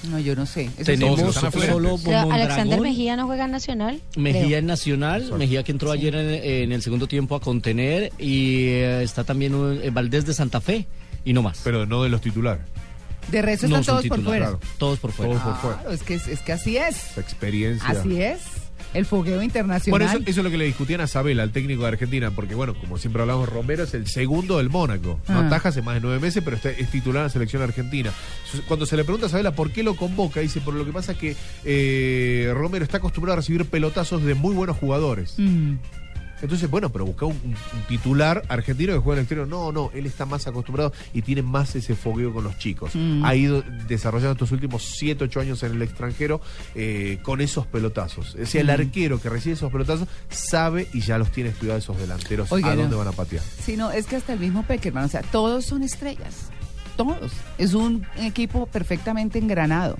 No, 0.04 0.20
yo 0.20 0.36
no 0.36 0.46
sé. 0.46 0.70
Eso 0.78 0.84
Tenemos 0.86 1.36
solo 1.36 1.96
O 1.96 1.98
sea, 1.98 2.24
Alexander 2.24 2.80
Mejía 2.80 3.16
no 3.16 3.26
juega 3.26 3.46
en 3.46 3.52
Nacional. 3.52 4.02
Mejía 4.16 4.60
en 4.60 4.66
Nacional, 4.66 5.32
Mejía 5.38 5.64
que 5.64 5.72
entró 5.72 5.92
ayer 5.92 6.16
en, 6.16 6.30
en 6.30 6.72
el 6.72 6.82
segundo 6.82 7.08
tiempo 7.08 7.36
a 7.36 7.40
contener 7.40 8.12
y 8.18 8.68
eh, 8.68 9.04
está 9.04 9.24
también 9.24 9.80
eh, 9.82 9.90
Valdés 9.90 10.26
de 10.26 10.34
Santa 10.34 10.62
Fe 10.62 10.88
y 11.26 11.34
no 11.34 11.42
más. 11.42 11.62
Pero 11.64 11.86
no 11.86 12.04
de 12.04 12.10
los 12.10 12.22
titulares. 12.22 12.64
De 13.32 13.42
resto 13.42 13.68
no 13.68 13.80
están 13.80 13.96
son 13.96 14.08
todos 14.08 14.08
por 14.08 14.24
fuera. 14.24 14.46
Claro. 14.46 14.60
todos 14.78 15.00
por 15.00 15.12
fuera. 15.12 15.32
Todos 15.34 15.44
por 15.44 15.62
fuera. 15.62 15.78
Claro, 15.80 15.94
es 15.94 16.04
que, 16.04 16.14
es, 16.16 16.42
que 16.42 16.54
así 16.54 16.78
es. 16.78 17.18
Experiencia. 17.18 17.90
Así 17.90 18.22
es. 18.22 18.40
El 18.94 19.06
fogueo 19.06 19.34
Bueno, 19.36 19.44
internacional. 19.44 20.02
eso, 20.02 20.18
eso 20.26 20.40
es 20.40 20.44
lo 20.44 20.50
que 20.50 20.58
le 20.58 20.66
discutían 20.66 21.02
a 21.02 21.08
Sabela, 21.08 21.44
al 21.44 21.52
técnico 21.52 21.82
de 21.84 21.90
Argentina, 21.90 22.32
porque 22.32 22.56
bueno, 22.56 22.74
como 22.80 22.98
siempre 22.98 23.22
hablamos, 23.22 23.48
Romero 23.50 23.84
es 23.84 23.94
el 23.94 24.08
segundo 24.08 24.58
del 24.58 24.70
Mónaco. 24.70 25.20
No 25.28 25.40
Ah. 25.40 25.48
ataja 25.48 25.70
hace 25.70 25.82
más 25.82 25.96
de 25.96 26.02
nueve 26.02 26.20
meses, 26.20 26.42
pero 26.44 26.56
está, 26.56 26.70
es 26.72 26.90
titular 26.90 27.22
en 27.22 27.24
la 27.26 27.30
selección 27.30 27.62
argentina. 27.62 28.12
Cuando 28.68 28.86
se 28.86 28.96
le 28.98 29.04
pregunta 29.04 29.28
a 29.28 29.30
Sabela 29.30 29.52
por 29.52 29.72
qué 29.72 29.84
lo 29.84 29.96
convoca, 29.96 30.40
dice, 30.40 30.62
por 30.62 30.74
lo 30.74 30.86
que 30.86 30.92
pasa 30.92 31.12
es 31.12 31.18
que 31.18 31.36
eh, 31.66 32.52
Romero 32.54 32.84
está 32.84 32.98
acostumbrado 32.98 33.34
a 33.34 33.36
recibir 33.38 33.66
pelotazos 33.66 34.24
de 34.24 34.34
muy 34.34 34.56
buenos 34.56 34.78
jugadores. 34.78 35.36
Mm. 35.38 35.74
Entonces, 36.42 36.70
bueno, 36.70 36.90
pero 36.90 37.06
busca 37.06 37.26
un, 37.26 37.56
titular 37.88 38.44
argentino 38.50 38.94
que 38.94 39.00
juega 39.00 39.14
en 39.16 39.20
el 39.20 39.24
exterior. 39.24 39.48
No, 39.48 39.72
no, 39.72 39.92
él 39.94 40.06
está 40.06 40.26
más 40.26 40.46
acostumbrado 40.48 40.94
y 41.14 41.22
tiene 41.22 41.42
más 41.42 41.76
ese 41.76 41.96
fogueo 41.96 42.34
con 42.34 42.44
los 42.44 42.58
chicos. 42.58 42.92
Mm. 42.94 43.26
Ha 43.26 43.36
ido 43.36 43.64
desarrollando 43.88 44.34
estos 44.34 44.52
últimos 44.52 44.84
7, 44.98 45.24
8 45.26 45.40
años 45.40 45.64
en 45.64 45.74
el 45.74 45.82
extranjero 45.82 46.42
eh, 46.76 47.20
con 47.24 47.42
esos 47.42 47.66
pelotazos. 47.68 48.36
O 48.36 48.46
sea, 48.46 48.62
el 48.62 48.68
Mm. 48.68 48.72
arquero 48.72 49.22
que 49.22 49.30
recibe 49.30 49.54
esos 49.56 49.72
pelotazos 49.72 50.08
sabe 50.30 50.88
y 50.94 51.02
ya 51.02 51.18
los 51.18 51.32
tiene 51.32 51.50
estudiados 51.50 51.84
esos 51.84 51.98
delanteros 51.98 52.52
Oiga, 52.52 52.72
a 52.72 52.76
no. 52.76 52.82
dónde 52.84 52.96
van 52.98 53.08
a 53.08 53.12
patear. 53.14 53.44
Sí, 53.64 53.76
no, 53.78 53.92
es 53.92 54.06
que 54.06 54.16
hasta 54.18 54.34
el 54.34 54.40
mismo 54.40 54.64
Peckerman, 54.64 55.06
o 55.06 55.08
sea, 55.10 55.22
todos 55.22 55.66
son 55.66 55.84
estrellas. 55.84 56.50
Todos. 56.96 57.32
Es 57.58 57.74
un 57.74 58.06
equipo 58.18 58.66
perfectamente 58.66 59.38
engranado. 59.40 59.98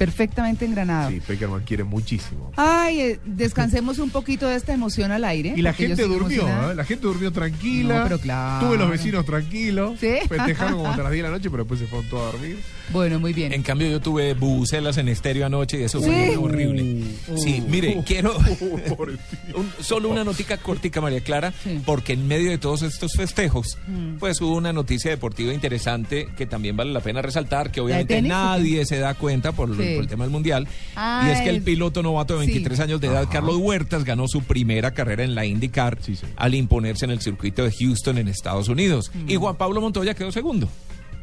Perfectamente 0.00 0.64
engranado. 0.64 1.10
Sí, 1.10 1.20
Peckerman 1.20 1.60
quiere 1.60 1.84
muchísimo. 1.84 2.50
Ay, 2.56 3.00
eh, 3.00 3.20
descansemos 3.26 3.98
un 3.98 4.08
poquito 4.08 4.48
de 4.48 4.56
esta 4.56 4.72
emoción 4.72 5.12
al 5.12 5.26
aire. 5.26 5.52
Y 5.54 5.60
la 5.60 5.74
gente 5.74 6.04
durmió. 6.04 6.48
¿eh? 6.48 6.74
la 6.74 6.84
gente 6.86 7.06
durmió 7.06 7.30
tranquila. 7.30 7.98
No, 7.98 8.04
pero 8.04 8.18
claro. 8.18 8.66
Tuve 8.66 8.78
los 8.78 8.88
vecinos 8.90 9.26
tranquilos. 9.26 10.00
Sí. 10.00 10.14
Festejaron 10.26 10.78
como 10.78 10.88
hasta 10.90 11.02
las 11.02 11.12
10 11.12 11.22
de 11.22 11.28
la 11.30 11.36
noche, 11.36 11.50
pero 11.50 11.64
después 11.64 11.80
se 11.80 11.86
fueron 11.86 12.08
todos 12.08 12.22
a 12.22 12.32
dormir. 12.38 12.56
Bueno, 12.94 13.20
muy 13.20 13.34
bien. 13.34 13.52
En 13.52 13.62
cambio, 13.62 13.88
yo 13.90 14.00
tuve 14.00 14.32
bucelas 14.32 14.96
en 14.96 15.08
estéreo 15.08 15.44
anoche 15.44 15.78
y 15.78 15.82
eso 15.82 16.00
Sí. 16.00 16.06
fue 16.06 16.36
horrible. 16.38 17.02
Sí, 17.42 17.62
mire, 17.68 18.02
quiero 18.06 18.34
Pobrecito. 18.96 19.58
un- 19.58 19.70
solo 19.80 20.08
una 20.08 20.24
notica 20.24 20.56
cortica, 20.58 21.00
María 21.00 21.20
Clara, 21.20 21.52
Sí. 21.62 21.80
porque 21.84 22.12
en 22.14 22.26
medio 22.28 22.50
de 22.50 22.58
todos 22.58 22.82
estos 22.82 23.12
festejos, 23.16 23.78
Mm. 23.86 24.16
pues 24.18 24.40
hubo 24.40 24.54
una 24.56 24.72
noticia 24.72 25.10
deportiva 25.10 25.52
interesante 25.52 26.28
que 26.36 26.46
también 26.46 26.76
vale 26.76 26.92
la 26.92 27.00
pena 27.00 27.22
resaltar, 27.22 27.70
que 27.70 27.80
obviamente 27.80 28.20
nadie 28.22 28.84
se 28.86 28.98
da 28.98 29.14
cuenta 29.14 29.52
por, 29.52 29.70
Sí. 29.70 29.76
por 29.94 30.02
el 30.02 30.08
tema 30.08 30.24
del 30.24 30.30
Mundial, 30.32 30.66
Ah, 30.96 31.24
y 31.26 31.30
es 31.30 31.40
que 31.40 31.50
el 31.50 31.62
piloto 31.62 32.02
novato 32.02 32.38
de 32.38 32.46
sí. 32.46 32.52
23 32.52 32.80
años 32.80 33.00
de 33.00 33.08
edad, 33.08 33.26
Carlos 33.30 33.56
Huertas, 33.56 34.04
ganó 34.04 34.28
su 34.28 34.42
primera 34.42 34.92
carrera 34.92 35.24
en 35.24 35.34
la 35.34 35.44
IndyCar 35.46 35.98
al 36.36 36.54
imponerse 36.54 37.04
en 37.04 37.10
el 37.10 37.20
circuito 37.20 37.64
de 37.64 37.72
Houston 37.72 38.18
en 38.18 38.28
Estados 38.28 38.68
Unidos. 38.68 39.10
Y 39.26 39.36
Juan 39.36 39.56
Pablo 39.56 39.80
Montoya 39.80 40.14
quedó 40.14 40.32
segundo. 40.32 40.68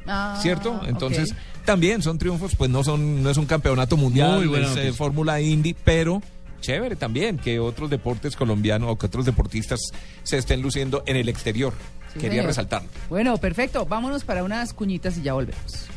Ah, 0.08 0.39
¿cierto? 0.41 0.82
Entonces, 0.88 1.34
también 1.65 2.02
son 2.02 2.17
triunfos, 2.17 2.56
pues 2.56 2.70
no 2.70 2.84
son 2.84 3.22
no 3.24 3.30
es 3.30 3.38
un 3.38 3.46
campeonato 3.46 3.98
mundial, 3.98 4.38
Muy 4.38 4.48
buena 4.48 4.72
es 4.72 4.78
eh. 4.78 4.93
Fórmula 4.93 5.41
Indy, 5.41 5.76
pero 5.84 6.22
chévere 6.62 6.96
también 6.96 7.38
que 7.38 7.60
otros 7.60 7.89
deportes 7.89 8.36
colombianos 8.36 8.89
o 8.91 8.98
que 8.98 9.06
otros 9.06 9.26
deportistas 9.26 9.80
se 10.24 10.38
estén 10.38 10.62
luciendo 10.62 11.04
en 11.06 11.17
el 11.17 11.30
exterior. 11.30 11.74
Sí, 12.13 12.20
Quería 12.20 12.32
señor. 12.32 12.46
resaltarlo. 12.48 12.89
Bueno, 13.10 13.38
perfecto. 13.38 13.86
Vámonos 13.86 14.24
para 14.24 14.43
unas 14.43 14.74
cuñitas 14.74 15.17
y 15.17 15.24
ya 15.24 15.34
volvemos. 15.34 15.88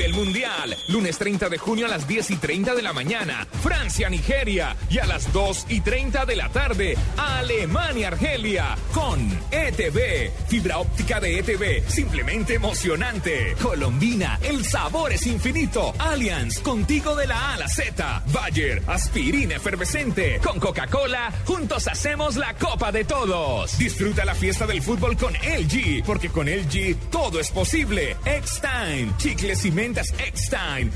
El 0.00 0.14
Mundial. 0.14 0.76
Lunes 0.88 1.18
30 1.18 1.50
de 1.50 1.58
junio 1.58 1.84
a 1.84 1.88
las 1.88 2.08
10 2.08 2.30
y 2.30 2.36
30 2.36 2.74
de 2.74 2.80
la 2.80 2.94
mañana. 2.94 3.46
Francia, 3.62 4.08
Nigeria. 4.08 4.74
Y 4.88 4.98
a 4.98 5.04
las 5.04 5.30
2 5.32 5.66
y 5.68 5.80
30 5.80 6.24
de 6.24 6.36
la 6.36 6.48
tarde. 6.48 6.96
Alemania, 7.18 8.08
Argelia. 8.08 8.78
Con 8.94 9.28
ETV. 9.50 10.30
Fibra 10.48 10.78
óptica 10.78 11.20
de 11.20 11.38
ETV. 11.38 11.86
Simplemente 11.88 12.54
emocionante. 12.54 13.54
Colombina. 13.60 14.38
El 14.42 14.64
sabor 14.64 15.12
es 15.12 15.26
infinito. 15.26 15.92
Allianz. 15.98 16.60
Contigo 16.60 17.14
de 17.14 17.26
la 17.26 17.38
A 17.38 17.54
a 17.54 17.58
la 17.58 17.68
Z. 17.68 18.22
Bayer. 18.32 18.82
Aspirina 18.86 19.56
efervescente. 19.56 20.40
Con 20.42 20.58
Coca-Cola. 20.58 21.30
Juntos 21.44 21.86
hacemos 21.88 22.36
la 22.36 22.54
Copa 22.54 22.90
de 22.90 23.04
Todos. 23.04 23.76
Disfruta 23.76 24.24
la 24.24 24.34
fiesta 24.34 24.66
del 24.66 24.80
fútbol 24.80 25.16
con 25.18 25.34
LG. 25.34 26.04
Porque 26.06 26.30
con 26.30 26.46
LG 26.46 27.10
todo 27.10 27.38
es 27.38 27.50
posible. 27.50 28.16
X-Time. 28.24 29.12
Chicles 29.18 29.64
y 29.66 29.70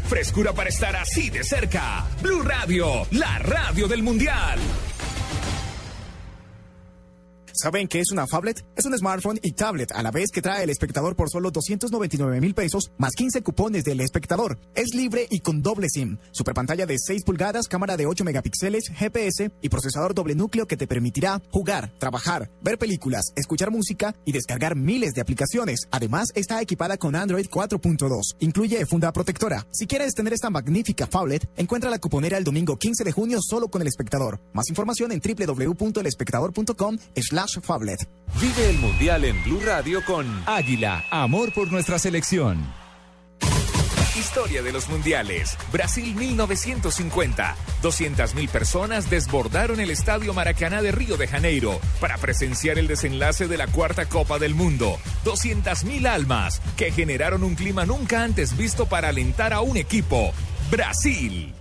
Frescura 0.08 0.52
para 0.52 0.68
estar 0.68 0.94
así 0.96 1.30
de 1.30 1.42
cerca. 1.44 2.06
Blue 2.20 2.42
Radio. 2.42 3.06
La 3.10 3.38
radio 3.38 3.88
del 3.88 4.02
Mundial. 4.02 4.58
¿Saben 7.56 7.86
qué 7.86 8.00
es 8.00 8.10
una 8.10 8.26
phablet? 8.26 8.64
Es 8.74 8.84
un 8.84 8.98
smartphone 8.98 9.38
y 9.40 9.52
tablet 9.52 9.92
a 9.92 10.02
la 10.02 10.10
vez 10.10 10.32
que 10.32 10.42
trae 10.42 10.64
el 10.64 10.70
espectador 10.70 11.14
por 11.14 11.30
solo 11.30 11.52
299 11.52 12.40
mil 12.40 12.52
pesos 12.52 12.90
más 12.98 13.12
15 13.12 13.42
cupones 13.42 13.84
del 13.84 14.00
espectador. 14.00 14.58
Es 14.74 14.92
libre 14.92 15.28
y 15.30 15.38
con 15.38 15.62
doble 15.62 15.88
SIM. 15.88 16.18
Super 16.32 16.52
pantalla 16.52 16.84
de 16.84 16.98
6 16.98 17.22
pulgadas, 17.22 17.68
cámara 17.68 17.96
de 17.96 18.06
8 18.06 18.24
megapíxeles, 18.24 18.88
GPS 18.88 19.52
y 19.62 19.68
procesador 19.68 20.14
doble 20.14 20.34
núcleo 20.34 20.66
que 20.66 20.76
te 20.76 20.88
permitirá 20.88 21.40
jugar, 21.52 21.92
trabajar, 22.00 22.50
ver 22.60 22.76
películas, 22.76 23.26
escuchar 23.36 23.70
música 23.70 24.16
y 24.24 24.32
descargar 24.32 24.74
miles 24.74 25.14
de 25.14 25.20
aplicaciones. 25.20 25.86
Además, 25.92 26.30
está 26.34 26.60
equipada 26.60 26.96
con 26.96 27.14
Android 27.14 27.46
4.2. 27.46 28.34
Incluye 28.40 28.84
funda 28.84 29.12
protectora. 29.12 29.64
Si 29.70 29.86
quieres 29.86 30.14
tener 30.14 30.32
esta 30.32 30.50
magnífica 30.50 31.06
phablet, 31.06 31.48
encuentra 31.56 31.88
la 31.88 32.00
cuponera 32.00 32.36
el 32.36 32.42
domingo 32.42 32.76
15 32.78 33.04
de 33.04 33.12
junio 33.12 33.38
solo 33.40 33.68
con 33.68 33.80
el 33.80 33.86
espectador. 33.86 34.40
Más 34.52 34.68
información 34.68 35.12
en 35.12 35.20
www.elespectador.com 35.20 36.98
Vive 38.40 38.70
el 38.70 38.78
Mundial 38.78 39.24
en 39.24 39.42
Blue 39.44 39.60
Radio 39.64 40.04
con 40.04 40.26
Águila, 40.46 41.04
amor 41.10 41.52
por 41.52 41.70
nuestra 41.70 41.98
selección. 41.98 42.64
Historia 44.16 44.62
de 44.62 44.72
los 44.72 44.88
mundiales. 44.88 45.58
Brasil 45.72 46.14
1950. 46.14 47.56
200.000 47.82 48.48
personas 48.48 49.10
desbordaron 49.10 49.80
el 49.80 49.90
Estadio 49.90 50.32
Maracaná 50.32 50.82
de 50.82 50.92
Río 50.92 51.16
de 51.16 51.28
Janeiro 51.28 51.80
para 52.00 52.16
presenciar 52.16 52.78
el 52.78 52.86
desenlace 52.86 53.48
de 53.48 53.58
la 53.58 53.66
cuarta 53.66 54.06
Copa 54.06 54.38
del 54.38 54.54
Mundo. 54.54 54.98
200.000 55.24 56.06
almas 56.06 56.62
que 56.76 56.92
generaron 56.92 57.42
un 57.42 57.56
clima 57.56 57.84
nunca 57.84 58.22
antes 58.22 58.56
visto 58.56 58.86
para 58.86 59.08
alentar 59.08 59.52
a 59.52 59.60
un 59.60 59.76
equipo. 59.76 60.32
Brasil. 60.70 61.54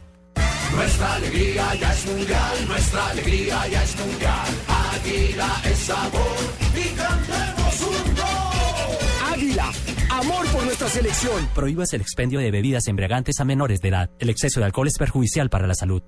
Nuestra 0.76 1.16
alegría 1.16 1.76
ya 1.76 1.94
es 1.94 2.06
mundial, 2.06 2.68
nuestra 2.68 3.08
alegría 3.08 3.68
ya 3.68 3.84
es 3.84 3.96
mundial. 3.98 4.48
Águila 4.68 5.62
es 5.66 5.78
sabor 5.78 6.38
y 6.76 6.96
cantemos 6.96 7.82
un 7.82 8.16
gol. 8.16 9.34
Águila, 9.34 9.72
amor 10.10 10.46
por 10.48 10.64
nuestra 10.66 10.74
nuestra 10.74 10.90
selección. 10.90 11.48
Prohíbas 11.54 11.94
el 11.94 12.02
expendio 12.02 12.40
de 12.40 12.50
bebidas 12.50 12.88
embriagantes 12.88 13.40
a 13.40 13.46
menores 13.46 13.80
de 13.80 13.90
edad. 13.90 14.10
El 14.18 14.30
exceso 14.30 14.60
de 14.60 14.66
alcohol 14.66 14.88
es 14.88 14.98
perjudicial 14.98 15.50
para 15.52 15.68
la 15.68 15.76
salud. 15.76 16.02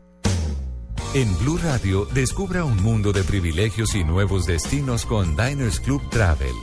En 1.13 1.37
Blue 1.37 1.59
Radio, 1.63 2.05
descubra 2.05 2.65
un 2.65 2.81
mundo 2.81 3.13
de 3.13 3.23
privilegios 3.23 3.93
y 3.93 4.03
nuevos 4.03 4.47
destinos 4.47 5.05
con 5.05 5.35
Diners 5.37 5.79
Club 5.79 6.01
Travel. 6.09 6.55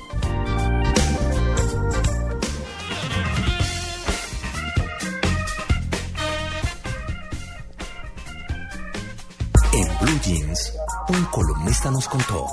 Jeans, 10.22 10.72
un 11.08 11.24
columnista 11.26 11.90
nos 11.90 12.06
contó. 12.06 12.46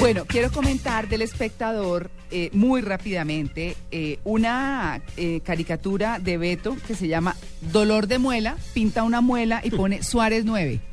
Bueno, 0.00 0.24
quiero 0.26 0.50
comentar 0.50 1.08
del 1.08 1.22
espectador 1.22 2.10
eh, 2.30 2.50
muy 2.52 2.80
rápidamente 2.80 3.76
eh, 3.90 4.18
una 4.24 5.02
eh, 5.16 5.40
caricatura 5.44 6.18
de 6.18 6.38
Beto 6.38 6.76
que 6.86 6.94
se 6.94 7.06
llama 7.06 7.36
Dolor 7.60 8.06
de 8.06 8.18
muela, 8.18 8.56
pinta 8.72 9.02
una 9.02 9.20
muela 9.20 9.60
y 9.62 9.70
pone 9.70 10.02
Suárez 10.02 10.44
9. 10.44 10.91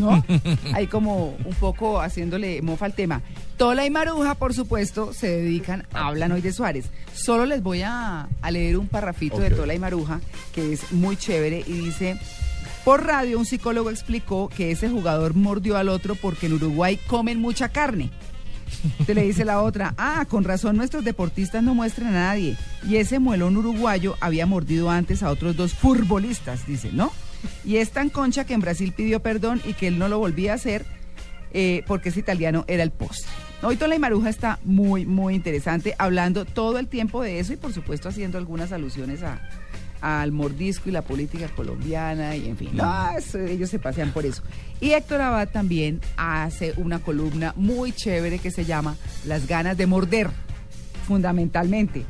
¿No? 0.00 0.24
Ahí 0.74 0.86
como 0.86 1.36
un 1.44 1.54
poco 1.60 2.00
haciéndole 2.00 2.62
mofa 2.62 2.86
al 2.86 2.94
tema. 2.94 3.22
Tola 3.56 3.84
y 3.84 3.90
Maruja, 3.90 4.34
por 4.34 4.54
supuesto, 4.54 5.12
se 5.12 5.28
dedican, 5.28 5.86
hablan 5.92 6.32
hoy 6.32 6.40
de 6.40 6.52
Suárez. 6.52 6.86
Solo 7.14 7.44
les 7.46 7.62
voy 7.62 7.82
a, 7.82 8.28
a 8.40 8.50
leer 8.50 8.76
un 8.78 8.86
parrafito 8.86 9.38
de. 9.38 9.50
Tola 9.50 9.74
y 9.74 9.78
Maruja, 9.78 10.20
que 10.54 10.72
es 10.72 10.92
muy 10.92 11.16
chévere, 11.16 11.62
y 11.66 11.72
dice, 11.72 12.18
por 12.84 13.04
radio 13.04 13.38
un 13.38 13.44
psicólogo 13.44 13.90
explicó 13.90 14.48
que 14.48 14.70
ese 14.70 14.88
jugador 14.88 15.34
mordió 15.34 15.76
al 15.76 15.88
otro 15.88 16.14
porque 16.14 16.46
en 16.46 16.54
Uruguay 16.54 16.98
comen 17.06 17.38
mucha 17.38 17.68
carne. 17.68 18.10
Te 19.06 19.14
le 19.14 19.22
dice 19.22 19.44
la 19.44 19.62
otra, 19.62 19.94
ah, 19.98 20.24
con 20.28 20.44
razón 20.44 20.76
nuestros 20.76 21.04
deportistas 21.04 21.62
no 21.62 21.74
muestran 21.74 22.08
a 22.08 22.28
nadie. 22.28 22.56
Y 22.88 22.96
ese 22.96 23.18
muelón 23.18 23.56
uruguayo 23.56 24.16
había 24.20 24.46
mordido 24.46 24.90
antes 24.90 25.22
a 25.22 25.30
otros 25.30 25.56
dos 25.56 25.74
futbolistas, 25.74 26.66
dice, 26.66 26.90
¿no? 26.92 27.12
Y 27.64 27.76
es 27.76 27.90
tan 27.90 28.10
concha 28.10 28.44
que 28.44 28.54
en 28.54 28.60
Brasil 28.60 28.92
pidió 28.96 29.20
perdón 29.20 29.60
y 29.64 29.74
que 29.74 29.86
él 29.88 29.98
no 29.98 30.08
lo 30.08 30.18
volvía 30.18 30.52
a 30.52 30.54
hacer 30.56 30.84
eh, 31.52 31.82
porque 31.86 32.10
ese 32.10 32.20
italiano 32.20 32.64
era 32.68 32.82
el 32.82 32.90
postre. 32.90 33.30
Hoy 33.62 33.76
Tola 33.76 33.94
y 33.94 33.98
Maruja 33.98 34.30
está 34.30 34.58
muy, 34.64 35.04
muy 35.04 35.34
interesante, 35.34 35.94
hablando 35.98 36.44
todo 36.44 36.78
el 36.78 36.86
tiempo 36.86 37.22
de 37.22 37.40
eso 37.40 37.52
y 37.52 37.56
por 37.56 37.72
supuesto 37.72 38.08
haciendo 38.08 38.38
algunas 38.38 38.72
alusiones 38.72 39.22
a, 39.22 39.40
al 40.00 40.32
mordisco 40.32 40.88
y 40.88 40.92
la 40.92 41.02
política 41.02 41.48
colombiana 41.48 42.36
y 42.36 42.48
en 42.48 42.56
fin, 42.56 42.70
no, 42.72 43.10
eso, 43.16 43.38
ellos 43.38 43.68
se 43.68 43.78
pasean 43.78 44.12
por 44.12 44.24
eso. 44.24 44.42
Y 44.80 44.92
Héctor 44.92 45.20
Abad 45.20 45.48
también 45.48 46.00
hace 46.16 46.72
una 46.76 47.00
columna 47.00 47.52
muy 47.56 47.92
chévere 47.92 48.38
que 48.38 48.50
se 48.50 48.64
llama 48.64 48.96
Las 49.26 49.46
ganas 49.46 49.76
de 49.76 49.86
morder, 49.86 50.30
fundamentalmente. 51.06 52.04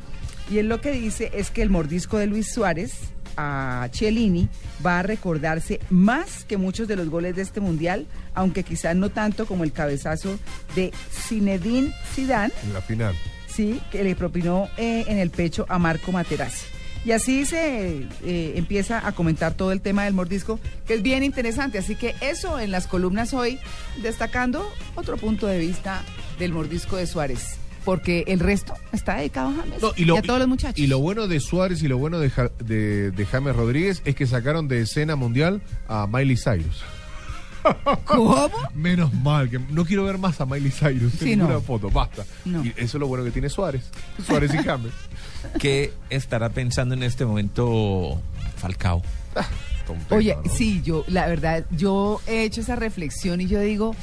Y 0.51 0.59
él 0.59 0.68
lo 0.68 0.81
que 0.81 0.93
dice 0.93 1.31
es 1.35 1.51
que 1.51 1.62
el 1.62 1.70
mordisco 1.70 2.18
de 2.18 2.26
Luis 2.26 2.53
Suárez 2.53 2.93
a 3.37 3.89
Cellini 3.93 4.49
va 4.85 5.01
a 5.01 5.03
recordarse 5.03 5.81
más 5.91 6.45
que 6.45 6.57
muchos 6.57 6.89
de 6.89 6.97
los 6.97 7.09
goles 7.09 7.37
de 7.37 7.43
este 7.43 7.61
mundial, 7.61 8.07
aunque 8.35 8.62
quizás 8.64 8.97
no 8.97 9.11
tanto 9.11 9.47
como 9.47 9.64
el 9.64 9.72
cabezazo 9.72 10.39
de 10.74 10.93
Zinedine 11.11 11.93
Zidane, 12.14 12.53
En 12.64 12.72
la 12.72 12.81
final. 12.81 13.14
sí, 13.47 13.81
que 13.91 14.05
le 14.05 14.14
propinó 14.16 14.68
eh, 14.76 15.05
en 15.09 15.18
el 15.18 15.31
pecho 15.31 15.66
a 15.68 15.78
Marco 15.78 16.12
Materazzi. 16.12 16.66
Y 17.03 17.12
así 17.12 17.47
se 17.47 18.07
eh, 18.24 18.53
empieza 18.57 19.07
a 19.07 19.12
comentar 19.12 19.55
todo 19.55 19.72
el 19.72 19.81
tema 19.81 20.05
del 20.05 20.12
mordisco, 20.12 20.61
que 20.87 20.95
es 20.95 21.03
bien 21.03 21.22
interesante. 21.24 21.78
Así 21.78 21.95
que 21.95 22.14
eso 22.20 22.59
en 22.61 22.70
las 22.70 22.87
columnas 22.87 23.33
hoy, 23.33 23.59
destacando 24.03 24.70
otro 24.97 25.16
punto 25.16 25.47
de 25.47 25.59
vista 25.59 26.03
del 26.39 26.53
mordisco 26.53 26.97
de 26.97 27.07
Suárez. 27.07 27.57
Porque 27.85 28.24
el 28.26 28.41
resto 28.41 28.74
está 28.93 29.16
dedicado 29.16 29.49
a 29.49 29.53
James 29.55 29.81
No, 29.83 29.93
y, 29.97 30.11
a 30.18 30.22
todos 30.22 30.39
los 30.39 30.49
muchachos. 30.49 30.78
y 30.78 30.87
lo 30.87 30.99
bueno 30.99 31.26
de 31.26 31.41
Suárez 31.41 31.83
y 31.83 31.89
lo 31.89 31.99
bueno 31.99 32.18
de, 32.18 32.31
Ja- 32.31 32.51
de, 32.62 33.11
de 33.11 33.26
James 33.26 33.57
Rodríguez 33.57 34.03
es 34.05 34.14
que 34.14 34.26
sacaron 34.26 34.68
de 34.68 34.83
escena 34.83 35.16
mundial 35.16 35.62
a 35.89 36.07
Miley 36.07 36.37
Cyrus. 36.37 36.83
¿Cómo? 38.05 38.49
Menos 38.74 39.12
mal, 39.12 39.51
que 39.51 39.59
no 39.59 39.85
quiero 39.85 40.05
ver 40.05 40.16
más 40.18 40.41
a 40.41 40.47
Miley 40.47 40.70
Cyrus 40.70 41.12
Sí, 41.18 41.33
en 41.33 41.41
no. 41.41 41.61
foto, 41.61 41.91
basta. 41.91 42.24
No. 42.45 42.64
Y 42.64 42.68
eso 42.70 42.97
es 42.97 43.01
lo 43.01 43.07
bueno 43.07 43.22
que 43.24 43.31
tiene 43.31 43.49
Suárez. 43.51 43.83
Suárez 44.26 44.53
y 44.55 44.59
James. 44.59 44.93
¿Qué 45.59 45.93
estará 46.09 46.49
pensando 46.51 46.95
en 46.95 47.03
este 47.03 47.24
momento 47.24 48.20
Falcao? 48.57 49.03
Tontera, 49.87 50.16
Oye, 50.16 50.37
¿no? 50.45 50.51
sí, 50.53 50.81
yo, 50.85 51.05
la 51.09 51.26
verdad, 51.26 51.64
yo 51.70 52.20
he 52.26 52.45
hecho 52.45 52.61
esa 52.61 52.76
reflexión 52.76 53.41
y 53.41 53.47
yo 53.47 53.61
digo, 53.61 53.95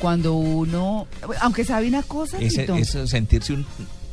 cuando 0.00 0.34
uno, 0.34 1.06
aunque 1.40 1.64
sabe 1.64 1.88
una 1.88 2.02
cosa, 2.02 2.38
Ese, 2.40 2.66
eso, 2.78 3.06
sentirse 3.06 3.52
un 3.52 3.66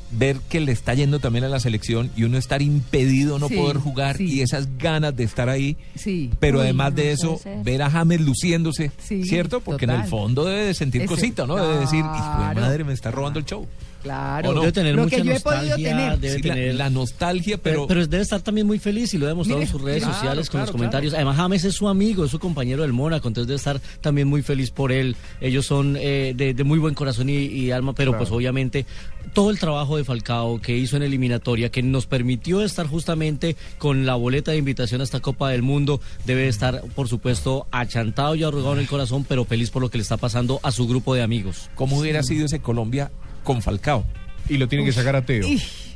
ver 0.10 0.38
que 0.48 0.62
le 0.62 0.72
está 0.72 0.94
yendo 0.94 1.20
también 1.20 1.44
a 1.44 1.50
la 1.50 1.60
selección 1.60 2.10
y 2.16 2.24
uno 2.24 2.38
estar 2.38 2.62
impedido 2.62 3.40
no 3.40 3.50
Sí, 3.50 3.56
poder 3.56 3.76
jugar 3.78 4.16
sí. 4.16 4.24
y 4.26 4.42
esas 4.42 4.78
ganas 4.78 5.14
de 5.16 5.26
estar 5.26 5.50
ahí. 5.50 5.76
sí. 5.96 6.32
Pero 6.40 6.60
Uy, 6.60 6.64
además 6.64 6.92
no 6.92 6.96
de 6.98 7.12
eso, 7.12 7.38
ser. 7.38 7.62
ver 7.64 7.82
a 7.82 7.90
James 7.90 8.22
luciéndose, 8.22 8.92
Sí, 9.06 9.24
¿cierto? 9.26 9.60
Porque 9.60 9.84
en 9.86 9.92
el 9.92 10.04
fondo 10.06 10.46
debe 10.46 10.64
de 10.68 10.74
sentir 10.74 11.02
Ese- 11.02 11.10
cosita, 11.10 11.46
¿no? 11.46 11.56
Debe 11.58 11.80
decir, 11.80 12.00
hijo 12.00 12.08
de 12.14 12.20
Claro. 12.20 12.62
madre, 12.62 12.84
me 12.86 12.94
está 12.94 13.12
robando 13.12 13.40
el 13.40 13.46
show. 13.46 13.68
Claro, 14.04 14.50
¿O 14.50 14.54
no? 14.54 14.60
Debe 14.62 14.72
tener 14.72 14.96
lo 14.96 15.04
mucha 15.04 15.18
que 15.18 15.24
yo 15.24 15.32
he 15.34 15.40
podido 15.40 15.62
nostalgia, 15.64 15.90
tener. 15.90 16.20
debe 16.20 16.36
Sí, 16.36 16.42
tener... 16.42 16.76
la 16.76 16.90
nostalgia, 16.90 17.58
Pero, 17.58 17.88
pero, 17.88 17.88
pero 17.88 18.08
debe 18.08 18.24
estar 18.24 18.42
también 18.42 18.68
muy 18.68 18.80
feliz 18.80 19.14
y 19.14 19.18
lo 19.18 19.26
ha 19.26 19.30
demostrado 19.30 19.60
Mire, 19.60 19.70
en 19.70 19.72
sus 19.78 19.82
redes 19.82 20.04
claro, 20.04 20.14
sociales 20.16 20.50
con 20.50 20.60
los 20.62 20.70
claro, 20.70 20.78
comentarios. 20.78 21.14
Además, 21.14 21.36
James 21.38 21.64
es 21.66 21.76
su 21.76 21.88
amigo, 21.88 22.26
es 22.26 22.32
su 22.32 22.40
compañero 22.40 22.84
del 22.84 22.94
Mónaco, 22.94 23.28
entonces 23.28 23.48
debe 23.48 23.58
estar 23.58 23.82
también 24.02 24.28
muy 24.28 24.42
feliz 24.44 24.72
por 24.72 24.92
él. 24.92 25.16
Ellos 25.42 25.66
son 25.66 25.98
eh, 26.00 26.34
de, 26.36 26.54
de 26.54 26.64
muy 26.64 26.80
buen 26.80 26.94
corazón 26.94 27.30
y, 27.30 27.34
y 27.36 27.72
alma, 27.72 27.94
pero 27.94 28.12
Claro. 28.12 28.24
pues 28.24 28.32
obviamente 28.32 28.86
todo 29.34 29.50
el 29.52 29.60
trabajo 29.60 29.98
de 29.98 30.06
Falcao 30.06 30.62
que 30.62 30.78
hizo 30.78 30.96
en 30.96 31.04
eliminatoria, 31.04 31.70
que 31.70 31.84
nos 31.84 32.06
permitió 32.06 32.62
estar 32.64 32.88
justamente 32.88 33.58
con 33.78 34.06
la 34.06 34.16
boleta 34.16 34.52
de 34.52 34.58
invitación 34.58 35.02
a 35.02 35.04
esta 35.04 35.20
Copa 35.20 35.50
del 35.50 35.64
Mundo, 35.64 36.00
debe 36.26 36.48
estar, 36.48 36.82
por 36.96 37.08
supuesto, 37.10 37.68
achantado 37.72 38.36
y 38.36 38.44
arrugado 38.44 38.74
en 38.76 38.80
el 38.80 38.88
corazón, 38.88 39.26
pero 39.28 39.44
feliz 39.44 39.70
por 39.70 39.82
lo 39.82 39.90
que 39.90 39.98
le 39.98 40.04
está 40.04 40.16
pasando 40.18 40.60
a 40.64 40.72
su 40.72 40.88
grupo 40.88 41.14
de 41.14 41.24
amigos. 41.24 41.70
¿cómo 41.76 41.98
hubiera 42.00 42.24
sido 42.24 42.46
ese 42.46 42.60
Colombia 42.60 43.12
con 43.48 43.62
Falcao? 43.62 44.04
Y 44.50 44.58
lo 44.58 44.68
tienen 44.68 44.86
que 44.86 44.92
sacar 44.92 45.16
a 45.16 45.22
Teo. 45.26 45.48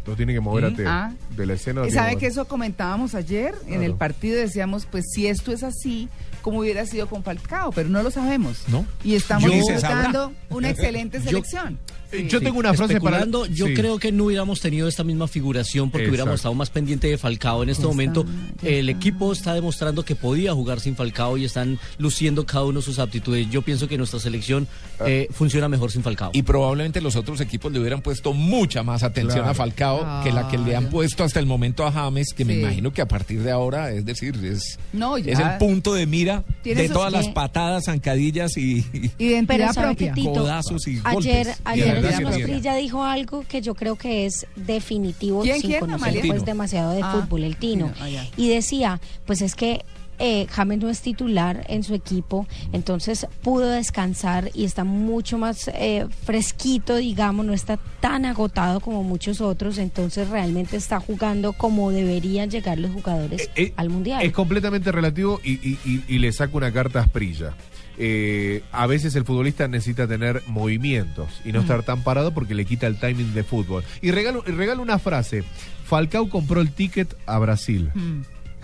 Lo 0.05 0.15
tienen 0.15 0.35
que 0.35 0.39
mover 0.39 0.65
a 0.65 0.73
Teo. 0.73 0.89
Ah. 0.89 1.11
De 1.35 1.45
la 1.45 1.53
escena. 1.53 1.89
sabe 1.91 2.17
que 2.17 2.27
eso 2.27 2.45
comentábamos 2.45 3.13
ayer 3.15 3.53
en 3.67 3.83
el 3.83 3.93
partido, 3.95 4.37
decíamos, 4.37 4.85
pues 4.85 5.05
si 5.13 5.27
esto 5.27 5.51
es 5.51 5.63
así, 5.63 6.09
¿cómo 6.41 6.59
hubiera 6.59 6.85
sido 6.85 7.07
con 7.07 7.23
Falcao? 7.23 7.71
Pero 7.71 7.89
no 7.89 8.01
lo 8.01 8.09
sabemos. 8.11 8.63
¿No? 8.67 8.85
Y 9.03 9.13
estamos 9.15 9.49
disfrutando 9.51 10.33
una 10.49 10.69
excelente 10.69 11.19
selección. 11.21 11.73
Eh, 11.85 11.97
Sí. 12.11 12.27
Yo 12.27 12.41
tengo 12.41 12.59
una 12.59 12.73
frase 12.73 12.99
para. 12.99 13.25
Yo 13.25 13.67
Sí. 13.67 13.73
creo 13.73 13.97
que 13.97 14.11
no 14.11 14.25
hubiéramos 14.25 14.59
tenido 14.59 14.89
esta 14.89 15.01
misma 15.01 15.29
figuración 15.29 15.89
porque 15.89 16.09
hubiéramos 16.09 16.35
estado 16.35 16.53
más 16.53 16.69
pendiente 16.69 17.07
de 17.07 17.17
Falcao. 17.17 17.63
En 17.63 17.69
este 17.69 17.87
momento, 17.87 18.25
está, 18.57 18.67
el 18.67 18.89
está. 18.89 18.99
equipo 18.99 19.31
está 19.31 19.53
demostrando 19.53 20.03
que 20.03 20.13
podía 20.17 20.51
jugar 20.53 20.81
sin 20.81 20.97
Falcao 20.97 21.37
y 21.37 21.45
están 21.45 21.79
luciendo 21.99 22.45
cada 22.45 22.65
uno 22.65 22.81
sus 22.81 22.99
aptitudes. 22.99 23.49
Yo 23.49 23.61
pienso 23.61 23.87
que 23.87 23.97
nuestra 23.97 24.19
selección 24.19 24.67
eh, 25.05 25.29
funciona 25.31 25.69
mejor 25.69 25.89
sin 25.89 26.03
Falcao. 26.03 26.31
Y 26.33 26.41
probablemente 26.41 26.99
los 26.99 27.15
otros 27.15 27.39
equipos 27.39 27.71
le 27.71 27.79
hubieran 27.79 28.01
puesto 28.01 28.33
mucha 28.33 28.83
más 28.83 29.03
atención 29.03 29.35
Claro. 29.37 29.51
a 29.51 29.53
Falcao 29.53 29.90
que 30.23 30.31
la 30.31 30.47
que 30.47 30.57
le 30.57 30.75
han 30.75 30.87
puesto 30.89 31.23
hasta 31.23 31.39
el 31.39 31.45
momento 31.45 31.85
a 31.85 31.91
James, 31.91 32.27
que 32.35 32.45
me 32.45 32.59
imagino 32.59 32.91
que 32.91 33.01
a 33.01 33.07
partir 33.07 33.41
de 33.43 33.51
ahora, 33.51 33.91
es 33.91 34.05
decir, 34.05 34.35
es, 34.43 34.77
No, 34.93 35.17
ya. 35.17 35.33
es 35.33 35.39
el 35.39 35.57
punto 35.57 35.93
de 35.93 36.05
mira 36.05 36.43
de 36.63 36.89
todas 36.89 37.11
las 37.11 37.27
patadas, 37.29 37.85
zancadillas 37.85 38.55
y, 38.57 38.85
y 38.93 39.11
Identidad 39.25 39.73
propia. 39.73 40.13
Tito, 40.13 40.33
codazos 40.33 40.87
y 40.87 40.99
Ayer, 41.03 41.45
golpes. 41.47 41.61
Ayer. 41.65 42.05
Asprilla 42.25 42.75
dijo 42.75 43.03
algo 43.03 43.43
que 43.47 43.61
yo 43.61 43.75
creo 43.75 43.95
que 43.95 44.25
es 44.25 44.45
definitivo 44.55 45.41
¿Quién, 45.43 45.59
sin 45.61 45.69
quién, 45.69 45.79
conocer 45.81 46.09
Amalia? 46.09 46.23
pues 46.33 46.45
demasiado 46.45 46.91
de 46.93 47.01
Ah, 47.03 47.11
fútbol, 47.21 47.43
el 47.43 47.55
Tino. 47.57 47.89
Tino, 47.91 48.05
ah, 48.05 48.09
ya. 48.09 48.27
y 48.37 48.49
decía, 48.49 48.99
pues 49.25 49.41
es 49.41 49.55
que 49.55 49.83
eh, 50.21 50.45
James 50.49 50.77
no 50.79 50.89
es 50.89 51.01
titular 51.01 51.65
en 51.67 51.83
su 51.83 51.93
equipo, 51.95 52.47
entonces 52.71 53.25
pudo 53.41 53.67
descansar 53.69 54.51
y 54.53 54.63
está 54.65 54.83
mucho 54.83 55.37
más 55.37 55.69
eh, 55.73 56.05
fresquito, 56.25 56.95
digamos, 56.97 57.45
no 57.45 57.53
está 57.53 57.77
tan 57.99 58.25
agotado 58.25 58.79
como 58.79 59.03
muchos 59.03 59.41
otros, 59.41 59.77
entonces 59.79 60.29
realmente 60.29 60.77
está 60.77 60.99
jugando 60.99 61.53
como 61.53 61.91
deberían 61.91 62.49
llegar 62.49 62.77
los 62.77 62.91
jugadores 62.91 63.41
Eh, 63.41 63.49
eh, 63.55 63.73
al 63.75 63.89
Mundial. 63.89 64.23
Es 64.23 64.31
completamente 64.31 64.91
relativo 64.91 65.39
y, 65.43 65.53
y- 65.53 65.79
y- 65.85 66.03
y 66.07 66.19
le 66.19 66.31
saco 66.31 66.57
una 66.57 66.71
carta 66.71 66.99
a 66.99 67.03
Asprilla. 67.03 67.55
Eh, 67.97 68.63
a 68.71 68.87
veces 68.87 69.15
el 69.15 69.25
futbolista 69.25 69.67
necesita 69.67 70.07
tener 70.07 70.41
movimientos 70.47 71.29
y 71.45 71.51
no 71.51 71.59
estar 71.61 71.83
tan 71.83 72.03
parado 72.03 72.33
porque 72.33 72.55
le 72.55 72.65
quita 72.65 72.87
el 72.87 72.97
timing 72.99 73.33
de 73.33 73.43
fútbol. 73.43 73.83
Y 74.01 74.11
regalo, 74.11 74.43
y 74.47 74.51
regalo 74.51 74.81
una 74.81 74.97
frase. 74.97 75.43
Falcao 75.85 76.29
compró 76.29 76.61
el 76.61 76.71
ticket 76.71 77.13
a 77.25 77.37
Brasil. 77.37 77.91
Mm, 77.93 78.21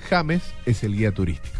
James 0.09 0.41
es 0.65 0.83
el 0.83 0.95
guía 0.95 1.11
turístico. 1.11 1.55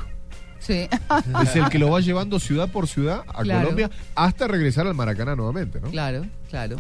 Sí. 0.59 0.87
Es 1.43 1.55
el 1.55 1.69
que 1.69 1.79
lo 1.79 1.89
va 1.91 1.99
llevando 2.01 2.39
ciudad 2.39 2.69
por 2.69 2.87
ciudad 2.87 3.23
a 3.27 3.41
Claro. 3.43 3.61
Colombia 3.61 3.89
hasta 4.15 4.47
regresar 4.47 4.85
al 4.87 4.95
Maracaná 4.95 5.35
nuevamente, 5.35 5.79
¿no? 5.79 5.89
claro, 5.91 6.25
claro. 6.49 6.75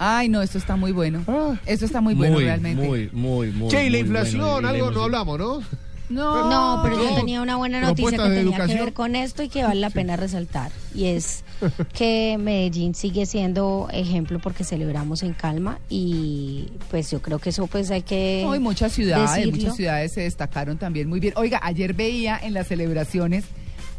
Ay, 0.00 0.28
no, 0.28 0.40
esto 0.42 0.58
está 0.58 0.76
muy 0.76 0.92
bueno. 0.92 1.24
Ah. 1.26 1.56
Esto 1.66 1.84
está 1.84 2.00
muy 2.00 2.14
bueno 2.14 2.38
realmente. 2.38 2.86
Muy, 2.86 3.10
muy, 3.12 3.50
muy. 3.50 3.68
che, 3.68 3.86
y 3.86 3.90
la 3.90 3.98
inflación, 3.98 4.40
bueno, 4.62 4.68
y- 4.70 4.72
y 4.72 4.74
algo 4.76 4.90
no 4.92 5.02
hablamos, 5.04 5.38
¿no? 5.38 5.62
No, 6.08 6.48
No, 6.48 6.82
pero 6.82 7.02
yo 7.02 7.14
tenía 7.14 7.42
una 7.42 7.56
buena 7.56 7.80
noticia 7.80 8.16
que 8.18 8.28
tenía 8.30 8.66
que 8.66 8.74
ver 8.74 8.92
con 8.92 9.14
esto 9.14 9.42
y 9.42 9.48
que 9.48 9.62
vale 9.62 9.80
la 9.80 9.90
pena 9.90 10.16
resaltar. 10.16 10.72
Y 10.94 11.06
es 11.06 11.44
que 11.92 12.36
Medellín 12.38 12.94
sigue 12.94 13.26
siendo 13.26 13.88
ejemplo 13.92 14.38
porque 14.38 14.64
celebramos 14.64 15.22
en 15.22 15.34
calma 15.34 15.78
y 15.88 16.68
pues 16.90 17.10
yo 17.10 17.20
creo 17.20 17.38
que 17.38 17.50
eso 17.50 17.66
pues 17.66 17.90
hay 17.90 18.02
que 18.02 18.44
Hoy 18.46 18.58
muchas 18.58 18.92
ciudades, 18.92 19.34
decirlo. 19.34 19.56
muchas 19.56 19.76
ciudades 19.76 20.12
se 20.12 20.22
destacaron 20.22 20.78
también 20.78 21.08
muy 21.08 21.20
bien. 21.20 21.34
Oiga, 21.36 21.60
ayer 21.62 21.92
veía 21.94 22.38
en 22.42 22.54
las 22.54 22.68
celebraciones 22.68 23.44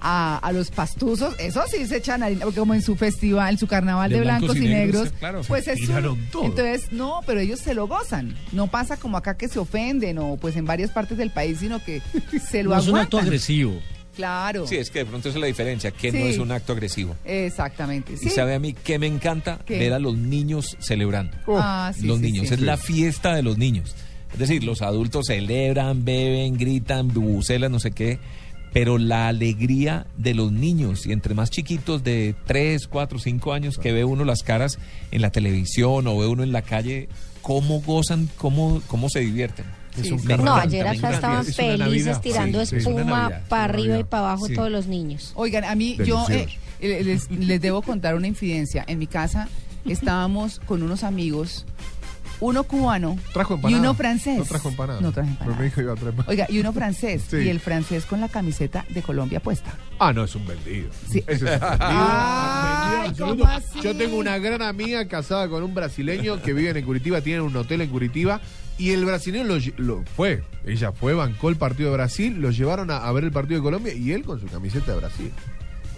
a, 0.02 0.38
a 0.38 0.52
los 0.52 0.72
pastuzos, 0.72 1.36
eso 1.40 1.64
sí 1.70 1.86
se 1.86 1.98
echan 1.98 2.24
harina, 2.24 2.46
porque 2.46 2.60
como 2.60 2.74
en 2.74 2.82
su 2.82 2.96
festival, 2.96 3.54
en 3.54 3.58
su 3.60 3.68
carnaval 3.68 4.10
de, 4.10 4.22
blancos, 4.22 4.56
y 4.56 4.62
negros, 4.62 5.10
claro. 5.20 5.42
pues 5.48 5.68
es 5.68 5.88
un- 5.90 6.28
todo. 6.32 6.46
entonces 6.46 6.92
no, 6.92 7.22
pero 7.26 7.40
ellos 7.40 7.60
se 7.60 7.74
lo 7.74 7.88
gozan. 7.88 8.36
No 8.52 8.68
pasa 8.68 8.98
como 8.98 9.18
acá 9.18 9.38
que 9.38 9.48
se 9.48 9.60
ofenden 9.60 10.18
o 10.20 10.38
pues 10.38 10.56
en 10.56 10.66
varias 10.66 10.92
partes 10.92 11.18
del 11.18 11.32
país, 11.32 11.60
sino 11.60 11.84
que 11.84 12.02
se 12.50 12.64
lo 12.64 12.70
No 12.76 12.80
es 12.80 12.88
un 12.88 12.98
acto 12.98 13.20
agresivo. 13.20 13.80
Claro. 14.16 14.68
Sí, 14.68 14.76
es 14.76 14.90
que 14.90 15.00
de 15.00 15.06
pronto 15.06 15.30
esa 15.30 15.38
es 15.38 15.42
la 15.42 15.48
diferencia, 15.48 15.92
que 15.92 16.12
no 16.12 16.20
es 16.20 16.38
un 16.40 16.52
acto 16.52 16.74
agresivo. 16.74 17.16
Exactamente. 17.24 18.18
Sí. 18.18 18.28
Y 18.28 18.30
sabe 18.30 18.54
a 18.54 18.60
mí 18.60 18.74
que 18.74 19.00
me 19.00 19.08
encanta 19.08 19.60
¿Qué? 19.66 19.80
ver 19.80 19.94
a 19.94 20.00
los 20.00 20.18
niños 20.18 20.76
celebrando. 20.80 21.38
Ah, 21.48 21.94
sí, 21.96 22.06
los 22.06 22.18
sí, 22.18 22.24
niños, 22.24 22.48
sí. 22.50 22.56
es 22.56 22.60
la 22.60 22.76
fiesta 22.76 23.34
de 23.34 23.44
los 23.44 23.58
niños. 23.58 23.96
Es 24.34 24.40
decir, 24.40 24.64
los 24.64 24.82
adultos 24.82 25.28
celebran, 25.28 26.04
beben, 26.04 26.58
gritan, 26.58 27.08
bubucelan, 27.08 27.72
no 27.72 27.80
sé 27.80 27.92
qué, 27.92 28.20
pero 28.74 28.98
la 28.98 29.28
alegría 29.28 30.06
de 30.18 30.34
los 30.34 30.52
niños, 30.52 31.06
y 31.06 31.12
entre 31.12 31.34
más 31.34 31.50
chiquitos 31.50 32.04
de 32.04 32.36
3, 32.46 32.88
4, 32.88 33.20
5 33.20 33.54
años, 33.54 33.78
que 33.78 33.92
ve 33.92 34.04
uno 34.04 34.24
las 34.26 34.44
caras 34.44 34.78
en 35.12 35.22
la 35.22 35.32
televisión 35.32 36.06
o 36.08 36.18
ve 36.18 36.28
uno 36.28 36.44
en 36.44 36.52
la 36.52 36.62
calle, 36.62 37.10
cómo 37.42 37.82
gozan, 37.82 38.30
cómo, 38.38 38.82
cómo 38.88 39.10
se 39.10 39.20
divierten. 39.22 39.66
Sí, 39.96 40.04
sí. 40.04 40.28
No, 40.28 40.54
ayer 40.56 40.88
acá 40.88 41.12
estaban 41.12 41.46
Es 41.46 41.56
felices 41.56 42.22
tirando 42.22 42.64
Sí, 42.66 42.70
sí, 42.70 42.76
es 42.78 42.86
una 42.86 43.02
espuma 43.02 43.22
Navidad, 43.22 43.44
para 43.50 43.66
es 43.66 43.70
una 43.74 43.80
arriba 43.84 44.00
y 44.00 44.04
para 44.04 44.24
abajo 44.30 44.48
Sí. 44.48 44.54
todos 44.54 44.72
los 44.72 44.86
niños. 44.88 45.32
Oigan, 45.36 45.64
a 45.66 45.76
mí 45.76 45.98
yo 46.06 46.26
eh, 46.30 46.48
Delicioso. 46.80 47.28
les, 47.34 47.48
les 47.48 47.60
debo 47.62 47.82
contar 47.82 48.16
una 48.16 48.28
infidencia. 48.28 48.86
En 48.88 49.00
mi 49.00 49.08
casa 49.08 49.50
estábamos 49.86 50.60
con 50.66 50.84
unos 50.84 51.04
amigos, 51.04 51.66
uno 52.42 52.64
cubano 52.64 53.18
Trajo 53.34 53.54
y 53.54 53.56
empanada. 53.56 53.82
uno 53.82 53.94
francés. 53.94 54.38
No 54.38 54.46
trajo 54.46 54.70
empanada. 54.70 55.02
No 55.02 55.12
traje 55.12 55.30
Pero 55.30 55.52
empanada. 55.52 55.58
me 55.60 55.66
dijo 55.66 55.82
iba 55.82 55.92
a 55.92 55.96
traer 55.96 56.10
empanada. 56.10 56.32
Oiga, 56.32 56.46
y 56.50 56.60
uno 56.60 56.74
francés. 56.74 57.24
Sí. 57.30 57.38
Y 57.38 57.50
el 57.50 57.60
francés 57.60 58.06
con 58.06 58.22
la 58.22 58.30
camiseta 58.30 58.86
de 58.90 59.02
Colombia 59.02 59.40
puesta. 59.40 59.74
Ah, 60.00 60.14
no, 60.14 60.24
es 60.24 60.36
un 60.36 60.46
vendido. 60.48 60.90
Sí. 61.10 61.20
Ese 61.28 61.34
es 61.34 61.42
un 61.42 61.48
vendido. 61.70 61.80
Ay, 61.80 63.12
¿cómo 63.18 63.46
así? 63.46 63.82
Yo 63.82 63.96
tengo 63.96 64.18
una 64.18 64.38
gran 64.38 64.62
amiga 64.62 65.06
casada 65.08 65.48
con 65.50 65.64
un 65.64 65.74
brasileño 65.74 66.42
que 66.42 66.54
vive 66.54 66.78
en 66.78 66.86
Curitiba, 66.86 67.22
tienen 67.22 67.42
un 67.44 67.56
hotel 67.56 67.82
en 67.82 67.90
Curitiba. 67.90 68.40
Y 68.78 68.92
el 68.92 69.04
brasileño 69.04 69.58
lo- 69.78 70.04
fue, 70.16 70.42
ella 70.66 70.94
fue, 70.94 71.14
bancó 71.14 71.50
el 71.50 71.58
partido 71.58 71.90
de 71.92 71.98
Brasil, 71.98 72.40
lo 72.40 72.50
llevaron 72.52 72.90
a, 72.92 72.98
a 73.00 73.12
ver 73.12 73.26
el 73.26 73.32
partido 73.32 73.60
de 73.60 73.64
Colombia 73.64 73.94
y 73.94 74.14
él 74.14 74.24
con 74.24 74.40
su 74.40 74.48
camiseta 74.48 74.94
de 74.94 74.98
Brasil. 75.00 75.32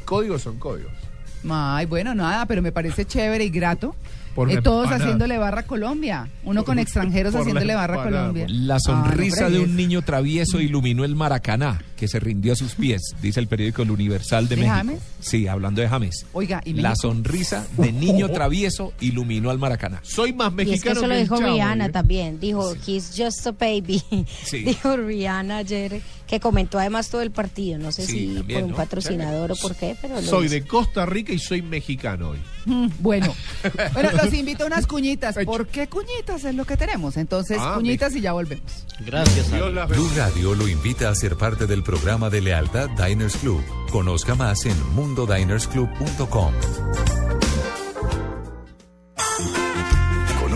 Códigos 0.04 0.42
son 0.42 0.58
códigos. 0.58 0.92
Ay, 1.48 1.86
bueno, 1.86 2.16
nada, 2.16 2.46
pero 2.48 2.62
me 2.64 2.72
parece 2.72 3.06
chévere 3.06 3.44
y 3.46 3.50
grato. 3.52 3.96
Eh, 4.50 4.62
todos 4.62 4.84
empanada. 4.86 5.04
haciéndole 5.06 5.38
barra 5.38 5.62
a 5.62 5.64
Colombia. 5.68 6.28
Uno 6.44 6.64
con 6.64 6.80
extranjeros 6.80 7.36
haciéndole 7.36 7.76
barra 7.76 8.02
a 8.02 8.04
Colombia. 8.04 8.46
La 8.50 8.76
Ah, 8.76 8.80
sonrisa 8.80 9.44
no 9.50 9.50
de 9.52 9.60
un 9.62 9.76
niño 9.76 10.02
travieso 10.02 10.60
iluminó 10.60 11.04
el 11.06 11.16
Maracaná, 11.16 11.82
que 12.02 12.08
se 12.08 12.20
rindió 12.20 12.54
a 12.54 12.56
sus 12.56 12.74
pies, 12.74 13.00
dice 13.22 13.40
el 13.40 13.48
periódico 13.48 13.84
El 13.84 13.92
Universal 13.92 14.48
de, 14.50 14.56
¿De 14.56 14.62
México. 14.64 14.76
James? 14.76 15.00
Sí, 15.20 15.48
hablando 15.48 15.82
de 15.82 15.88
James. 15.88 16.26
Oiga, 16.34 16.60
¿y 16.66 16.74
La 16.74 16.96
sonrisa 16.96 17.68
de 17.78 17.92
niño 17.92 18.28
travieso 18.34 18.92
iluminó 19.02 19.52
al 19.52 19.60
Maracaná. 19.60 20.00
Soy 20.04 20.34
más 20.34 20.48
Y 20.48 20.52
es 20.54 20.56
que 20.58 20.66
mexicano 20.72 21.00
eso 21.02 21.08
lo 21.08 21.16
dijo 21.16 21.38
Chavo, 21.38 21.54
Rihanna 21.54 21.86
¿eh? 21.86 21.90
también. 21.92 22.40
Dijo, 22.40 22.74
he's 22.88 23.12
just 23.16 23.46
a 23.46 23.52
baby. 23.52 24.02
Sí. 24.44 24.64
Dijo 24.64 24.98
Rihanna 24.98 25.58
ayer, 25.58 26.02
que 26.26 26.40
comentó 26.40 26.80
además 26.80 27.10
todo 27.10 27.22
el 27.22 27.30
partido. 27.30 27.78
No 27.78 27.92
sé 27.92 28.06
Sí, 28.08 28.30
si 28.30 28.34
también, 28.36 28.60
por 28.62 28.66
un 28.66 28.72
¿no? 28.72 28.78
patrocinador 28.78 29.52
o 29.52 29.56
por 29.56 29.76
qué, 29.76 29.96
pero 30.02 30.16
lo 30.16 30.22
Soy 30.24 30.46
hizo. 30.48 30.56
de 30.56 30.66
Costa 30.66 31.06
Rica 31.06 31.32
y 31.34 31.38
soy 31.40 31.62
mexicano 31.62 32.30
hoy. 32.30 32.40
Mm, 32.66 32.88
Bueno, 33.00 33.34
bueno, 33.94 34.10
los 34.12 34.34
invito 34.34 34.64
a 34.64 34.68
unas 34.68 34.88
cuñitas. 34.88 35.36
¿Por 35.46 35.68
qué 35.68 35.88
cuñitas? 35.88 36.44
Es 36.46 36.56
lo 36.56 36.66
que 36.66 36.78
tenemos. 36.78 37.16
Entonces, 37.18 37.58
Ah, 37.62 37.74
cuñitas 37.76 38.16
y 38.16 38.22
ya 38.22 38.34
volvemos. 38.34 38.86
Gracias, 39.06 39.52
Dios 39.52 39.72
Blue. 39.90 40.10
Radio 40.16 40.56
lo 40.56 40.68
invita 40.68 41.10
a 41.10 41.16
ser 41.16 41.36
parte 41.36 41.68
del 41.68 41.84
programa 41.92 42.30
de 42.30 42.40
lealtad 42.40 42.90
Diners 42.92 43.36
Club. 43.36 43.62
Conozca 43.92 44.34
más 44.34 44.66
en 44.66 44.78
mundodinersclub.com. 44.96 46.54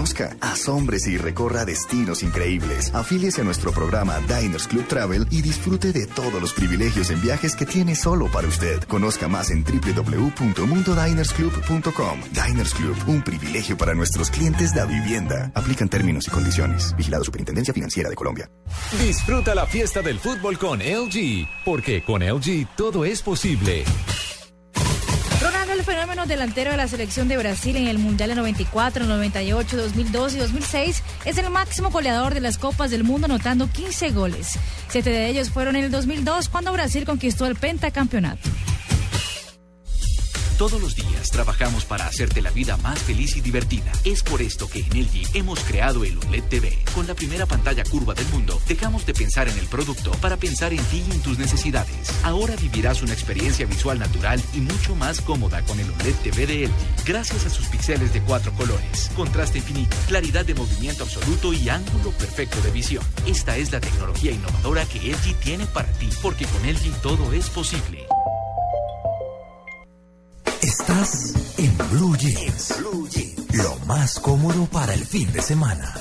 Conozca, 0.05 0.37
asómbrese 0.39 1.13
y 1.13 1.17
recorra 1.17 1.65
destinos 1.65 2.21
increíbles. 2.21 2.93
Afíliese 2.93 3.41
a 3.41 3.43
nuestro 3.43 3.71
programa 3.71 4.19
Diners 4.19 4.67
Club 4.67 4.87
Travel 4.87 5.25
y 5.31 5.41
disfrute 5.41 5.91
de 5.93 6.05
todos 6.05 6.39
los 6.39 6.53
privilegios 6.53 7.09
en 7.09 7.19
viajes 7.23 7.55
que 7.55 7.65
tiene 7.65 7.95
solo 7.95 8.31
para 8.31 8.47
usted. 8.47 8.83
Conozca 8.83 9.27
más 9.27 9.49
en 9.49 9.63
www.mundodinersclub.com. 9.63 12.19
Diners 12.31 12.75
Club, 12.75 12.95
un 13.07 13.23
privilegio 13.23 13.75
para 13.77 13.95
nuestros 13.95 14.29
clientes 14.29 14.75
de 14.75 14.85
vivienda. 14.85 15.51
Aplican 15.55 15.89
términos 15.89 16.27
y 16.27 16.29
condiciones. 16.29 16.95
Vigilado 16.95 17.23
Superintendencia 17.23 17.73
Financiera 17.73 18.07
de 18.07 18.15
Colombia. 18.15 18.47
Disfruta 18.99 19.55
la 19.55 19.65
fiesta 19.65 20.03
del 20.03 20.19
fútbol 20.19 20.59
con 20.59 20.81
LG, 20.81 21.47
porque 21.65 22.03
con 22.03 22.21
LG 22.21 22.75
todo 22.75 23.05
es 23.05 23.23
posible. 23.23 23.83
El 25.75 25.83
fenómeno 25.83 26.25
delantero 26.25 26.71
de 26.71 26.77
la 26.77 26.87
selección 26.87 27.27
de 27.27 27.35
Brasil 27.35 27.75
en 27.75 27.87
el 27.87 27.97
Mundial 27.97 28.29
de 28.29 28.35
94, 28.35 29.03
98, 29.03 29.75
2002 29.75 30.35
y 30.35 30.37
2006, 30.37 31.03
es 31.25 31.37
el 31.37 31.49
máximo 31.49 31.91
goleador 31.91 32.33
de 32.33 32.39
las 32.39 32.57
Copas 32.57 32.91
del 32.91 33.03
Mundo, 33.03 33.25
anotando 33.25 33.69
15 33.69 34.11
goles. 34.11 34.57
Siete 34.87 35.09
de 35.09 35.27
ellos 35.27 35.49
fueron 35.49 35.75
en 35.75 35.83
el 35.83 35.91
2002, 35.91 36.47
cuando 36.47 36.71
Brasil 36.71 37.03
conquistó 37.03 37.45
el 37.45 37.57
pentacampeonato. 37.57 38.49
Todos 40.57 40.81
los 40.81 40.95
días 40.95 41.31
trabajamos 41.31 41.83
para 41.83 42.07
hacerte 42.07 42.41
la 42.41 42.49
vida 42.49 42.77
más 42.77 42.97
feliz 42.99 43.35
y 43.35 43.41
divertida. 43.41 43.91
Es 44.05 44.23
por 44.23 44.41
esto 44.41 44.69
que 44.69 44.79
en 44.79 45.01
LG 45.01 45.35
hemos 45.35 45.59
creado 45.59 46.05
el 46.05 46.17
OLED 46.17 46.43
TV. 46.45 46.79
Con 46.93 47.07
la 47.07 47.13
primera 47.13 47.45
pantalla 47.45 47.83
curva 47.83 48.13
del 48.13 48.25
mundo, 48.27 48.61
dejamos 48.65 49.05
de 49.05 49.13
pensar 49.13 49.49
en 49.49 49.57
el 49.57 49.65
producto 49.65 50.11
para 50.21 50.37
pensar 50.37 50.71
en 50.71 50.81
ti 50.85 51.03
y 51.05 51.11
en 51.11 51.21
tus 51.21 51.37
necesidades. 51.37 52.09
Ahora 52.23 52.55
vivirás 52.55 53.01
una 53.01 53.11
experiencia 53.11 53.65
visual 53.65 53.99
natural 53.99 54.41
y 54.53 54.61
mucho 54.61 54.95
más 54.95 55.19
cómoda 55.19 55.61
con 55.63 55.77
el 55.77 55.91
OLED 55.91 56.15
TV 56.23 56.47
de 56.47 56.67
LG. 56.67 57.05
Gracias 57.05 57.45
a 57.45 57.49
sus 57.49 57.67
píxeles 57.67 58.13
de 58.13 58.21
cuatro 58.21 58.53
colores, 58.53 59.11
contraste 59.13 59.57
infinito, 59.57 59.97
claridad 60.07 60.45
de 60.45 60.55
movimiento 60.55 61.03
absoluto 61.03 61.51
y 61.51 61.67
ángulo 61.67 62.11
perfecto 62.11 62.61
de 62.61 62.71
visión. 62.71 63.03
Esta 63.25 63.57
es 63.57 63.73
la 63.73 63.81
tecnología 63.81 64.31
innovadora 64.31 64.85
que 64.85 64.99
LG 64.99 65.35
tiene 65.41 65.65
para 65.65 65.91
ti, 65.91 66.07
porque 66.21 66.45
con 66.45 66.65
LG 66.65 67.01
todo 67.01 67.33
es 67.33 67.49
posible. 67.49 68.07
Estás 70.65 71.35
en 71.59 71.77
Blue 71.91 72.17
Jeans. 72.17 72.79
Lo 73.53 73.75
más 73.85 74.19
cómodo 74.19 74.65
para 74.65 74.95
el 74.95 75.05
fin 75.05 75.31
de 75.31 75.39
semana. 75.39 75.93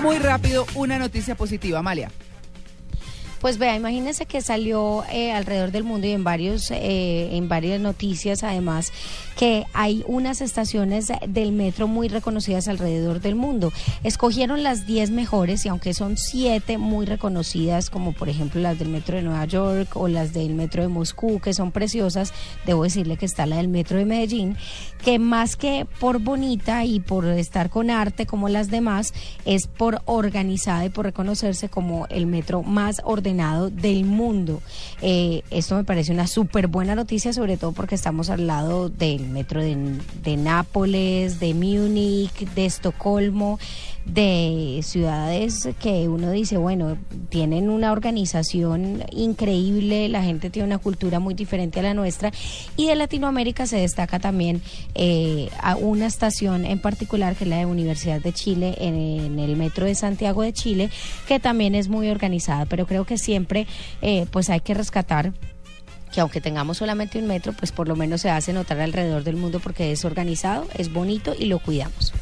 Muy 0.00 0.18
rápido, 0.18 0.66
una 0.74 0.98
noticia 0.98 1.36
positiva, 1.36 1.78
Amalia. 1.78 2.10
Pues 3.42 3.58
vea, 3.58 3.74
imagínense 3.74 4.24
que 4.24 4.40
salió 4.40 5.02
eh, 5.10 5.32
alrededor 5.32 5.72
del 5.72 5.82
mundo 5.82 6.06
y 6.06 6.12
en 6.12 6.22
varios, 6.22 6.70
eh, 6.70 7.36
en 7.36 7.48
varias 7.48 7.80
noticias 7.80 8.44
además 8.44 8.92
que 9.36 9.64
hay 9.72 10.04
unas 10.06 10.40
estaciones 10.40 11.10
del 11.26 11.50
metro 11.50 11.88
muy 11.88 12.06
reconocidas 12.06 12.68
alrededor 12.68 13.20
del 13.20 13.34
mundo. 13.34 13.72
Escogieron 14.04 14.62
las 14.62 14.86
10 14.86 15.10
mejores 15.10 15.66
y 15.66 15.70
aunque 15.70 15.92
son 15.92 16.16
7 16.16 16.78
muy 16.78 17.04
reconocidas, 17.04 17.90
como 17.90 18.12
por 18.12 18.28
ejemplo 18.28 18.60
las 18.60 18.78
del 18.78 18.90
metro 18.90 19.16
de 19.16 19.22
Nueva 19.22 19.44
York 19.46 19.96
o 19.96 20.06
las 20.06 20.32
del 20.32 20.54
metro 20.54 20.82
de 20.82 20.88
Moscú, 20.88 21.40
que 21.40 21.52
son 21.52 21.72
preciosas, 21.72 22.32
debo 22.64 22.84
decirle 22.84 23.16
que 23.16 23.26
está 23.26 23.46
la 23.46 23.56
del 23.56 23.66
metro 23.66 23.98
de 23.98 24.04
Medellín, 24.04 24.56
que 25.02 25.18
más 25.18 25.56
que 25.56 25.84
por 25.98 26.20
bonita 26.20 26.84
y 26.84 27.00
por 27.00 27.26
estar 27.26 27.70
con 27.70 27.90
arte 27.90 28.24
como 28.24 28.48
las 28.48 28.70
demás, 28.70 29.12
es 29.46 29.66
por 29.66 30.00
organizada 30.04 30.84
y 30.84 30.90
por 30.90 31.06
reconocerse 31.06 31.68
como 31.68 32.06
el 32.08 32.26
metro 32.26 32.62
más 32.62 33.00
ordenado 33.04 33.31
del 33.32 34.04
mundo. 34.04 34.60
Eh, 35.00 35.42
esto 35.50 35.76
me 35.76 35.84
parece 35.84 36.12
una 36.12 36.26
súper 36.26 36.68
buena 36.68 36.94
noticia, 36.94 37.32
sobre 37.32 37.56
todo 37.56 37.72
porque 37.72 37.94
estamos 37.94 38.30
al 38.30 38.46
lado 38.46 38.88
del 38.88 39.26
metro 39.28 39.60
de, 39.62 39.76
de 40.22 40.36
Nápoles, 40.36 41.40
de 41.40 41.54
Múnich, 41.54 42.48
de 42.54 42.66
Estocolmo, 42.66 43.58
de 44.04 44.80
ciudades 44.82 45.68
que 45.80 46.08
uno 46.08 46.30
dice, 46.32 46.56
bueno, 46.56 46.98
tienen 47.28 47.70
una 47.70 47.92
organización 47.92 49.04
increíble, 49.12 50.08
la 50.08 50.22
gente 50.22 50.50
tiene 50.50 50.66
una 50.66 50.78
cultura 50.78 51.20
muy 51.20 51.34
diferente 51.34 51.80
a 51.80 51.84
la 51.84 51.94
nuestra 51.94 52.32
y 52.76 52.88
de 52.88 52.96
Latinoamérica 52.96 53.66
se 53.66 53.76
destaca 53.76 54.18
también 54.18 54.60
eh, 54.94 55.50
a 55.60 55.76
una 55.76 56.06
estación 56.06 56.64
en 56.64 56.80
particular 56.80 57.36
que 57.36 57.44
es 57.44 57.50
la 57.50 57.58
de 57.58 57.66
Universidad 57.66 58.20
de 58.20 58.32
Chile 58.32 58.74
en, 58.78 58.94
en 58.94 59.38
el 59.38 59.56
metro 59.56 59.86
de 59.86 59.94
Santiago 59.94 60.42
de 60.42 60.52
Chile 60.52 60.90
que 61.28 61.38
también 61.38 61.74
es 61.74 61.88
muy 61.88 62.08
organizada, 62.10 62.66
pero 62.66 62.86
creo 62.86 63.04
que 63.04 63.18
siempre 63.22 63.66
eh, 64.02 64.26
pues 64.30 64.50
hay 64.50 64.60
que 64.60 64.74
rescatar 64.74 65.32
que 66.12 66.20
aunque 66.20 66.40
tengamos 66.40 66.76
solamente 66.76 67.18
un 67.18 67.26
metro, 67.26 67.54
pues 67.54 67.72
por 67.72 67.88
lo 67.88 67.96
menos 67.96 68.20
se 68.20 68.30
hace 68.30 68.52
notar 68.52 68.78
alrededor 68.80 69.24
del 69.24 69.36
mundo 69.36 69.60
porque 69.60 69.92
es 69.92 70.04
organizado, 70.04 70.68
es 70.76 70.92
bonito 70.92 71.34
y 71.38 71.46
lo 71.46 71.58
cuidamos. 71.58 72.12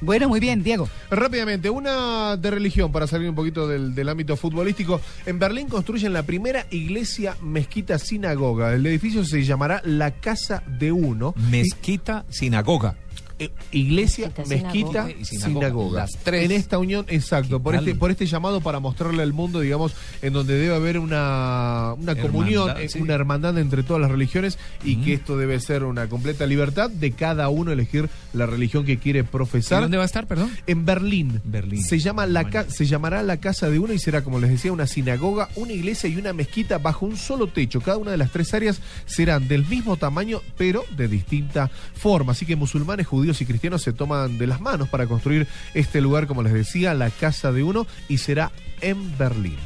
Bueno, 0.00 0.28
muy 0.28 0.38
bien, 0.38 0.62
Diego. 0.62 0.88
Rápidamente, 1.10 1.70
una 1.70 2.36
de 2.36 2.50
religión 2.50 2.92
para 2.92 3.06
salir 3.06 3.28
un 3.28 3.34
poquito 3.34 3.66
del, 3.66 3.94
del 3.94 4.08
ámbito 4.08 4.36
futbolístico. 4.36 5.00
En 5.24 5.38
Berlín 5.38 5.68
construyen 5.68 6.12
la 6.12 6.24
primera 6.24 6.66
iglesia 6.70 7.36
mezquita 7.40 7.98
sinagoga. 7.98 8.74
El 8.74 8.84
edificio 8.84 9.24
se 9.24 9.44
llamará 9.44 9.80
La 9.84 10.10
Casa 10.10 10.62
de 10.66 10.92
Uno. 10.92 11.32
Mezquita 11.50 12.26
Sinagoga. 12.28 12.96
Eh, 13.38 13.50
iglesia, 13.72 14.30
Mezquita, 14.46 14.48
mezquita, 14.48 15.06
sinagoga. 15.06 15.24
sinagoga. 15.24 15.46
Sinagoga. 15.60 16.00
Las 16.02 16.10
tres. 16.22 16.44
En 16.44 16.52
esta 16.52 16.78
unión, 16.78 17.04
exacto, 17.08 17.60
por 17.60 17.72
¿Qué 17.74 17.78
este, 17.78 17.94
por 17.96 18.10
este 18.12 18.26
llamado 18.26 18.60
para 18.60 18.78
mostrarle 18.78 19.22
al 19.24 19.32
mundo, 19.32 19.58
digamos, 19.60 19.92
en 20.22 20.32
donde 20.32 20.54
debe 20.56 20.74
haber 20.74 20.98
una, 21.00 21.94
una 21.98 22.14
comunión, 22.14 22.68
Hermandad, 22.68 22.82
eh, 22.84 22.88
sí. 22.88 23.00
una 23.00 23.14
hermandad 23.14 23.58
entre 23.58 23.82
todas 23.82 24.00
las 24.00 24.10
religiones 24.10 24.56
y 24.84 24.96
que 24.96 25.14
esto 25.14 25.36
debe 25.36 25.58
ser 25.58 25.82
una 25.82 26.08
completa 26.08 26.46
libertad 26.46 26.90
de 26.90 27.10
cada 27.10 27.48
uno 27.48 27.72
elegir 27.72 28.08
la 28.32 28.46
religión 28.46 28.84
que 28.84 28.98
quiere 28.98 29.24
profesar. 29.24 29.80
¿Y 29.80 29.82
dónde 29.82 29.96
va 29.96 30.04
a 30.04 30.06
estar, 30.06 30.26
perdón? 30.28 30.50
En 30.68 30.84
Berlín. 30.84 31.40
Berlín. 31.44 31.82
Se, 31.82 31.98
llama 31.98 32.26
la 32.26 32.44
ca- 32.44 32.70
se 32.70 32.86
llamará 32.86 33.22
la 33.24 33.38
casa 33.38 33.68
de 33.68 33.80
uno 33.80 33.92
y 33.92 33.98
será, 33.98 34.22
como 34.22 34.38
les 34.38 34.50
decía, 34.50 34.72
una 34.72 34.86
sinagoga, 34.86 35.48
una 35.56 35.72
iglesia 35.72 36.08
y 36.08 36.16
una 36.16 36.32
mezquita 36.32 36.78
bajo 36.78 37.04
un 37.06 37.16
solo 37.16 37.48
techo. 37.48 37.80
Cada 37.80 37.96
una 37.98 38.12
de 38.12 38.16
las 38.16 38.30
tres 38.30 38.54
áreas 38.54 38.80
serán 39.06 39.48
del 39.48 39.66
mismo 39.66 39.96
tamaño, 39.96 40.40
pero 40.56 40.84
de 40.96 41.08
distinta 41.08 41.68
forma. 41.94 42.30
Así 42.32 42.46
que 42.46 42.54
musulmanes, 42.54 43.06
judíos 43.08 43.23
y 43.40 43.46
cristianos 43.46 43.82
se 43.82 43.92
toman 43.92 44.38
de 44.38 44.46
las 44.46 44.60
manos 44.60 44.88
para 44.88 45.06
construir 45.06 45.46
este 45.74 46.00
lugar, 46.00 46.26
como 46.26 46.42
les 46.42 46.52
decía, 46.52 46.94
la 46.94 47.10
casa 47.10 47.52
de 47.52 47.62
uno, 47.62 47.86
y 48.08 48.18
será 48.18 48.52
en 48.80 49.16
Berlín. 49.16 49.56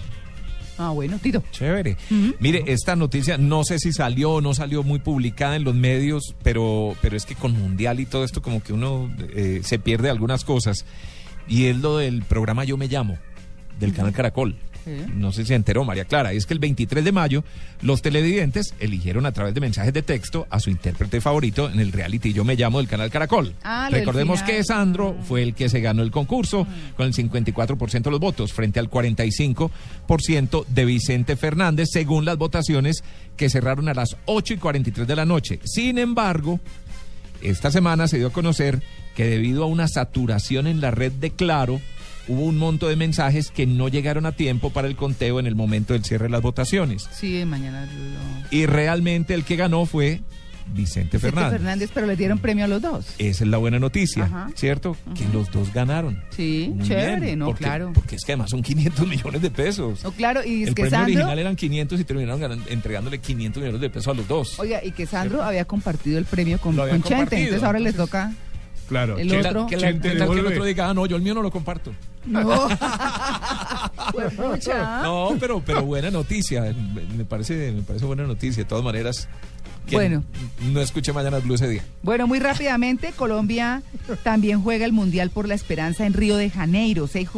Ah, 0.79 0.91
bueno, 0.91 1.19
Tito. 1.19 1.43
Chévere. 1.51 1.97
Mire, 2.39 2.63
esta 2.69 2.95
noticia 2.95 3.37
no 3.37 3.65
sé 3.65 3.81
si 3.81 3.93
salió 3.93 4.35
o 4.35 4.41
no 4.41 4.55
salió 4.55 4.85
muy 4.85 5.01
publicada 5.01 5.57
en 5.57 5.65
los 5.65 5.75
medios, 5.75 6.37
pero, 6.45 6.95
pero 7.03 7.17
es 7.17 7.27
que 7.27 7.35
con 7.35 7.53
Mundial 7.53 7.99
y 7.99 8.07
todo 8.07 8.23
esto 8.23 8.41
como 8.41 8.63
que 8.63 8.73
uno 8.73 9.13
eh, 9.35 9.61
se 9.65 9.81
pierde 9.81 10.09
algunas 10.09 10.45
cosas. 10.45 10.87
Y 11.49 11.65
es 11.65 11.77
lo 11.79 11.99
del 11.99 12.23
programa 12.23 12.63
Yo 12.65 12.77
Me 12.77 12.87
Llamo, 12.87 13.19
del 13.81 13.93
canal 13.93 14.13
Caracol. 14.13 14.57
No 15.15 15.33
sé 15.33 15.43
si 15.43 15.49
se 15.49 15.55
enteró 15.55 15.85
María 15.85 16.05
Clara. 16.05 16.33
Es 16.33 16.47
que 16.47 16.55
el 16.55 16.61
23 16.61 17.05
de 17.05 17.13
mayo 17.13 17.45
los 17.83 18.03
televidentes 18.03 18.75
eligieron 18.81 19.27
a 19.27 19.33
través 19.33 19.55
de 19.55 19.61
mensajes 19.61 19.93
de 19.93 20.03
texto 20.03 20.47
a 20.51 20.61
su 20.61 20.71
intérprete 20.71 21.21
favorito 21.21 21.69
en 21.71 21.81
el 21.81 21.93
reality 21.93 22.33
Yo 22.33 22.45
Me 22.45 22.57
Llamo 22.57 22.79
del 22.79 22.89
canal 22.89 23.11
Caracol. 23.11 23.55
Ah, 23.63 23.89
Recordemos 23.91 24.43
que 24.43 24.63
Sandro 24.65 25.17
fue 25.23 25.43
el 25.43 25.55
que 25.55 25.69
se 25.69 25.81
ganó 25.81 26.03
el 26.03 26.11
concurso 26.11 26.67
con 26.97 27.07
el 27.07 27.15
54% 27.15 28.03
de 28.03 28.11
los 28.11 28.21
votos 28.21 28.53
frente 28.53 28.81
al 28.81 28.91
45% 28.91 30.67
de 30.67 30.85
Vicente 30.85 31.37
Fernández 31.37 31.89
según 31.93 32.25
las 32.25 32.37
votaciones 32.37 33.03
que 33.37 33.51
cerraron 33.51 33.89
a 33.89 33.95
las 33.95 34.17
8 34.27 34.55
y 34.55 34.57
43 34.59 35.07
de 35.07 35.17
la 35.17 35.25
noche. 35.25 35.61
Sin 35.65 35.99
embargo, 35.99 36.61
esta 37.43 37.71
semana 37.71 38.09
se 38.09 38.19
dio 38.19 38.29
a 38.29 38.33
conocer 38.33 38.83
que 39.15 39.25
debido 39.27 39.65
a 39.65 39.67
una 39.67 39.89
saturación 39.89 40.67
en 40.67 40.81
la 40.81 40.91
red 40.91 41.13
de 41.13 41.31
Claro, 41.31 41.81
hubo 42.29 42.45
un 42.45 42.57
monto 42.59 42.89
de 42.89 42.97
mensajes 42.97 43.51
que 43.51 43.67
no 43.67 43.89
llegaron 43.89 44.27
a 44.27 44.33
tiempo 44.33 44.71
para 44.71 44.87
el 44.89 44.97
conteo 44.97 45.41
en 45.41 45.47
el 45.47 45.55
momento 45.55 45.93
del 45.95 46.05
cierre 46.05 46.25
de 46.25 46.31
las 46.31 46.43
votaciones. 46.43 47.09
Sí, 47.13 47.45
mañana 47.45 47.87
lo... 47.87 48.57
Y 48.57 48.67
realmente 48.67 49.35
el 49.35 49.45
que 49.45 49.57
ganó 49.57 49.87
fue 49.87 50.21
Vicente 50.75 51.17
Vicente 51.17 51.19
Fernández. 51.19 51.53
Fernández, 51.61 51.91
pero 51.95 52.07
le 52.07 52.15
dieron 52.17 52.39
premio 52.39 52.67
a 52.67 52.69
los 52.69 52.83
dos. 52.83 53.07
Esa 53.19 53.45
es 53.45 53.51
la 53.51 53.57
buena 53.57 53.79
noticia, 53.79 54.25
Ajá. 54.25 54.51
¿cierto? 54.55 54.97
Que 55.17 55.27
los 55.33 55.51
dos 55.51 55.73
ganaron. 55.73 56.23
Sí, 56.29 56.71
Muy 56.75 56.87
chévere, 56.87 57.21
bien, 57.21 57.39
no, 57.39 57.47
porque- 57.47 57.65
claro. 57.65 57.91
Porque 57.95 58.17
es 58.17 58.25
que 58.25 58.33
además 58.33 58.51
son 58.51 58.63
500 58.63 59.07
millones 59.09 59.41
de 59.41 59.51
pesos. 59.51 60.05
No, 60.05 60.13
claro, 60.13 60.45
y 60.45 60.63
es 60.65 60.69
el 60.69 60.75
que 60.75 60.83
premio 60.83 60.99
Sandro... 60.99 61.15
original 61.15 61.39
eran 61.39 61.57
500 61.57 62.01
y 62.01 62.05
terminaron 62.05 62.63
entregándole 62.69 63.19
500 63.19 63.63
millones 63.63 63.81
de 63.81 63.91
pesos 63.91 64.09
a 64.09 64.15
los 64.15 64.29
dos. 64.29 64.59
Oiga, 64.59 64.85
y 64.85 64.91
que 64.93 65.07
Sandro 65.07 65.43
había 65.43 65.65
compartido 65.65 66.19
el 66.19 66.27
premio 66.27 66.59
con, 66.61 66.77
con 66.77 67.03
Chente, 67.03 67.37
entonces 67.39 67.63
ahora 67.63 67.79
les 67.79 67.95
toca... 67.97 68.33
Claro. 68.89 69.19
El 69.19 69.29
¿Qué 69.29 69.39
otro... 69.39 69.67
que 69.67 69.75
el 69.75 70.47
otro 70.47 70.65
diga, 70.65 70.89
ah, 70.89 70.95
no, 70.95 71.05
yo 71.07 71.17
el 71.17 71.23
mío 71.23 71.35
no 71.35 71.43
lo 71.43 71.51
comparto? 71.51 71.93
No. 72.27 72.69
Pues. 74.13 74.33
No, 75.03 75.37
pero, 75.39 75.63
pero 75.65 75.83
buena 75.85 76.11
noticia. 76.11 76.75
Me 77.17 77.25
parece, 77.25 77.73
me 77.73 77.83
parece 77.83 78.05
buena 78.07 78.25
noticia. 78.25 78.63
De 78.65 78.69
todas 78.69 78.83
maneras, 78.83 79.29
Bueno. 79.93 80.25
no 80.73 80.81
escuché 80.81 81.13
mañana 81.13 81.39
Blue 81.39 81.55
ese 81.55 81.69
día. 81.69 81.85
Bueno, 82.03 82.27
muy 82.27 82.39
rápidamente, 82.39 83.13
Colombia 83.13 83.83
también 84.23 84.63
juega 84.63 84.87
el 84.87 84.93
Mundial 84.93 85.31
por 85.31 85.47
la 85.47 85.55
Esperanza 85.55 86.07
en 86.07 86.15
Río 86.15 86.37
de 86.37 86.49
Janeiro. 86.51 87.07
Seis 87.07 87.29